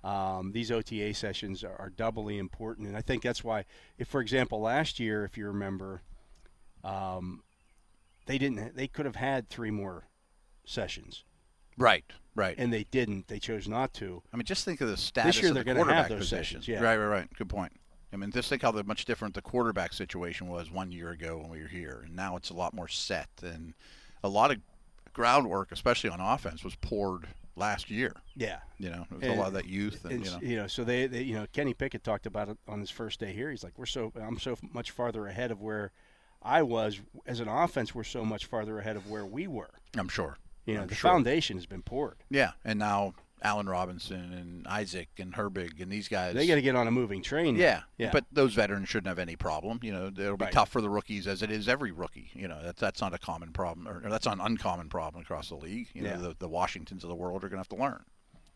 Um, 0.05 0.51
these 0.53 0.71
OTA 0.73 1.15
sessions 1.15 1.63
are, 1.63 1.77
are 1.79 1.91
doubly 1.91 2.39
important, 2.39 2.89
and 2.89 2.97
I 2.97 3.03
think 3.03 3.23
that's 3.23 3.45
why, 3.45 3.65
if 3.99 4.09
for 4.09 4.21
example, 4.21 4.61
last 4.61 4.99
year, 4.99 5.25
if 5.25 5.37
you 5.39 5.47
remember, 5.47 6.03
um, 6.83 7.43
they 8.27 8.39
didn't. 8.39 8.77
They 8.77 8.89
could 8.89 9.07
have 9.07 9.17
had 9.17 9.49
three 9.49 9.71
more 9.71 10.09
sessions, 10.65 11.25
Right. 11.79 12.05
Right. 12.35 12.55
and 12.59 12.73
they 12.73 12.85
didn't. 12.85 13.29
They 13.29 13.39
chose 13.39 13.69
not 13.69 13.93
to. 13.95 14.23
I 14.33 14.37
mean, 14.37 14.45
just 14.45 14.65
think 14.65 14.81
of 14.81 14.89
the 14.89 14.97
status 14.97 15.37
this 15.37 15.43
year 15.43 15.51
of 15.51 15.55
they're 15.55 15.65
the 15.65 15.75
gonna 15.75 15.95
have 15.95 16.09
position. 16.09 16.27
sessions, 16.39 16.69
yeah. 16.69 16.81
Right, 16.81 16.97
right, 16.97 17.07
right. 17.07 17.29
Good 17.37 17.49
point. 17.49 17.73
I 18.13 18.17
mean, 18.17 18.31
just 18.31 18.49
think 18.49 18.63
how 18.63 18.73
the- 18.73 18.85
much 18.85 19.05
different 19.05 19.35
the 19.35 19.43
quarterback 19.43 19.93
situation 19.93 20.49
was 20.49 20.71
one 20.71 20.93
year 20.93 21.11
ago 21.11 21.39
when 21.39 21.49
we 21.49 21.61
were 21.63 21.69
here, 21.69 22.03
and 22.07 22.15
now 22.17 22.37
it's 22.37 22.51
a 22.51 22.55
lot 22.55 22.75
more 22.75 22.89
set, 22.89 23.29
and 23.43 23.75
a 24.23 24.29
lot 24.29 24.51
of 24.51 24.59
groundwork, 25.13 25.73
especially 25.73 26.11
on 26.11 26.21
offense, 26.21 26.63
was 26.65 26.75
poured 26.77 27.29
last 27.57 27.91
year. 27.91 28.15
Yeah, 28.35 28.61
You 28.79 28.91
know, 28.91 29.03
it 29.11 29.15
was 29.15 29.23
And 29.23 29.33
a 29.33 29.35
lot 29.37 29.49
of 29.49 29.53
that 29.55 29.67
youth, 29.67 30.05
and 30.05 30.25
you 30.25 30.33
It's- 30.33 30.43
know, 30.43 30.67
so 30.67 30.85
they, 30.85 31.07
they, 31.07 31.23
you 31.23 31.35
know, 31.35 31.47
Kenny 31.53 31.75
Pickett 31.75 32.03
talked 32.03 32.27
about 32.27 32.49
it 32.49 32.57
on 32.67 32.81
his 32.81 32.91
first 32.91 33.21
day 33.21 33.33
here. 33.33 33.51
He's 33.51 33.63
like, 33.63 33.79
we're 33.79 33.87
so, 33.87 34.13
I'm 34.21 34.39
so 34.39 34.57
much 34.73 34.91
farther 34.91 35.27
ahead 35.27 35.51
of 35.51 35.61
where 35.61 35.93
I 36.43 36.63
was 36.63 37.01
as 37.27 37.41
an 37.41 37.49
offense. 37.49 37.95
We're 37.95 38.05
so 38.05 38.25
much 38.25 38.47
farther 38.47 38.79
ahead 38.79 38.97
of 38.97 39.09
where 39.09 39.27
we 39.27 39.47
were. 39.47 39.71
I'm 39.97 40.09
sure. 40.09 40.39
You 40.67 40.75
know, 40.75 40.83
I'm 40.83 40.87
the 40.89 40.95
sure. 40.95 41.11
foundation 41.11 41.57
has 41.57 41.67
been 41.67 41.83
poured. 41.83 42.17
Yeah, 42.31 42.53
and 42.65 42.79
now 42.79 43.15
Allen 43.43 43.69
Robinson 43.69 44.33
and 44.33 44.67
Isaac 44.67 45.09
and 45.19 45.35
Herbig 45.35 45.81
and 45.83 45.91
these 45.91 46.09
guys. 46.09 46.35
They 46.35 46.47
got 46.47 46.55
to 46.57 46.63
get 46.63 46.77
on 46.77 46.87
a 46.87 46.91
moving 46.91 47.23
train. 47.23 47.57
Yeah, 47.57 47.83
yeah. 47.99 48.11
But 48.13 48.25
those 48.33 48.55
veterans 48.55 48.89
shouldn't 48.89 49.09
have 49.09 49.19
any 49.19 49.37
problem. 49.37 49.81
You 49.83 49.93
know, 49.93 50.07
it'll 50.07 50.37
be 50.37 50.45
Right. 50.45 50.53
tough 50.53 50.69
for 50.71 50.81
the 50.81 50.89
rookies 50.91 51.27
as 51.27 51.43
it 51.43 51.51
is 51.51 51.69
every 51.69 51.91
rookie. 51.93 52.31
You 52.35 52.49
know, 52.49 52.61
that's 52.63 52.81
that's 52.81 53.01
not 53.01 53.15
a 53.15 53.19
common 53.19 53.53
problem, 53.53 53.87
or, 53.89 54.03
or 54.05 54.11
that's 54.11 54.27
not 54.27 54.35
an 54.35 54.41
uncommon 54.47 54.89
problem 54.89 55.23
across 55.23 55.49
the 55.49 55.57
league. 55.57 55.89
You 55.95 56.05
Yeah. 56.05 56.15
know, 56.17 56.29
the, 56.29 56.37
the 56.39 56.49
Washingtons 56.49 57.03
of 57.05 57.09
the 57.09 57.17
world 57.17 57.45
are 57.45 57.49
going 57.49 57.63
to 57.63 57.69
have 57.69 57.69
to 57.71 57.77
learn. 57.77 58.05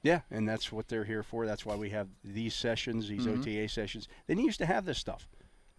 yeah, 0.03 0.21
and 0.31 0.49
that's 0.49 0.71
what 0.71 0.87
they're 0.89 1.05
here 1.05 1.23
for. 1.25 1.47
That's 1.47 1.67
why 1.67 1.75
we 1.75 1.91
have 1.91 2.09
these 2.23 2.55
sessions, 2.55 3.09
these 3.09 3.27
Mm-hmm. 3.27 3.41
OTA 3.41 3.69
sessions. 3.69 4.07
They 4.27 4.35
didn't 4.35 4.47
used 4.47 4.59
to 4.61 4.67
have 4.67 4.85
this 4.85 4.99
stuff. 4.99 5.29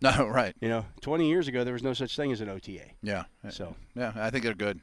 No, 0.02 0.28
right. 0.28 0.54
You 0.60 0.68
know, 0.70 0.86
20 1.02 1.28
years 1.30 1.48
ago 1.48 1.64
there 1.64 1.74
was 1.74 1.82
no 1.84 1.94
such 1.94 2.16
thing 2.16 2.32
as 2.32 2.42
an 2.42 2.50
OTA. 2.50 2.92
Yeah. 3.02 3.24
So 3.50 3.76
Yeah, 3.96 4.12
I 4.16 4.30
think 4.30 4.44
they're 4.44 4.54
good. 4.54 4.80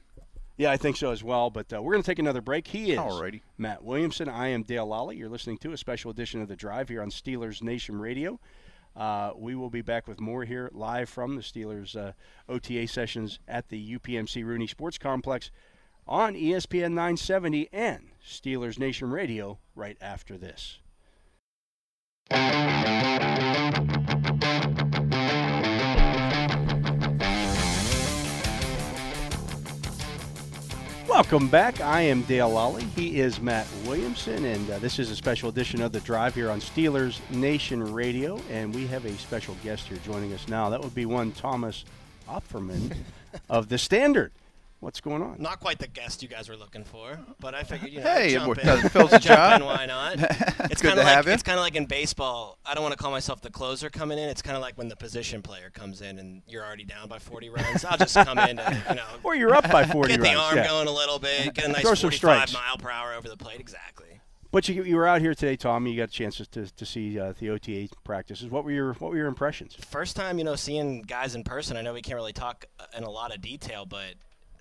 Yeah, 0.57 0.71
I 0.71 0.77
think 0.77 0.97
so 0.97 1.11
as 1.11 1.23
well. 1.25 1.51
But 1.51 1.73
uh, 1.73 1.83
we're 1.83 1.93
going 1.93 2.03
to 2.03 2.11
take 2.11 2.19
another 2.19 2.41
break. 2.41 2.69
He 2.69 2.93
is 2.93 2.99
Alrighty. 2.99 3.41
Matt 3.59 3.85
Williamson. 3.85 4.29
I 4.29 4.49
am 4.49 4.63
Dale 4.63 4.87
Lally. 4.87 5.17
You're 5.17 5.29
listening 5.29 5.59
to 5.59 5.73
a 5.73 5.77
special 5.77 6.11
edition 6.11 6.41
of 6.41 6.49
The 6.49 6.57
Drive 6.57 6.89
here 6.89 7.03
on 7.03 7.11
Steelers 7.11 7.63
Nation 7.63 7.99
Radio. 7.99 8.39
Uh, 8.97 9.33
we 9.37 9.57
will 9.57 9.71
be 9.71 9.83
back 9.83 10.07
with 10.07 10.21
more 10.21 10.45
here 10.45 10.71
live 10.73 11.09
from 11.09 11.35
the 11.35 11.43
Steelers 11.43 11.97
uh, 11.97 12.13
OTA 12.49 12.87
sessions 12.87 13.41
at 13.49 13.69
the 13.69 13.99
UPMC 13.99 14.45
Rooney 14.45 14.69
Sports 14.69 14.99
Complex 14.99 15.51
on 16.07 16.35
ESPN 16.35 16.93
970 16.93 17.69
and 17.73 18.11
Steelers 18.25 18.79
Nation 18.79 19.11
Radio 19.11 19.59
right 19.75 19.97
after 20.01 20.39
this. 20.39 20.79
Welcome 31.15 31.47
back. 31.47 31.81
I 31.81 32.01
am 32.01 32.23
Dale 32.23 32.51
Lally. 32.51 32.83
He 32.97 33.21
is 33.21 33.41
Matt 33.41 33.69
Williamson, 33.87 34.45
and 34.45 34.69
uh, 34.69 34.81
this 34.81 34.99
is 34.99 35.13
a 35.13 35.17
special 35.17 35.49
edition 35.49 35.81
of 35.81 35.93
The 35.93 36.01
Drive 36.01 36.35
here 36.35 36.51
on 36.51 36.59
Steelers 36.59 37.21
Nation 37.31 37.93
Radio. 37.93 38.41
And 38.51 38.75
we 38.75 38.89
have 38.89 39.05
a 39.05 39.17
special 39.19 39.57
guest 39.63 39.87
here 39.87 39.99
joining 39.99 40.33
us 40.33 40.49
now. 40.49 40.71
That 40.71 40.83
would 40.83 40.93
be 40.93 41.07
one 41.07 41.31
Thomas 41.31 41.85
Opferman 42.29 42.97
of 43.49 43.69
The 43.69 43.79
Standard. 43.79 44.33
What's 44.85 45.01
going 45.01 45.23
on? 45.23 45.37
Not 45.39 45.61
quite 45.61 45.79
the 45.79 45.87
guest 45.87 46.23
you 46.23 46.29
guys 46.29 46.51
were 46.51 46.57
looking 46.59 46.85
for, 46.85 47.19
but 47.41 47.55
I 47.55 47.63
figured 47.63 47.91
you 47.91 48.01
know 48.01 48.05
Hey, 48.11 48.33
jump 48.35 48.59
it 48.59 48.65
in. 48.85 48.89
fills 48.91 49.15
a 49.15 49.19
job. 49.19 49.63
in, 49.63 49.67
why 49.67 49.87
not? 49.87 50.19
It's 50.71 50.83
good 50.83 50.89
kind 50.89 50.97
to 50.97 51.01
of 51.01 51.07
like 51.07 51.07
have 51.17 51.27
you. 51.27 51.33
it's 51.33 51.43
kind 51.43 51.59
of 51.59 51.63
like 51.65 51.75
in 51.75 51.87
baseball. 51.87 52.59
I 52.67 52.75
don't 52.75 52.83
want 52.83 52.93
to 52.93 52.99
call 53.03 53.11
myself 53.11 53.41
the 53.41 53.51
closer 53.51 53.89
coming 53.89 54.19
in. 54.19 54.29
It's 54.29 54.43
kind 54.43 54.57
of 54.57 54.63
like 54.63 54.77
when 54.77 54.89
the 54.89 54.97
position 54.97 55.41
player 55.41 55.71
comes 55.71 56.03
in 56.03 56.19
and 56.19 56.43
you're 56.47 56.63
already 56.65 56.85
down 56.85 57.09
by 57.09 57.19
40 57.19 57.49
runs. 57.49 57.85
I'll 57.85 57.97
just 57.97 58.15
come 58.15 58.39
in 58.39 58.59
to 58.59 58.83
you 58.91 58.95
know 58.97 59.07
Or 59.23 59.35
you're 59.35 59.55
up 59.55 59.71
by 59.71 59.85
40 59.87 60.09
get 60.17 60.21
runs. 60.21 60.31
the 60.35 60.39
arm 60.39 60.57
yeah. 60.59 60.67
going 60.69 60.87
a 60.89 60.93
little 60.93 61.19
bit, 61.19 61.55
get 61.55 61.65
a 61.65 61.69
nice 61.69 61.81
Throw 61.83 61.95
some 61.95 62.11
45 62.11 62.19
strikes. 62.49 62.53
mile 62.53 62.77
per 62.77 62.91
hour 62.91 63.15
over 63.15 63.27
the 63.29 63.37
plate. 63.39 63.61
Exactly. 63.61 64.21
But 64.51 64.69
you, 64.69 64.85
you 64.85 64.97
were 64.97 65.07
out 65.07 65.21
here 65.23 65.35
today, 65.35 65.57
Tommy. 65.57 65.93
You 65.93 65.97
got 65.97 66.11
a 66.11 66.13
chance 66.13 66.37
to, 66.37 66.47
to 66.71 66.87
see 66.87 67.19
uh, 67.19 67.33
the 67.41 67.49
OTA 67.51 67.89
practices. 68.05 68.51
What 68.51 68.65
were 68.65 68.71
your 68.71 68.93
What 68.95 69.11
were 69.13 69.17
your 69.17 69.29
impressions? 69.29 69.75
First 69.89 70.15
time 70.15 70.37
you 70.39 70.45
know 70.45 70.57
seeing 70.57 71.01
guys 71.03 71.35
in 71.35 71.43
person. 71.43 71.77
I 71.79 71.81
know 71.81 71.95
we 71.95 72.03
can't 72.03 72.17
really 72.17 72.33
talk 72.35 72.67
uh, 72.79 72.85
in 72.97 73.03
a 73.05 73.11
lot 73.11 73.35
of 73.35 73.41
detail, 73.41 73.87
but 73.87 74.15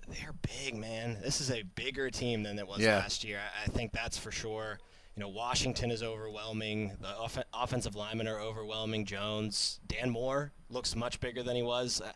they're 0.08 0.34
big, 0.64 0.76
man. 0.76 1.18
This 1.22 1.40
is 1.40 1.50
a 1.50 1.62
bigger 1.62 2.10
team 2.10 2.42
than 2.42 2.58
it 2.58 2.66
was 2.66 2.80
Yeah. 2.80 2.96
last 2.98 3.24
year. 3.24 3.38
I, 3.38 3.64
I 3.64 3.66
think 3.66 3.92
that's 3.92 4.18
for 4.18 4.30
sure. 4.30 4.78
You 5.16 5.20
know, 5.20 5.28
Washington 5.28 5.90
is 5.90 6.02
overwhelming. 6.02 6.96
The 7.00 7.08
off- 7.16 7.38
offensive 7.52 7.94
linemen 7.94 8.26
are 8.26 8.40
overwhelming. 8.40 9.04
Jones, 9.06 9.78
Dan 9.86 10.10
Moore 10.10 10.52
looks 10.70 10.96
much 10.96 11.20
bigger 11.20 11.42
than 11.42 11.54
he 11.56 11.62
was. 11.62 12.00
Uh, 12.00 12.12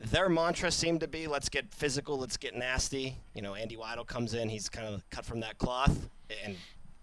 their 0.00 0.28
mantra 0.28 0.70
seemed 0.70 1.00
to 1.00 1.08
be, 1.08 1.26
"Let's 1.26 1.48
get 1.48 1.74
physical, 1.74 2.18
let's 2.18 2.36
get 2.36 2.54
nasty." 2.54 3.18
You 3.34 3.42
know, 3.42 3.54
Andy 3.54 3.76
Weidl 3.76 4.06
comes 4.06 4.32
in; 4.32 4.48
he's 4.48 4.68
kind 4.68 4.86
of 4.86 5.08
cut 5.10 5.24
from 5.26 5.40
that 5.40 5.58
cloth, 5.58 6.08
and 6.44 6.56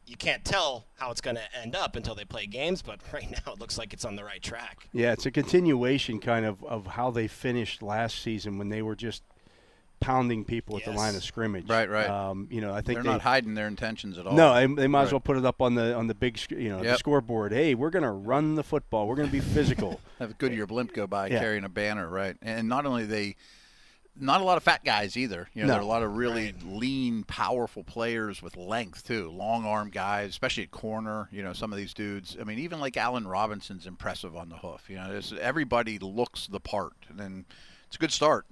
you 0.07 0.15
can't 0.15 0.45
tell 0.45 0.85
how 0.97 1.11
it's 1.11 1.19
going 1.21 1.35
to 1.35 1.55
end 1.55 1.75
up 1.75 1.95
until 1.95 2.15
they 2.15 2.23
play 2.25 2.45
games. 2.47 2.81
But 2.81 3.01
right 3.13 3.29
now, 3.29 3.53
it 3.53 3.59
looks 3.59 3.77
like 3.77 3.93
it's 3.93 4.05
on 4.05 4.15
the 4.15 4.23
right 4.23 4.41
track. 4.41 4.87
Yeah, 4.93 5.11
it's 5.11 5.25
a 5.25 5.31
continuation 5.31 6.19
kind 6.19 6.45
of 6.45 6.63
of 6.63 6.87
how 6.87 7.11
they 7.11 7.27
finished 7.27 7.83
last 7.83 8.21
season 8.23 8.57
when 8.57 8.69
they 8.69 8.81
were 8.81 8.95
just 8.95 9.23
pounding 9.99 10.45
people 10.45 10.77
at 10.77 10.85
the 10.85 10.91
line 10.91 11.15
of 11.15 11.23
scrimmage. 11.23 11.67
Right, 11.69 11.89
right. 11.89 12.09
Um, 12.09 12.47
you 12.51 12.61
know, 12.61 12.71
I 12.71 12.81
think 12.81 12.97
They're 12.97 13.03
they, 13.03 13.09
not 13.09 13.21
hiding 13.21 13.53
their 13.55 13.67
intentions 13.67 14.17
at 14.17 14.27
all. 14.27 14.33
No, 14.35 14.53
they, 14.53 14.65
they 14.73 14.87
might 14.87 15.03
as 15.03 15.11
well 15.11 15.19
put 15.19 15.37
it 15.37 15.45
up 15.45 15.61
on 15.61 15.75
the 15.75 15.95
on 15.95 16.07
the 16.07 16.15
big, 16.15 16.39
you 16.51 16.69
know, 16.69 16.83
the 16.83 16.97
scoreboard. 16.97 17.51
Hey, 17.51 17.75
we're 17.75 17.89
going 17.89 18.03
to 18.03 18.11
run 18.11 18.55
the 18.55 18.63
football. 18.63 19.07
We're 19.07 19.15
going 19.15 19.27
to 19.27 19.31
be 19.31 19.39
physical. 19.39 19.99
Have 20.19 20.31
a 20.31 20.33
Goodyear 20.33 20.67
blimp 20.67 20.93
go 20.93 21.07
by 21.07 21.27
Yeah. 21.27 21.39
carrying 21.39 21.63
a 21.63 21.69
banner, 21.69 22.07
right? 22.07 22.35
And 22.41 22.69
not 22.69 22.85
only 22.85 23.05
they, 23.05 23.35
not 24.17 24.39
a 24.39 24.43
lot 24.43 24.55
of 24.57 24.63
fat 24.63 24.83
guys 24.85 25.17
either. 25.17 25.49
You 25.53 25.63
know, 25.63 25.67
No. 25.67 25.73
there 25.73 25.81
are 25.81 25.83
a 25.83 25.87
lot 25.87 26.03
of 26.03 26.15
really 26.15 26.53
lean, 26.63 27.23
powerful 27.23 27.83
players 27.83 28.41
with 28.41 28.55
length 28.55 29.05
too, 29.05 29.29
long 29.29 29.65
arm 29.65 29.89
guys, 29.89 30.29
especially 30.29 30.63
at 30.63 30.71
corner. 30.71 31.27
You 31.31 31.43
know, 31.43 31.53
some 31.53 31.71
of 31.73 31.77
these 31.77 31.93
dudes. 31.93 32.37
I 32.39 32.43
mean, 32.43 32.59
even 32.59 32.79
like 32.79 32.95
Allen 32.95 33.27
Robinson's 33.27 33.85
impressive 33.87 34.35
on 34.35 34.49
the 34.49 34.55
hoof. 34.57 34.89
You 34.89 34.95
know, 34.95 35.19
everybody 35.41 35.99
looks 35.99 36.47
the 36.47 36.59
part, 36.61 36.93
and 37.09 37.19
then 37.19 37.45
it's 37.87 37.97
a 37.97 37.99
good 37.99 38.11
start. 38.11 38.45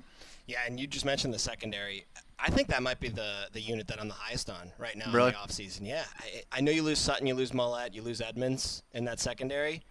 Yeah, 0.45 0.59
and 0.67 0.79
you 0.79 0.87
just 0.87 1.05
mentioned 1.05 1.33
the 1.33 1.39
secondary. 1.39 2.05
I 2.37 2.49
think 2.49 2.67
that 2.69 2.83
might 2.83 2.99
be 2.99 3.07
the 3.09 3.47
the 3.53 3.61
unit 3.61 3.87
that 3.87 4.01
I'm 4.01 4.07
the 4.09 4.13
highest 4.13 4.49
on 4.49 4.71
right 4.77 4.95
now 4.97 5.11
Really? 5.13 5.29
in 5.29 5.33
the 5.33 5.39
offseason. 5.39 5.87
Yeah, 5.87 6.03
I, 6.19 6.43
I 6.51 6.61
know 6.61 6.71
you 6.71 6.83
lose 6.83 6.99
Sutton, 6.99 7.25
you 7.27 7.33
lose 7.35 7.51
Maulet, 7.53 7.93
you 7.93 8.01
lose 8.01 8.19
Edmunds 8.21 8.83
in 8.93 9.05
that 9.05 9.19
secondary, 9.19 9.81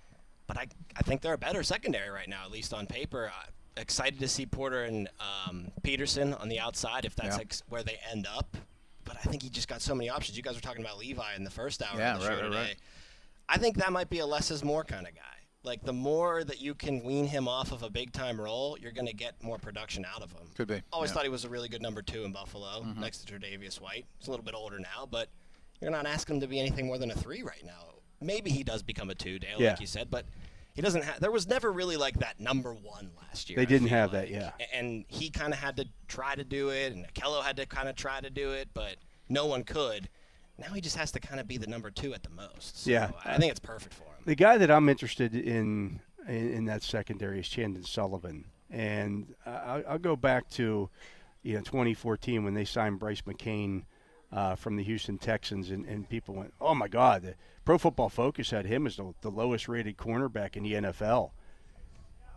but 0.46 0.58
I 0.58 0.66
I 0.96 1.02
think 1.02 1.22
they're 1.22 1.32
a 1.34 1.38
better 1.38 1.62
secondary 1.62 2.10
right 2.10 2.28
now, 2.28 2.44
at 2.44 2.50
least 2.50 2.74
on 2.74 2.86
paper. 2.86 3.30
Uh, 3.34 3.46
excited 3.78 4.18
to 4.20 4.28
see 4.28 4.44
Porter 4.44 4.82
and 4.84 5.08
um, 5.48 5.68
Peterson 5.82 6.34
on 6.34 6.50
the 6.50 6.60
outside 6.60 7.06
if 7.06 7.16
that's 7.16 7.30
Yeah. 7.36 7.38
like 7.38 7.54
where 7.70 7.82
they 7.82 7.98
end 8.10 8.26
up. 8.36 8.54
But 9.04 9.16
I 9.16 9.20
think 9.20 9.42
he 9.42 9.48
just 9.48 9.66
got 9.66 9.80
so 9.80 9.94
many 9.94 10.10
options. 10.10 10.36
You 10.36 10.42
guys 10.42 10.54
were 10.54 10.60
talking 10.60 10.82
about 10.84 10.98
Levi 10.98 11.34
in 11.36 11.42
the 11.44 11.50
first 11.50 11.82
hour 11.82 11.98
Yeah, 11.98 12.14
of 12.14 12.20
the 12.20 12.26
show 12.26 12.32
right, 12.34 12.42
right, 12.42 12.48
today. 12.50 12.60
right. 12.60 12.76
I 13.48 13.56
think 13.58 13.78
that 13.78 13.90
might 13.90 14.10
be 14.10 14.18
a 14.18 14.26
less 14.26 14.50
is 14.50 14.62
more 14.62 14.84
kind 14.84 15.06
of 15.06 15.14
guy. 15.14 15.20
Like 15.64 15.84
the 15.84 15.92
more 15.92 16.42
that 16.44 16.60
you 16.60 16.74
can 16.74 17.04
wean 17.04 17.26
him 17.26 17.46
off 17.46 17.70
of 17.70 17.82
a 17.84 17.90
big 17.90 18.12
time 18.12 18.40
role, 18.40 18.76
you're 18.80 18.90
going 18.92 19.06
to 19.06 19.14
get 19.14 19.40
more 19.42 19.58
production 19.58 20.04
out 20.04 20.20
of 20.22 20.32
him. 20.32 20.48
Could 20.56 20.66
be, 20.68 20.82
Always 20.92 21.08
yeah. 21.08 21.12
Mm-hmm. 21.12 21.14
thought 21.18 21.22
he 21.24 21.28
was 21.30 21.44
a 21.44 21.48
really 21.48 21.68
good 21.68 21.82
number 21.82 22.02
two 22.02 22.24
in 22.24 22.32
Buffalo, 22.32 22.84
next 22.98 23.24
to 23.26 23.32
Tre'Davious 23.32 23.80
White. 23.80 24.04
He's 24.18 24.26
a 24.26 24.30
little 24.30 24.44
bit 24.44 24.54
older 24.54 24.80
now, 24.80 25.06
but 25.08 25.28
you're 25.80 25.90
not 25.92 26.06
asking 26.06 26.36
him 26.36 26.40
to 26.40 26.48
be 26.48 26.58
anything 26.58 26.86
more 26.86 26.98
than 26.98 27.10
a 27.12 27.14
three 27.14 27.42
right 27.42 27.62
now. 27.64 27.94
Maybe 28.20 28.50
he 28.50 28.64
does 28.64 28.82
become 28.82 29.10
a 29.10 29.14
two, 29.14 29.38
Dale, 29.38 29.60
Yeah. 29.60 29.70
like 29.70 29.80
you 29.80 29.86
said, 29.86 30.10
but 30.10 30.26
he 30.74 30.82
doesn't 30.82 31.02
have. 31.04 31.20
There 31.20 31.30
was 31.30 31.46
never 31.46 31.70
really 31.70 31.96
like 31.96 32.18
that 32.20 32.40
number 32.40 32.72
one 32.74 33.10
last 33.20 33.48
year. 33.50 33.56
They 33.56 33.66
didn't 33.66 33.88
have 33.88 34.10
that, 34.12 34.30
like. 34.30 34.30
yeah. 34.30 34.50
And 34.72 35.04
he 35.08 35.28
kind 35.30 35.52
of 35.52 35.58
had 35.60 35.76
to 35.76 35.86
try 36.08 36.34
to 36.34 36.44
do 36.44 36.70
it, 36.70 36.92
and 36.92 37.06
Kello 37.14 37.42
had 37.42 37.56
to 37.58 37.66
kind 37.66 37.88
of 37.88 37.94
try 37.96 38.20
to 38.20 38.30
do 38.30 38.50
it, 38.50 38.68
but 38.74 38.96
no 39.28 39.46
one 39.46 39.62
could. 39.64 40.08
Now 40.58 40.72
he 40.72 40.80
just 40.80 40.96
has 40.96 41.10
to 41.12 41.20
kind 41.20 41.40
of 41.40 41.46
be 41.48 41.56
the 41.56 41.66
number 41.66 41.90
two 41.90 42.14
at 42.14 42.22
the 42.22 42.30
most. 42.30 42.84
So 42.84 42.90
Yeah. 42.90 43.10
I 43.24 43.38
think 43.38 43.50
it's 43.50 43.60
perfect 43.60 43.94
for 43.94 44.04
him. 44.04 44.08
The 44.24 44.34
guy 44.36 44.56
that 44.58 44.70
I'm 44.70 44.88
interested 44.88 45.34
in 45.34 46.00
in, 46.28 46.52
in 46.52 46.64
that 46.66 46.82
secondary 46.82 47.40
is 47.40 47.48
Chandon 47.48 47.82
Sullivan, 47.82 48.44
and 48.70 49.34
I'll, 49.44 49.82
I'll 49.88 49.98
go 49.98 50.14
back 50.14 50.48
to 50.50 50.88
you 51.42 51.54
know 51.54 51.60
2014 51.62 52.44
when 52.44 52.54
they 52.54 52.64
signed 52.64 53.00
Brice 53.00 53.22
McCain 53.22 53.82
uh, 54.30 54.54
from 54.54 54.76
the 54.76 54.84
Houston 54.84 55.18
Texans, 55.18 55.70
and, 55.70 55.84
and 55.86 56.08
people 56.08 56.34
went, 56.34 56.54
"Oh 56.60 56.74
my 56.74 56.86
God!" 56.88 57.22
The 57.22 57.34
Pro 57.64 57.78
Football 57.78 58.08
Focus 58.08 58.50
had 58.50 58.66
him 58.66 58.86
as 58.86 58.96
the, 58.96 59.12
the 59.22 59.30
lowest 59.30 59.68
rated 59.68 59.96
cornerback 59.96 60.56
in 60.56 60.62
the 60.62 60.74
NFL. 60.74 61.32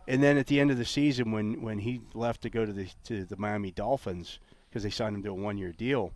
And 0.08 0.22
then 0.22 0.38
at 0.38 0.46
the 0.46 0.60
end 0.60 0.70
of 0.70 0.78
the 0.78 0.84
season, 0.84 1.32
when, 1.32 1.62
when 1.62 1.80
he 1.80 2.00
left 2.14 2.42
to 2.42 2.50
go 2.50 2.64
to 2.64 2.72
the 2.72 2.88
to 3.04 3.24
the 3.24 3.36
Miami 3.36 3.70
Dolphins 3.70 4.38
because 4.68 4.82
they 4.82 4.90
signed 4.90 5.16
him 5.16 5.22
to 5.22 5.30
a 5.30 5.34
one 5.34 5.58
year 5.58 5.72
deal, 5.72 6.12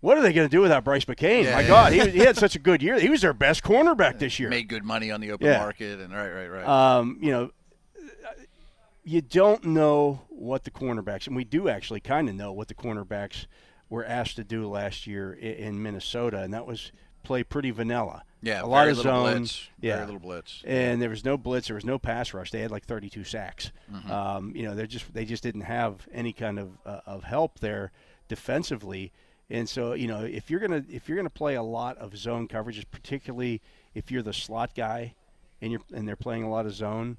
what 0.00 0.16
are 0.18 0.22
they 0.22 0.32
going 0.32 0.48
to 0.48 0.50
do 0.56 0.60
without 0.60 0.84
Brice 0.84 1.04
McCain? 1.06 1.44
Yeah, 1.44 1.54
My 1.54 1.60
yeah. 1.62 1.68
God, 1.68 1.92
he, 1.92 2.00
he 2.10 2.18
had 2.20 2.36
such 2.36 2.54
a 2.54 2.58
good 2.58 2.82
year. 2.82 2.98
He 3.00 3.08
was 3.08 3.20
their 3.22 3.32
best 3.32 3.62
cornerback 3.64 4.18
this 4.18 4.38
year. 4.38 4.48
Made 4.48 4.68
good 4.68 4.84
money 4.84 5.10
on 5.10 5.20
the 5.20 5.32
open 5.32 5.46
Yeah. 5.46 5.58
market, 5.58 6.00
and 6.00 6.12
right, 6.14 6.30
right, 6.30 6.46
right. 6.48 6.66
Um, 6.98 7.18
you 7.20 7.30
know, 7.30 7.50
you 9.04 9.20
don't 9.22 9.64
know 9.64 10.22
what 10.28 10.64
the 10.64 10.70
cornerbacks, 10.70 11.26
and 11.26 11.34
we 11.34 11.44
do 11.44 11.68
actually 11.68 12.00
kind 12.00 12.28
of 12.28 12.34
know 12.34 12.52
what 12.52 12.68
the 12.68 12.74
cornerbacks 12.74 13.46
were 13.88 14.04
asked 14.04 14.36
to 14.36 14.44
do 14.44 14.68
last 14.68 15.06
year 15.06 15.32
in, 15.32 15.52
in 15.54 15.82
Minnesota, 15.82 16.42
and 16.42 16.52
that 16.52 16.66
was 16.66 16.92
play 17.24 17.42
pretty 17.42 17.70
vanilla. 17.70 18.22
yeah, 18.42 18.62
a 18.62 18.66
lot 18.66 18.86
of 18.88 18.96
zone, 18.96 19.38
blitz. 19.38 19.68
yeah, 19.80 19.94
very 19.96 20.06
little 20.06 20.20
blitz. 20.20 20.62
and 20.66 21.00
there 21.00 21.08
was 21.10 21.24
no 21.24 21.36
blitz, 21.38 21.68
there 21.68 21.74
was 21.74 21.84
no 21.86 21.98
pass 21.98 22.32
rush. 22.34 22.50
They 22.50 22.60
had 22.60 22.70
like 22.70 22.84
32 22.84 23.24
sacks. 23.24 23.72
Mm-hmm. 23.92 24.10
Um, 24.10 24.52
you 24.54 24.62
know, 24.64 24.74
they 24.74 24.86
just 24.86 25.12
they 25.14 25.24
just 25.24 25.42
didn't 25.42 25.62
have 25.62 26.06
any 26.12 26.32
kind 26.34 26.58
of 26.58 26.70
uh, 26.84 27.00
of 27.06 27.24
help 27.24 27.60
there 27.60 27.90
defensively. 28.28 29.10
And 29.50 29.68
so, 29.68 29.94
you 29.94 30.06
know, 30.08 30.24
if 30.24 30.50
you're 30.50 30.60
gonna 30.60 30.84
if 30.90 31.08
you're 31.08 31.16
gonna 31.16 31.30
play 31.30 31.54
a 31.54 31.62
lot 31.62 31.96
of 31.98 32.16
zone 32.16 32.48
coverages, 32.48 32.84
particularly 32.90 33.60
if 33.94 34.10
you're 34.10 34.22
the 34.22 34.32
slot 34.34 34.74
guy, 34.74 35.14
and 35.62 35.72
you're 35.72 35.80
and 35.94 36.06
they're 36.06 36.16
playing 36.16 36.42
a 36.42 36.50
lot 36.50 36.66
of 36.66 36.72
zone, 36.74 37.16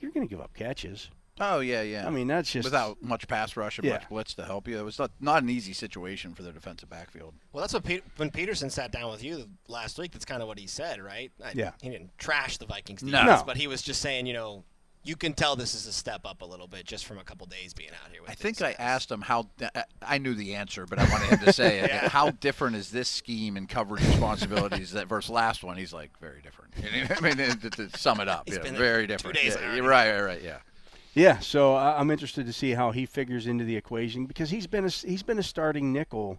you're 0.00 0.10
gonna 0.10 0.26
give 0.26 0.40
up 0.40 0.52
catches. 0.54 1.10
Oh 1.42 1.60
yeah, 1.60 1.80
yeah. 1.80 2.06
I 2.06 2.10
mean, 2.10 2.26
that's 2.26 2.50
just 2.52 2.64
without 2.64 3.02
much 3.02 3.26
pass 3.26 3.56
rush 3.56 3.78
and 3.78 3.86
Yeah. 3.86 3.94
much 3.94 4.08
blitz 4.10 4.34
to 4.34 4.44
help 4.44 4.68
you, 4.68 4.78
it 4.78 4.82
was 4.82 4.98
not, 4.98 5.10
not 5.20 5.42
an 5.42 5.48
easy 5.48 5.72
situation 5.72 6.34
for 6.34 6.42
the 6.42 6.52
defensive 6.52 6.90
backfield. 6.90 7.32
Well, 7.52 7.62
that's 7.62 7.72
what 7.72 7.82
Pete, 7.84 8.02
when 8.18 8.30
Peterson 8.30 8.68
sat 8.68 8.92
down 8.92 9.10
with 9.10 9.24
you 9.24 9.48
last 9.66 9.98
week. 9.98 10.12
That's 10.12 10.26
kind 10.26 10.42
of 10.42 10.48
what 10.48 10.58
he 10.58 10.66
said, 10.66 11.00
right? 11.00 11.32
I, 11.42 11.52
Yeah. 11.54 11.70
He 11.80 11.88
didn't 11.88 12.10
trash 12.18 12.58
the 12.58 12.66
Vikings 12.66 13.02
No. 13.02 13.12
defense, 13.12 13.40
No. 13.40 13.46
but 13.46 13.56
he 13.56 13.68
was 13.68 13.80
just 13.80 14.02
saying, 14.02 14.26
you 14.26 14.34
know, 14.34 14.64
you 15.02 15.16
can 15.16 15.32
tell 15.32 15.56
this 15.56 15.74
is 15.74 15.86
a 15.86 15.92
step 15.92 16.22
up 16.24 16.42
a 16.42 16.44
little 16.44 16.66
bit 16.66 16.84
just 16.84 17.06
from 17.06 17.18
a 17.18 17.24
couple 17.24 17.46
days 17.46 17.72
being 17.72 17.90
out 17.90 18.10
here. 18.12 18.20
With 18.20 18.30
I 18.30 18.34
think 18.34 18.58
these 18.58 18.66
I 18.66 18.72
asked 18.72 19.10
him 19.10 19.22
how. 19.22 19.48
Uh, 19.60 19.68
uh, 19.74 19.82
I 20.02 20.18
knew 20.18 20.34
the 20.34 20.54
answer, 20.54 20.84
but 20.86 20.98
I 20.98 21.04
wanted 21.10 21.28
him 21.30 21.38
to 21.40 21.52
say 21.52 21.80
it. 21.80 21.90
How 22.10 22.30
different 22.30 22.76
is 22.76 22.90
this 22.90 23.08
scheme 23.08 23.56
and 23.56 23.68
coverage 23.68 24.04
responsibilities 24.04 24.92
that 24.92 25.08
versus 25.08 25.30
last 25.30 25.64
one? 25.64 25.76
He's 25.76 25.92
like 25.92 26.10
very 26.20 26.42
different. 26.42 26.74
I 27.16 27.20
mean, 27.20 27.36
to, 27.36 27.70
to 27.70 27.98
sum 27.98 28.20
it 28.20 28.28
up, 28.28 28.42
He's 28.46 28.56
yeah, 28.56 28.62
been 28.62 28.74
there 28.74 28.82
very 28.82 29.02
two 29.04 29.14
different. 29.14 29.36
days 29.36 29.56
yeah, 29.58 29.66
already. 29.66 29.80
right, 29.80 30.12
right, 30.12 30.22
right. 30.22 30.42
Yeah. 30.42 30.58
Yeah, 31.14 31.38
so 31.40 31.74
I- 31.74 31.98
I'm 31.98 32.10
interested 32.10 32.46
to 32.46 32.52
see 32.52 32.72
how 32.72 32.92
he 32.92 33.04
figures 33.06 33.46
into 33.46 33.64
the 33.64 33.76
equation 33.76 34.26
because 34.26 34.50
he's 34.50 34.66
been 34.66 34.84
a, 34.84 34.90
he's 34.90 35.22
been 35.22 35.38
a 35.38 35.42
starting 35.42 35.92
nickel, 35.92 36.38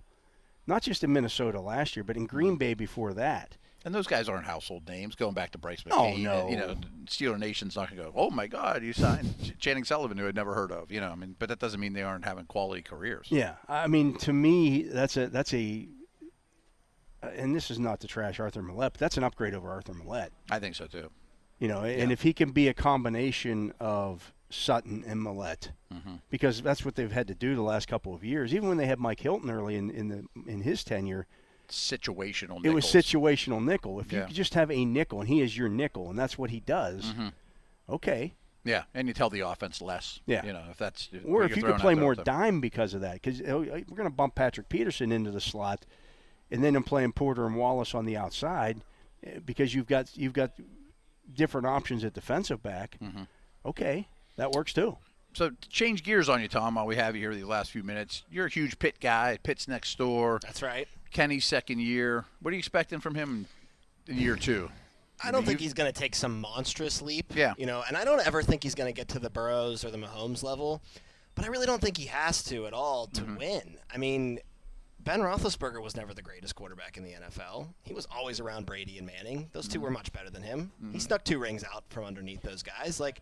not 0.65 0.81
just 0.81 1.03
in 1.03 1.11
Minnesota 1.11 1.59
last 1.59 1.95
year, 1.95 2.03
but 2.03 2.15
in 2.15 2.25
Green 2.25 2.51
mm-hmm. 2.51 2.57
Bay 2.57 2.73
before 2.73 3.13
that. 3.13 3.57
And 3.83 3.95
those 3.95 4.05
guys 4.05 4.29
aren't 4.29 4.45
household 4.45 4.87
names. 4.87 5.15
Going 5.15 5.33
back 5.33 5.51
to 5.51 5.57
Brice 5.57 5.83
Oh, 5.89 5.97
McCain, 5.97 6.19
no. 6.23 6.49
you 6.49 6.55
know, 6.55 6.75
Steeler 7.05 7.39
Nation's 7.39 7.75
not 7.75 7.89
going 7.89 7.97
to 7.97 8.11
go. 8.11 8.13
Oh 8.15 8.29
my 8.29 8.45
God, 8.45 8.83
you 8.83 8.93
signed 8.93 9.33
Ch- 9.43 9.57
Channing 9.59 9.83
Sullivan, 9.85 10.17
who 10.19 10.27
I'd 10.27 10.35
never 10.35 10.53
heard 10.53 10.71
of. 10.71 10.91
You 10.91 11.01
know, 11.01 11.09
I 11.09 11.15
mean, 11.15 11.35
but 11.39 11.49
that 11.49 11.57
doesn't 11.59 11.79
mean 11.79 11.93
they 11.93 12.03
aren't 12.03 12.25
having 12.25 12.45
quality 12.45 12.83
careers. 12.83 13.27
Yeah, 13.31 13.53
I 13.67 13.87
mean, 13.87 14.17
to 14.19 14.33
me, 14.33 14.83
that's 14.83 15.17
a 15.17 15.27
that's 15.27 15.51
a, 15.55 15.87
and 17.23 17.55
this 17.55 17.69
is 17.71 17.79
not 17.79 17.99
to 18.01 18.07
trash 18.07 18.39
Arthur 18.39 18.61
Maulet, 18.61 18.93
but 18.93 18.99
that's 18.99 19.17
an 19.17 19.23
upgrade 19.23 19.53
over 19.53 19.69
Arthur 19.69 19.93
Maulet. 19.93 20.29
I 20.49 20.59
think 20.59 20.75
so 20.75 20.85
too. 20.87 21.09
You 21.59 21.67
know, 21.67 21.81
and 21.83 22.11
if 22.11 22.21
he 22.23 22.33
can 22.33 22.51
be 22.51 22.67
a 22.67 22.73
combination 22.73 23.71
of 23.79 24.33
Sutton 24.49 25.03
and 25.07 25.21
Maulet, 25.21 25.71
Mm-hmm. 25.93 26.15
because 26.29 26.61
that's 26.61 26.85
what 26.85 26.95
they've 26.95 27.11
had 27.11 27.27
to 27.27 27.35
do 27.35 27.53
the 27.53 27.61
last 27.61 27.89
couple 27.89 28.13
of 28.15 28.23
years. 28.23 28.53
Even 28.55 28.69
when 28.69 28.77
they 28.77 28.85
had 28.85 28.97
Mike 28.97 29.19
Hilton 29.19 29.49
early 29.51 29.75
in, 29.75 29.89
in 29.91 30.07
the 30.07 30.23
in 30.49 30.61
his 30.61 30.85
tenure, 30.85 31.27
Situational. 31.71 32.63
it 32.65 32.69
was 32.69 32.85
situational 32.85 33.63
nickel. 33.63 33.99
If 33.99 34.11
you 34.11 34.19
Yeah. 34.19 34.25
could 34.25 34.35
just 34.35 34.53
have 34.53 34.69
a 34.71 34.85
nickel 34.85 35.19
and 35.21 35.29
he 35.29 35.41
is 35.41 35.57
your 35.57 35.69
nickel, 35.69 36.09
and 36.09 36.17
that's 36.19 36.37
what 36.37 36.49
he 36.49 36.59
does, 36.59 37.05
Mm-hmm. 37.13 37.27
okay. 37.89 38.33
Yeah, 38.63 38.83
and 38.93 39.07
you 39.07 39.13
tell 39.15 39.31
the 39.31 39.39
offense 39.39 39.81
less. 39.81 40.19
Yeah. 40.27 40.45
You 40.45 40.53
know, 40.53 40.63
if 40.69 40.77
that's 40.77 41.09
Or 41.25 41.43
if 41.43 41.55
you 41.57 41.63
could 41.63 41.77
play 41.79 41.95
more 41.95 42.11
all 42.11 42.15
the 42.15 42.23
time. 42.23 42.41
dime 42.41 42.61
because 42.61 42.93
of 42.93 43.01
that, 43.01 43.13
because 43.21 43.41
we're 43.41 43.81
going 43.81 44.03
to 44.03 44.09
bump 44.11 44.35
Patrick 44.35 44.69
Peterson 44.69 45.11
into 45.11 45.31
the 45.31 45.41
slot, 45.41 45.85
and 46.51 46.63
then 46.63 46.75
I'm 46.75 46.83
playing 46.83 47.13
Porter 47.13 47.47
and 47.47 47.55
Wallace 47.55 47.95
on 47.95 48.05
the 48.05 48.15
outside, 48.17 48.81
eh, 49.23 49.39
because 49.43 49.73
you've 49.73 49.87
got 49.87 50.15
you've 50.15 50.33
got 50.33 50.51
different 51.33 51.65
options 51.65 52.03
at 52.03 52.13
defensive 52.13 52.61
back. 52.61 52.97
Mm-hmm. 53.01 53.23
Okay, 53.65 54.07
that 54.35 54.51
works 54.51 54.73
too. 54.73 54.97
So 55.33 55.49
to 55.49 55.69
change 55.69 56.03
gears 56.03 56.27
on 56.29 56.41
you, 56.41 56.47
Tom, 56.47 56.75
while 56.75 56.85
we 56.85 56.97
have 56.97 57.15
you 57.15 57.21
here 57.21 57.33
the 57.33 57.45
last 57.45 57.71
few 57.71 57.83
minutes. 57.83 58.23
You're 58.29 58.47
a 58.47 58.49
huge 58.49 58.77
Pitt 58.79 58.99
guy. 58.99 59.39
Pitt's 59.41 59.67
next 59.67 59.97
door. 59.97 60.39
That's 60.43 60.61
right. 60.61 60.87
Kenny's 61.11 61.45
second 61.45 61.79
year. 61.79 62.25
What 62.41 62.51
are 62.51 62.55
you 62.55 62.59
expecting 62.59 62.99
from 62.99 63.15
him 63.15 63.45
in 64.07 64.17
year 64.17 64.35
two? 64.35 64.69
I 65.23 65.29
don't 65.31 65.45
think 65.45 65.59
he's 65.59 65.73
going 65.75 65.91
to 65.91 65.97
take 65.97 66.15
some 66.15 66.41
monstrous 66.41 67.01
leap. 67.01 67.33
Yeah. 67.35 67.53
You 67.57 67.67
know, 67.67 67.83
and 67.87 67.95
I 67.95 68.03
don't 68.03 68.25
ever 68.25 68.41
think 68.41 68.63
he's 68.63 68.73
going 68.75 68.91
to 68.91 68.95
get 68.97 69.07
to 69.09 69.19
the 69.19 69.29
Burrows 69.29 69.85
or 69.85 69.91
the 69.91 69.97
Mahomes 69.99 70.41
level, 70.41 70.81
but 71.35 71.45
I 71.45 71.49
really 71.49 71.67
don't 71.67 71.81
think 71.81 71.95
he 71.97 72.07
has 72.07 72.43
to 72.45 72.65
at 72.65 72.73
all 72.73 73.05
to 73.07 73.21
Mm-hmm. 73.21 73.35
win. 73.35 73.77
I 73.93 73.97
mean, 73.97 74.39
Ben 75.03 75.19
Roethlisberger 75.19 75.81
was 75.81 75.95
never 75.95 76.13
the 76.15 76.21
greatest 76.23 76.55
quarterback 76.55 76.97
in 76.97 77.03
the 77.03 77.11
NFL. 77.11 77.67
He 77.83 77.93
was 77.93 78.07
always 78.15 78.39
around 78.39 78.65
Brady 78.65 78.97
and 78.97 79.05
Manning. 79.05 79.49
Those 79.53 79.67
2 79.67 79.73
Mm-hmm. 79.77 79.83
were 79.83 79.91
much 79.91 80.11
better 80.11 80.29
than 80.31 80.41
him. 80.43 80.71
He 80.91 80.97
snuck 80.99 81.23
two 81.23 81.37
rings 81.39 81.63
out 81.71 81.83
from 81.89 82.05
underneath 82.05 82.41
those 82.41 82.63
guys. 82.63 82.99
Like, 82.99 83.21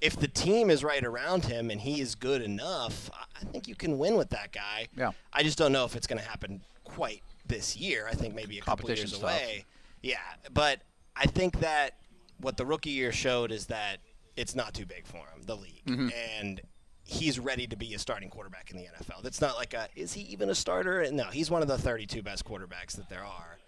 if 0.00 0.16
the 0.16 0.28
team 0.28 0.70
is 0.70 0.82
right 0.82 1.04
around 1.04 1.44
him 1.44 1.70
and 1.70 1.80
he 1.80 2.00
is 2.00 2.14
good 2.14 2.40
enough, 2.42 3.10
I 3.40 3.44
think 3.44 3.68
you 3.68 3.74
can 3.74 3.98
win 3.98 4.16
with 4.16 4.30
that 4.30 4.52
guy. 4.52 4.88
Yeah. 4.96 5.12
I 5.32 5.42
just 5.42 5.56
don't 5.58 5.72
know 5.72 5.84
if 5.84 5.94
it's 5.94 6.06
going 6.06 6.20
to 6.20 6.28
happen 6.28 6.60
quite 6.84 7.22
this 7.46 7.76
year. 7.76 8.06
I 8.10 8.14
think 8.14 8.34
maybe 8.34 8.58
a 8.58 8.62
couple 8.62 8.88
years 8.90 9.12
tough. 9.12 9.22
away. 9.22 9.64
Yeah, 10.02 10.16
but 10.52 10.80
I 11.16 11.26
think 11.26 11.60
that 11.60 11.96
what 12.40 12.56
the 12.56 12.66
rookie 12.66 12.90
year 12.90 13.12
showed 13.12 13.50
is 13.52 13.66
that 13.66 13.98
it's 14.36 14.54
not 14.54 14.74
too 14.74 14.84
big 14.86 15.06
for 15.06 15.18
him, 15.18 15.42
the 15.46 15.56
league, 15.56 15.84
Mm-hmm. 15.86 16.08
and 16.40 16.60
he's 17.04 17.38
ready 17.38 17.66
to 17.66 17.76
be 17.76 17.94
a 17.94 17.98
starting 17.98 18.28
quarterback 18.30 18.70
in 18.70 18.76
the 18.78 18.84
NFL. 18.84 19.22
That's 19.22 19.40
not 19.40 19.56
like 19.56 19.74
a 19.74 19.88
is 19.94 20.12
he 20.14 20.22
even 20.22 20.50
a 20.50 20.54
starter? 20.54 21.06
No, 21.12 21.24
he's 21.24 21.50
one 21.50 21.62
of 21.62 21.68
the 21.68 21.78
32 21.78 22.22
best 22.22 22.44
quarterbacks 22.44 22.92
that 22.96 23.08
there 23.08 23.24
are. 23.24 23.58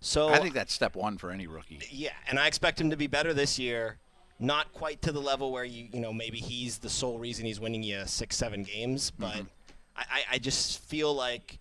So 0.00 0.28
I 0.28 0.38
think 0.38 0.52
that's 0.54 0.72
step 0.72 0.94
one 0.96 1.16
for 1.18 1.30
any 1.30 1.46
rookie. 1.46 1.80
yeah, 1.90 2.10
and 2.28 2.38
I 2.38 2.46
expect 2.46 2.80
him 2.80 2.90
to 2.90 2.96
be 2.96 3.06
better 3.06 3.32
this 3.32 3.58
year. 3.58 3.98
Not 4.38 4.72
quite 4.72 5.00
to 5.02 5.12
the 5.12 5.20
level 5.20 5.50
where 5.52 5.64
you 5.64 5.88
you 5.92 6.00
know 6.00 6.12
maybe 6.12 6.38
he's 6.38 6.78
the 6.78 6.90
sole 6.90 7.18
reason 7.18 7.46
he's 7.46 7.60
winning 7.60 7.82
you 7.82 8.02
six 8.06 8.36
seven 8.36 8.62
games, 8.64 9.10
but 9.12 9.34
I, 9.96 10.02
I, 10.02 10.22
I 10.32 10.38
just 10.38 10.80
feel 10.82 11.14
like 11.14 11.58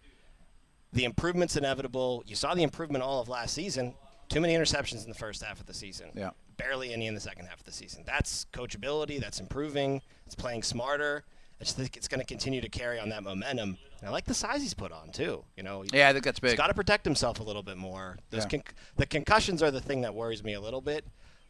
the 0.93 1.05
improvement's 1.05 1.55
inevitable. 1.57 2.23
You 2.25 2.35
saw 2.35 2.53
the 2.53 2.63
improvement 2.63 3.03
all 3.03 3.19
of 3.19 3.27
last 3.29 3.53
season. 3.53 3.93
Too 4.29 4.39
many 4.39 4.53
interceptions 4.53 5.03
in 5.03 5.09
the 5.09 5.17
first 5.17 5.43
half 5.43 5.59
of 5.59 5.65
the 5.65 5.73
season. 5.73 6.07
Yeah. 6.15 6.29
Barely 6.57 6.93
any 6.93 7.07
in 7.07 7.13
the 7.15 7.19
second 7.19 7.45
half 7.47 7.59
of 7.59 7.65
the 7.65 7.71
season. 7.71 8.03
That's 8.05 8.45
coachability. 8.53 9.19
That's 9.19 9.39
improving. 9.39 10.01
It's 10.25 10.35
playing 10.35 10.63
smarter. 10.63 11.23
I 11.59 11.63
just 11.65 11.77
think 11.77 11.97
it's 11.97 12.07
going 12.07 12.19
to 12.19 12.25
continue 12.25 12.61
to 12.61 12.69
carry 12.69 12.99
on 12.99 13.09
that 13.09 13.23
momentum. 13.23 13.77
And 13.99 14.09
I 14.09 14.11
like 14.11 14.25
the 14.25 14.33
size 14.33 14.61
he's 14.61 14.73
put 14.73 14.91
on 14.91 15.11
too. 15.11 15.43
You 15.55 15.63
know, 15.63 15.83
Yeah, 15.93 16.09
I 16.09 16.13
think 16.13 16.25
that's 16.25 16.39
big. 16.39 16.51
He's 16.51 16.57
got 16.57 16.67
to 16.67 16.73
protect 16.73 17.05
himself 17.05 17.39
a 17.39 17.43
little 17.43 17.63
bit 17.63 17.77
more. 17.77 18.17
Those 18.31 18.43
Yeah. 18.43 18.49
con- 18.49 18.63
the 18.97 19.05
concussions 19.05 19.61
are 19.63 19.71
the 19.71 19.81
thing 19.81 20.01
that 20.01 20.13
worries 20.13 20.43
me 20.43 20.53
a 20.53 20.61
little 20.61 20.81
bit, 20.81 21.05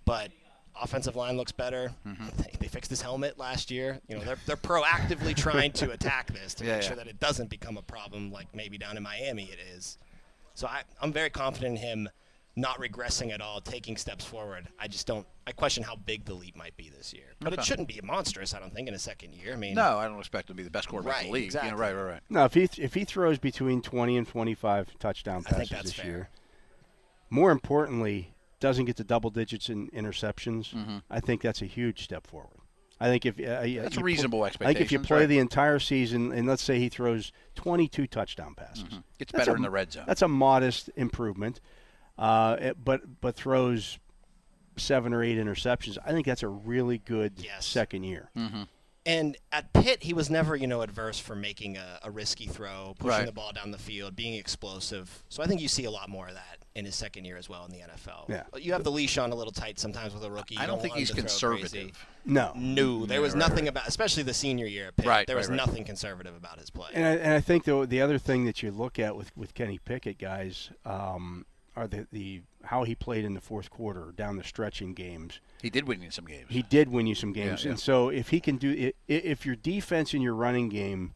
but 0.06 0.32
offensive 0.82 1.16
line 1.16 1.38
looks 1.38 1.52
better. 1.52 1.92
Mm-hmm. 2.08 2.28
They, 2.38 2.52
they 2.60 2.68
fixed 2.68 2.90
his 2.90 3.02
helmet 3.02 3.38
last 3.38 3.70
year. 3.72 4.00
You 4.08 4.18
know, 4.18 4.24
they're 4.24 4.38
they're 4.46 4.56
proactively 4.58 5.36
trying 5.48 5.72
to 5.74 5.92
attack 5.92 6.32
this 6.34 6.54
to 6.56 6.66
Yeah, 6.66 6.74
make 6.76 6.82
yeah. 6.84 6.88
sure 6.88 6.98
that 6.98 7.08
it 7.08 7.20
doesn't 7.20 7.50
become 7.50 7.78
a 7.78 7.82
problem 7.82 8.32
like 8.32 8.48
maybe 8.56 8.78
down 8.78 8.98
in 8.98 9.04
Miami 9.04 9.44
it 9.46 9.60
is. 9.76 9.98
So 10.56 10.68
I, 10.68 10.84
I'm 11.02 11.12
very 11.12 11.30
confident 11.30 11.78
in 11.78 11.84
him 11.84 12.10
not 12.56 12.80
regressing 12.80 13.32
at 13.34 13.42
all, 13.42 13.60
taking 13.62 13.98
steps 13.98 14.24
forward. 14.24 14.68
I 14.80 14.88
just 14.88 15.08
don't. 15.08 15.26
I 15.48 15.52
question 15.54 15.82
how 15.84 15.96
big 15.96 16.26
the 16.26 16.36
leap 16.36 16.56
might 16.56 16.78
be 16.78 16.90
this 16.96 17.12
year, 17.14 17.26
but 17.40 17.52
it 17.52 17.64
shouldn't 17.66 17.88
be 17.88 18.00
monstrous. 18.04 18.54
I 18.54 18.60
don't 18.60 18.74
think 18.74 18.88
in 18.88 18.94
a 18.94 19.00
second 19.00 19.34
year. 19.34 19.54
I 19.54 19.56
mean, 19.58 19.74
No, 19.74 19.98
I 19.98 20.08
don't 20.08 20.20
expect 20.20 20.50
him 20.50 20.56
to 20.56 20.58
be 20.58 20.64
the 20.64 20.70
best 20.70 20.88
quarterback 20.88 21.22
in 21.22 21.28
the 21.28 21.34
league. 21.34 21.46
exactly. 21.46 21.70
You 21.72 21.76
know, 21.76 21.82
right, 21.82 21.94
right, 21.96 22.12
right. 22.14 22.22
No, 22.30 22.46
if 22.46 22.54
he 22.54 22.70
if 22.78 22.94
he 22.94 23.04
throws 23.06 23.40
between 23.40 23.82
20 23.82 24.18
and 24.18 24.28
25 24.28 25.00
touchdown 25.00 25.44
I 25.48 25.50
think 25.54 25.70
passes 25.70 25.70
that's 25.72 25.84
this 25.86 25.94
fair. 25.94 26.06
year, 26.06 26.30
more 27.32 27.50
importantly, 27.52 28.33
doesn't 28.64 28.86
get 28.86 28.96
to 28.96 29.04
double 29.04 29.30
digits 29.30 29.68
in 29.70 29.90
interceptions, 29.90 30.74
I 31.12 31.20
think 31.20 31.42
that's 31.42 31.62
a 31.62 31.66
huge 31.66 32.04
step 32.06 32.26
forward. 32.26 32.60
I 33.00 33.08
think 33.08 33.26
if 33.26 33.38
uh, 33.38 33.42
Mm-hmm. 33.42 33.82
That's 33.84 33.96
you 33.96 34.00
pl- 34.00 34.04
reasonable 34.04 34.44
I 34.44 34.50
think 34.52 34.80
if 34.80 34.90
you 34.92 35.00
play 35.00 35.20
right. 35.22 35.26
the 35.26 35.40
entire 35.40 35.80
season 35.80 36.32
and 36.32 36.48
let's 36.48 36.64
say 36.64 36.80
he 36.80 36.88
throws 36.88 37.34
22 37.56 38.08
touchdown 38.08 38.56
passes, 38.56 38.86
Gets 39.20 39.34
better 39.34 39.52
a- 39.52 39.56
in 39.56 39.62
the 39.62 39.70
red 39.70 39.92
zone. 39.92 40.06
That's 40.08 40.22
a 40.22 40.28
modest 40.30 40.90
improvement, 40.96 41.60
uh, 42.18 42.56
it- 42.62 42.84
but 42.86 43.20
but 43.20 43.36
throws 43.36 44.00
seven 44.78 45.14
or 45.14 45.22
eight 45.22 45.38
interceptions. 45.38 45.98
I 46.06 46.12
think 46.14 46.26
that's 46.26 46.44
a 46.44 46.48
really 46.48 46.98
good 47.00 47.34
Yes. 47.38 47.66
second 47.66 48.06
year. 48.06 48.30
Mm-hmm. 48.38 48.64
And 49.06 49.36
at 49.52 49.74
Pitt, 49.74 50.04
he 50.04 50.14
was 50.14 50.30
never, 50.30 50.56
you 50.56 50.66
know, 50.68 50.82
adverse 50.82 51.20
for 51.20 51.36
making 51.36 51.76
a, 51.76 52.00
a 52.04 52.10
risky 52.10 52.48
throw, 52.48 52.96
pushing 52.98 53.10
Right. 53.18 53.26
the 53.26 53.34
ball 53.34 53.52
down 53.52 53.72
the 53.72 53.78
field, 53.78 54.16
being 54.16 54.36
explosive. 54.36 55.24
So 55.28 55.44
I 55.44 55.48
think 55.48 55.60
you 55.60 55.68
see 55.68 55.84
a 55.84 55.92
lot 55.92 56.08
more 56.10 56.30
of 56.30 56.36
that 56.36 56.60
in 56.76 56.86
his 56.86 56.96
second 56.96 57.26
year 57.26 57.38
as 57.38 57.48
well 57.48 57.66
in 57.66 57.72
the 57.72 57.78
NFL. 57.78 58.28
Yeah. 58.30 58.44
You 58.58 58.74
have 58.74 58.84
the 58.84 58.92
leash 58.92 59.18
on 59.18 59.32
a 59.32 59.36
little 59.36 59.54
tight 59.54 59.78
sometimes 59.80 60.14
with 60.14 60.24
a 60.24 60.32
rookie. 60.32 60.56
You 60.56 60.62
I 60.62 60.66
don't 60.66 60.82
think 60.82 60.94
want 60.96 61.02
him 61.02 61.08
he's 61.08 61.12
conservative. 61.12 61.72
crazy. 61.72 61.94
No, 62.26 62.52
No, 62.56 63.06
there 63.06 63.18
Yeah, 63.18 63.22
was 63.22 63.34
right, 63.34 63.40
nothing 63.40 63.66
right. 63.66 63.70
about, 63.70 63.88
especially 63.88 64.24
the 64.24 64.34
senior 64.34 64.66
year 64.66 64.88
at 64.88 64.96
Pitt. 64.96 65.06
Right, 65.06 65.28
there 65.28 65.36
was 65.36 65.50
right, 65.50 65.58
right. 65.60 65.68
nothing 65.68 65.84
conservative 65.84 66.36
about 66.36 66.60
his 66.60 66.70
play. 66.70 66.90
And 66.94 67.06
I, 67.06 67.10
and 67.16 67.34
I 67.34 67.42
think 67.42 67.66
the 67.66 67.86
the 67.86 68.02
other 68.02 68.18
thing 68.18 68.46
that 68.46 68.64
you 68.64 68.72
look 68.72 68.98
at 68.98 69.16
with, 69.16 69.36
with 69.38 69.54
Kenny 69.54 69.78
Pickett 69.78 70.18
guys 70.18 70.72
um, 70.86 71.46
are 71.76 71.88
the, 71.88 72.08
the 72.12 72.42
how 72.64 72.84
he 72.86 72.96
played 72.96 73.26
in 73.26 73.34
the 73.36 73.42
fourth 73.42 73.70
quarter 73.70 74.12
down 74.16 74.38
the 74.38 74.44
stretch 74.44 74.82
in 74.82 74.94
games. 74.94 75.40
He 75.62 75.70
did 75.70 75.88
win 75.88 76.02
you 76.02 76.10
some 76.12 76.26
games. 76.26 76.48
He 76.50 76.64
did 76.64 76.90
win 76.90 77.06
you 77.08 77.14
some 77.16 77.34
games, 77.34 77.64
yeah. 77.66 77.72
and 77.72 77.80
so 77.80 78.10
if 78.10 78.30
he 78.30 78.40
can 78.40 78.58
do 78.58 78.72
i- 78.72 79.14
i 79.14 79.14
if 79.14 79.46
your 79.46 79.56
defense 79.56 80.14
and 80.14 80.24
your 80.24 80.34
running 80.34 80.70
game 80.70 81.14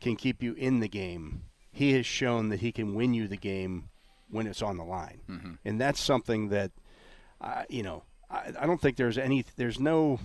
can 0.00 0.16
keep 0.16 0.42
you 0.42 0.54
in 0.54 0.80
the 0.80 0.88
game, 0.88 1.42
he 1.72 1.92
has 1.92 2.06
shown 2.06 2.48
that 2.50 2.60
he 2.60 2.70
can 2.72 2.94
win 2.94 3.12
you 3.14 3.26
the 3.28 3.36
game 3.36 3.88
when 4.34 4.46
it's 4.46 4.60
on 4.62 4.76
the 4.76 4.84
line, 4.84 5.20
Mm-hmm. 5.30 5.52
and 5.64 5.80
that's 5.80 6.00
something 6.00 6.48
that 6.50 6.70
uh, 7.40 7.62
you 7.68 7.82
know 7.82 8.02
I, 8.30 8.52
I 8.60 8.66
don't 8.66 8.80
think 8.80 8.96
there's 8.96 9.16
any 9.18 9.44
there's 9.56 9.80
no 9.80 10.18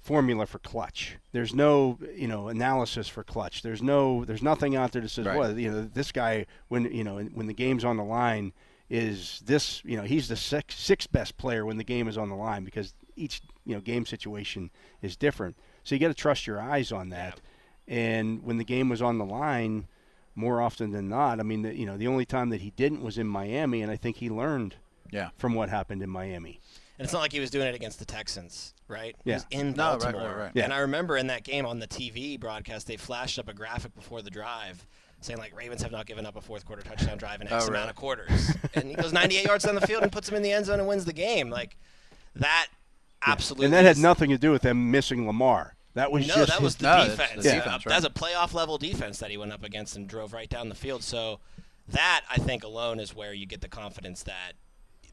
formula 0.00 0.46
for 0.46 0.58
clutch. 0.58 1.16
There's 1.32 1.54
no 1.54 1.98
you 2.16 2.26
know 2.26 2.48
analysis 2.48 3.08
for 3.08 3.22
clutch. 3.22 3.62
There's 3.62 3.82
no 3.82 4.24
there's 4.24 4.42
nothing 4.42 4.74
out 4.74 4.92
there 4.92 5.02
that 5.02 5.08
says 5.10 5.26
Right. 5.26 5.38
well 5.38 5.56
you 5.58 5.70
know 5.70 5.82
this 5.92 6.10
guy 6.10 6.46
when 6.68 6.84
you 6.92 7.04
know 7.04 7.18
when 7.18 7.46
the 7.46 7.54
game's 7.54 7.84
on 7.84 7.96
the 7.96 8.04
line 8.04 8.52
is 8.90 9.40
this 9.44 9.82
you 9.84 9.96
know 9.96 10.02
he's 10.02 10.28
the 10.28 10.36
six, 10.36 10.74
sixth 10.76 11.12
best 11.12 11.36
player 11.36 11.64
when 11.64 11.76
the 11.76 11.84
game 11.84 12.08
is 12.08 12.16
on 12.18 12.28
the 12.28 12.34
line 12.34 12.64
because 12.64 12.94
each 13.16 13.40
you 13.64 13.74
know 13.74 13.80
game 13.80 14.04
situation 14.06 14.70
is 15.02 15.16
different. 15.16 15.56
So 15.84 15.94
you 15.94 16.00
got 16.00 16.08
to 16.08 16.14
trust 16.14 16.46
your 16.46 16.60
eyes 16.60 16.90
on 16.90 17.10
that. 17.10 17.40
And 17.86 18.42
when 18.42 18.58
the 18.58 18.64
game 18.64 18.88
was 18.88 19.00
on 19.00 19.16
the 19.18 19.24
line, 19.24 19.86
more 20.38 20.62
often 20.62 20.92
than 20.92 21.08
not, 21.08 21.40
I 21.40 21.42
mean, 21.42 21.62
the, 21.62 21.76
you 21.76 21.84
know, 21.84 21.96
the 21.96 22.06
only 22.06 22.24
time 22.24 22.50
that 22.50 22.60
he 22.60 22.70
didn't 22.70 23.02
was 23.02 23.18
in 23.18 23.26
Miami, 23.26 23.82
and 23.82 23.90
I 23.90 23.96
think 23.96 24.16
he 24.16 24.30
learned 24.30 24.76
yeah. 25.10 25.30
from 25.36 25.54
what 25.54 25.68
happened 25.68 26.02
in 26.02 26.08
Miami. 26.08 26.60
And 26.98 27.04
it's 27.04 27.12
not 27.12 27.20
like 27.20 27.32
he 27.32 27.40
was 27.40 27.50
doing 27.50 27.66
it 27.66 27.74
against 27.74 27.98
the 27.98 28.04
Texans, 28.04 28.72
right? 28.88 29.16
He 29.24 29.32
was 29.32 29.46
in 29.50 29.72
No, 29.74 29.92
right, 29.92 30.00
Baltimore. 30.00 30.28
right, 30.28 30.36
right. 30.36 30.50
Yeah. 30.54 30.64
And 30.64 30.72
I 30.72 30.78
remember 30.78 31.16
in 31.16 31.26
that 31.28 31.44
game 31.44 31.66
on 31.66 31.78
the 31.80 31.86
TV 31.88 32.38
broadcast, 32.38 32.86
they 32.86 32.96
flashed 32.96 33.38
up 33.38 33.48
a 33.48 33.52
graphic 33.52 33.94
before 33.94 34.22
the 34.22 34.30
drive 34.30 34.86
saying 35.20 35.38
like 35.38 35.56
Ravens 35.56 35.82
have 35.82 35.90
not 35.92 36.06
given 36.06 36.24
up 36.26 36.36
a 36.36 36.40
fourth 36.40 36.64
quarter 36.64 36.82
touchdown 36.82 37.18
drive 37.18 37.40
in 37.40 37.48
X 37.48 37.52
Oh, 37.64 37.68
amount 37.68 37.72
really? 37.72 37.88
of 37.90 37.96
quarters. 37.96 38.52
and 38.74 38.88
he 38.90 38.94
goes 38.94 39.12
98 39.12 39.44
yards 39.44 39.64
down 39.64 39.74
the 39.74 39.86
field 39.86 40.02
and 40.02 40.12
puts 40.12 40.28
him 40.28 40.36
in 40.36 40.42
the 40.42 40.52
end 40.52 40.66
zone 40.66 40.78
and 40.78 40.88
wins 40.88 41.04
the 41.04 41.12
game. 41.12 41.50
Like 41.50 41.76
that 42.36 42.68
absolutely. 43.26 43.66
and 43.66 43.74
that 43.74 43.84
had 43.84 43.98
nothing 43.98 44.30
to 44.30 44.38
do 44.38 44.50
with 44.52 44.62
them 44.62 44.90
missing 44.90 45.26
Lamar. 45.26 45.74
That 45.98 46.10
was 46.12 46.26
no, 46.28 46.34
just 46.34 46.48
that 46.48 46.60
was 46.62 46.76
the 46.76 46.84
No, 46.84 47.04
defense. 47.08 47.42
the 47.42 47.48
Yeah. 47.48 47.54
defense, 47.56 47.84
right. 47.86 47.92
That's 47.92 48.06
a 48.06 48.10
playoff 48.10 48.54
level 48.54 48.78
defense 48.78 49.18
that 49.18 49.30
he 49.30 49.36
went 49.36 49.52
up 49.52 49.64
against 49.64 49.96
and 49.96 50.08
drove 50.08 50.32
right 50.32 50.48
down 50.48 50.68
the 50.68 50.74
field. 50.74 51.02
So 51.02 51.40
that 51.88 52.22
I 52.30 52.36
think 52.36 52.64
alone 52.64 53.00
is 53.00 53.14
where 53.14 53.32
you 53.32 53.46
get 53.46 53.60
the 53.60 53.68
confidence 53.68 54.22
that 54.24 54.52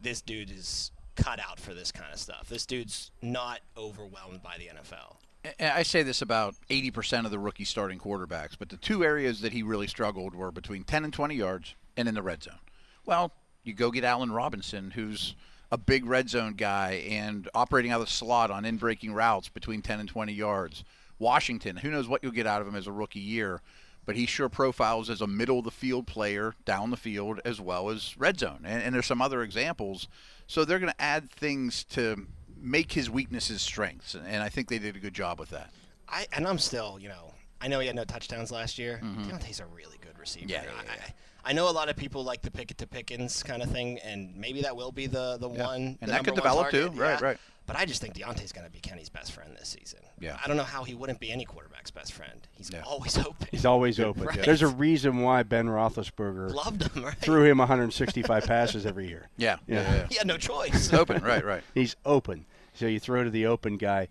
this 0.01 0.21
dude 0.21 0.51
is 0.51 0.91
cut 1.15 1.39
out 1.39 1.59
for 1.59 1.73
this 1.73 1.91
kind 1.91 2.11
of 2.13 2.19
stuff. 2.19 2.47
This 2.49 2.65
dude's 2.65 3.11
not 3.21 3.61
overwhelmed 3.77 4.43
by 4.43 4.57
the 4.57 4.67
NFL. 4.67 5.17
And 5.59 5.71
I 5.71 5.83
say 5.83 6.03
this 6.03 6.21
about 6.21 6.55
80% 6.69 7.25
of 7.25 7.31
the 7.31 7.39
rookie 7.39 7.65
starting 7.65 7.99
quarterbacks, 7.99 8.55
but 8.57 8.69
the 8.69 8.77
two 8.77 9.03
areas 9.03 9.41
that 9.41 9.53
he 9.53 9.63
really 9.63 9.87
struggled 9.87 10.33
were 10.35 10.51
between 10.51 10.83
10 10.83 11.03
and 11.05 11.13
20 11.13 11.35
yards 11.35 11.75
and 11.95 12.07
in 12.07 12.15
the 12.15 12.23
red 12.23 12.43
zone. 12.43 12.59
Well, 13.05 13.31
you 13.63 13.73
go 13.73 13.91
get 13.91 14.03
Allen 14.03 14.31
Robinson, 14.31 14.91
who's 14.91 15.35
a 15.75 15.77
big 15.77 16.05
red 16.05 16.29
zone 16.29 16.53
guy 16.53 17.05
and 17.09 17.49
operating 17.53 17.91
out 17.91 17.99
of 17.99 18.07
the 18.07 18.11
slot 18.11 18.49
on 18.49 18.63
in 18.63 18.77
breaking 18.77 19.13
routes 19.13 19.49
between 19.49 19.81
10 19.81 19.99
and 19.99 20.07
20 20.07 20.31
yards. 20.31 20.85
Washington, 21.19 21.75
who 21.75 21.91
knows 21.91 22.07
what 22.07 22.23
you'll 22.23 22.31
get 22.31 22.47
out 22.47 22.61
of 22.61 22.67
him 22.67 22.75
as 22.75 22.87
a 22.87 22.93
rookie 22.93 23.19
year, 23.19 23.61
but 24.05 24.15
he 24.15 24.25
sure 24.25 24.47
profiles 24.47 25.09
as 25.09 25.19
a 25.19 25.27
middle 25.27 25.59
of 25.59 25.65
the 25.65 25.71
field 25.71 26.07
player 26.07 26.55
down 26.63 26.91
the 26.91 26.97
field 26.97 27.41
as 27.43 27.59
well 27.59 27.89
as 27.89 28.15
red 28.17 28.39
zone. 28.39 28.61
And, 28.63 28.81
and 28.83 28.95
there's 28.95 29.05
some 29.05 29.21
other 29.21 29.43
examples. 29.43 30.07
So 30.47 30.63
they're 30.63 30.79
going 30.79 30.93
to 30.93 31.01
add 31.01 31.29
things 31.29 31.83
to 31.89 32.25
make 32.57 32.93
his 32.93 33.09
weaknesses 33.09 33.61
strengths, 33.61 34.15
and 34.15 34.41
I 34.41 34.47
think 34.47 34.69
they 34.69 34.79
did 34.79 34.95
a 34.95 34.99
good 34.99 35.13
job 35.13 35.41
with 35.41 35.49
that. 35.49 35.71
I 36.07 36.25
and 36.31 36.47
I'm 36.47 36.57
still, 36.57 36.97
you 37.01 37.09
know, 37.09 37.33
I 37.59 37.67
know 37.67 37.81
he 37.81 37.87
had 37.87 37.97
no 37.97 38.05
touchdowns 38.05 38.49
last 38.49 38.79
year. 38.79 39.01
Diontae's 39.03 39.59
a 39.59 39.65
really 39.65 39.97
good 39.99 40.17
receiver. 40.17 40.45
Mm-hmm. 40.45 40.51
Yeah, 40.51 40.63
yeah, 40.63 40.81
yeah. 40.85 41.03
I, 41.09 41.13
I 41.45 41.53
know 41.53 41.69
a 41.69 41.71
lot 41.71 41.89
of 41.89 41.95
people 41.95 42.23
like 42.23 42.41
the 42.41 42.51
Pickett 42.51 42.77
to 42.79 42.87
Pickens 42.87 43.43
kind 43.43 43.61
of 43.61 43.69
thing, 43.71 43.99
and 43.99 44.35
maybe 44.35 44.63
that 44.63 44.75
will 44.75 44.91
be 44.91 45.05
the 45.07 45.37
the 45.37 45.49
Yeah. 45.49 45.65
one. 45.65 45.81
And 46.01 46.09
the 46.09 46.13
that 46.13 46.23
could 46.23 46.35
develop 46.35 46.71
target. 46.71 46.93
too. 46.93 46.99
Right, 46.99 47.19
Yeah. 47.21 47.25
right. 47.27 47.37
But 47.67 47.75
I 47.77 47.85
just 47.85 47.99
think 47.99 48.13
Diontae's 48.13 48.51
going 48.51 48.65
to 48.67 48.71
be 48.71 48.79
Kenny's 48.79 49.09
best 49.09 49.31
friend 49.31 49.55
this 49.59 49.69
season. 49.69 49.99
Yeah. 50.19 50.37
I 50.43 50.47
don't 50.47 50.55
know 50.55 50.61
how 50.63 50.83
he 50.83 50.93
wouldn't 50.93 51.19
be 51.19 51.31
any 51.31 51.45
quarterback's 51.45 51.89
best 51.89 52.13
friend. 52.13 52.47
He's 52.51 52.69
Yeah. 52.71 52.81
always 52.85 53.17
open. 53.27 53.47
He's 53.49 53.65
always 53.65 53.99
open. 53.99 54.23
Right. 54.25 54.43
There's 54.43 54.61
a 54.61 54.67
reason 54.67 55.21
why 55.21 55.41
Ben 55.41 55.65
Roethlisberger 55.67 56.53
Loved 56.53 56.83
him, 56.83 57.03
right? 57.05 57.15
threw 57.17 57.43
him 57.43 57.57
165 57.57 58.43
passes 58.47 58.85
every 58.85 59.07
year. 59.07 59.29
Yeah, 59.37 59.57
Yeah. 59.67 59.81
yeah, 59.81 59.95
yeah. 59.95 60.07
He 60.09 60.15
had 60.15 60.27
no 60.27 60.37
choice. 60.37 60.73
It's 60.75 60.93
open, 60.93 61.23
right, 61.23 61.43
right. 61.43 61.63
He's 61.73 61.95
open, 62.05 62.45
so 62.73 62.85
you 62.85 62.99
throw 62.99 63.23
to 63.23 63.31
the 63.31 63.47
open 63.47 63.77
guy. 63.77 64.09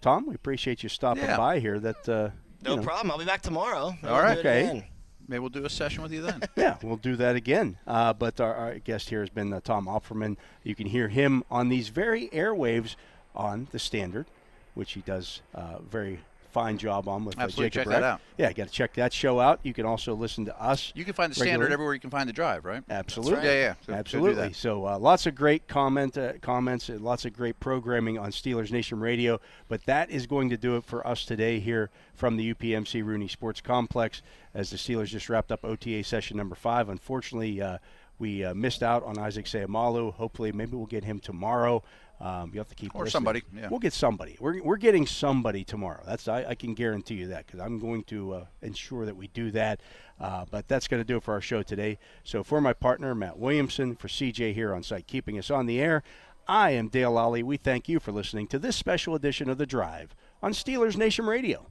Tom, 0.00 0.26
we 0.26 0.34
appreciate 0.34 0.82
you 0.82 0.88
stopping 0.88 1.22
Yeah. 1.24 1.36
by 1.36 1.60
here. 1.60 1.78
That 1.78 2.08
uh, 2.08 2.30
no 2.62 2.70
you 2.72 2.76
know, 2.78 2.82
problem. 2.82 3.12
I'll 3.12 3.18
be 3.18 3.24
back 3.24 3.42
tomorrow. 3.42 3.90
Maybe 4.02 4.08
All 4.08 4.14
we'll 4.14 4.22
right. 4.24 4.34
do 4.34 4.40
it 4.40 4.46
Okay. 4.66 4.90
Maybe 5.28 5.40
we'll 5.40 5.48
do 5.48 5.64
a 5.64 5.70
session 5.70 6.02
with 6.02 6.12
you 6.12 6.22
then. 6.22 6.42
Yeah, 6.56 6.76
we'll 6.82 6.96
do 6.96 7.16
that 7.16 7.36
again. 7.36 7.78
Uh, 7.86 8.12
but 8.12 8.40
our, 8.40 8.54
our 8.54 8.78
guest 8.78 9.08
here 9.10 9.20
has 9.20 9.30
been 9.30 9.52
uh, 9.52 9.60
Tom 9.60 9.86
Opferman. 9.86 10.36
You 10.62 10.74
can 10.74 10.86
hear 10.86 11.08
him 11.08 11.42
on 11.50 11.68
these 11.68 11.88
very 11.88 12.28
airwaves 12.28 12.96
on 13.34 13.68
the 13.72 13.78
Standard, 13.78 14.26
which 14.74 14.92
he 14.92 15.00
does 15.00 15.42
uh, 15.54 15.78
very 15.80 16.20
fine 16.56 16.78
job 16.78 17.06
on 17.06 17.26
with 17.26 17.38
Absolutely, 17.38 17.68
Jacob 17.68 17.92
check 17.92 18.00
that 18.00 18.02
out. 18.02 18.20
Yeah, 18.38 18.48
you 18.48 18.54
got 18.54 18.68
to 18.68 18.72
check 18.72 18.94
that 18.94 19.12
show 19.12 19.40
out. 19.40 19.60
You 19.62 19.74
can 19.74 19.84
also 19.84 20.14
listen 20.14 20.46
to 20.46 20.58
us. 20.58 20.90
You 20.94 21.04
can 21.04 21.12
find 21.12 21.30
the 21.30 21.38
regularly. 21.38 21.50
standard 21.64 21.72
everywhere 21.74 21.92
you 21.92 22.00
can 22.00 22.08
find 22.08 22.26
the 22.26 22.32
drive, 22.32 22.64
right? 22.64 22.82
Absolutely. 22.88 23.34
right. 23.34 23.44
Yeah, 23.44 23.52
yeah. 23.52 23.74
So- 23.74 23.92
so 23.92 23.92
Absolutely. 23.92 24.52
So 24.54 24.86
uh, 24.86 24.98
lots 24.98 25.26
of 25.26 25.34
great 25.34 25.68
comment 25.68 26.16
uh, 26.16 26.32
comments 26.40 26.88
and 26.88 27.02
lots 27.02 27.26
of 27.26 27.34
great 27.34 27.60
programming 27.60 28.18
on 28.18 28.30
Steelers 28.30 28.72
Nation 28.72 29.00
Radio. 29.00 29.38
But 29.68 29.84
that 29.84 30.10
is 30.10 30.26
going 30.26 30.48
to 30.48 30.56
do 30.56 30.76
it 30.76 30.84
for 30.84 31.06
us 31.06 31.26
today 31.26 31.60
here 31.60 31.90
from 32.14 32.38
the 32.38 32.54
UPMC 32.54 33.04
Rooney 33.04 33.28
Sports 33.28 33.60
Complex 33.60 34.22
as 34.54 34.70
the 34.70 34.78
Steelers 34.78 35.08
just 35.08 35.28
wrapped 35.28 35.52
up 35.52 35.62
OTA 35.62 36.04
session 36.04 36.38
number 36.38 36.54
five. 36.54 36.88
Unfortunately, 36.88 37.60
uh, 37.60 37.76
we 38.18 38.42
uh, 38.44 38.54
missed 38.54 38.82
out 38.82 39.02
on 39.02 39.18
Isaac 39.18 39.44
Seumalo. 39.44 40.14
Hopefully, 40.14 40.52
maybe 40.52 40.74
we'll 40.74 40.86
get 40.86 41.04
him 41.04 41.18
tomorrow. 41.20 41.82
Um, 42.20 42.50
you 42.54 42.58
have 42.60 42.68
to 42.68 42.74
keep 42.74 42.94
Or 42.94 43.04
listening. 43.04 43.10
somebody, 43.10 43.42
yeah. 43.54 43.68
We'll 43.68 43.78
get 43.78 43.92
somebody. 43.92 44.36
We're, 44.40 44.62
we're 44.62 44.78
getting 44.78 45.06
somebody 45.06 45.64
tomorrow. 45.64 46.02
That's 46.06 46.28
I, 46.28 46.44
I 46.44 46.54
can 46.54 46.72
guarantee 46.74 47.16
you 47.16 47.26
that 47.28 47.46
because 47.46 47.60
I'm 47.60 47.78
going 47.78 48.04
to 48.04 48.32
uh, 48.32 48.44
ensure 48.62 49.04
that 49.04 49.16
we 49.16 49.28
do 49.28 49.50
that. 49.50 49.80
Uh, 50.18 50.46
but 50.50 50.66
that's 50.66 50.88
going 50.88 51.00
to 51.00 51.06
do 51.06 51.18
it 51.18 51.22
for 51.22 51.34
our 51.34 51.42
show 51.42 51.62
today. 51.62 51.98
So 52.24 52.42
for 52.42 52.60
my 52.62 52.72
partner 52.72 53.14
Matt 53.14 53.38
Williamson, 53.38 53.96
for 53.96 54.08
CJ 54.08 54.54
here 54.54 54.74
on 54.74 54.82
site 54.82 55.06
keeping 55.06 55.38
us 55.38 55.50
on 55.50 55.66
the 55.66 55.78
air, 55.78 56.02
I 56.48 56.70
am 56.70 56.88
Dale 56.88 57.12
Lolley. 57.12 57.42
We 57.42 57.56
thank 57.58 57.88
you 57.88 58.00
for 58.00 58.12
listening 58.12 58.46
to 58.48 58.58
this 58.58 58.76
special 58.76 59.14
edition 59.14 59.50
of 59.50 59.58
the 59.58 59.66
Drive 59.66 60.14
on 60.42 60.52
Steelers 60.52 60.96
Nation 60.96 61.26
Radio. 61.26 61.66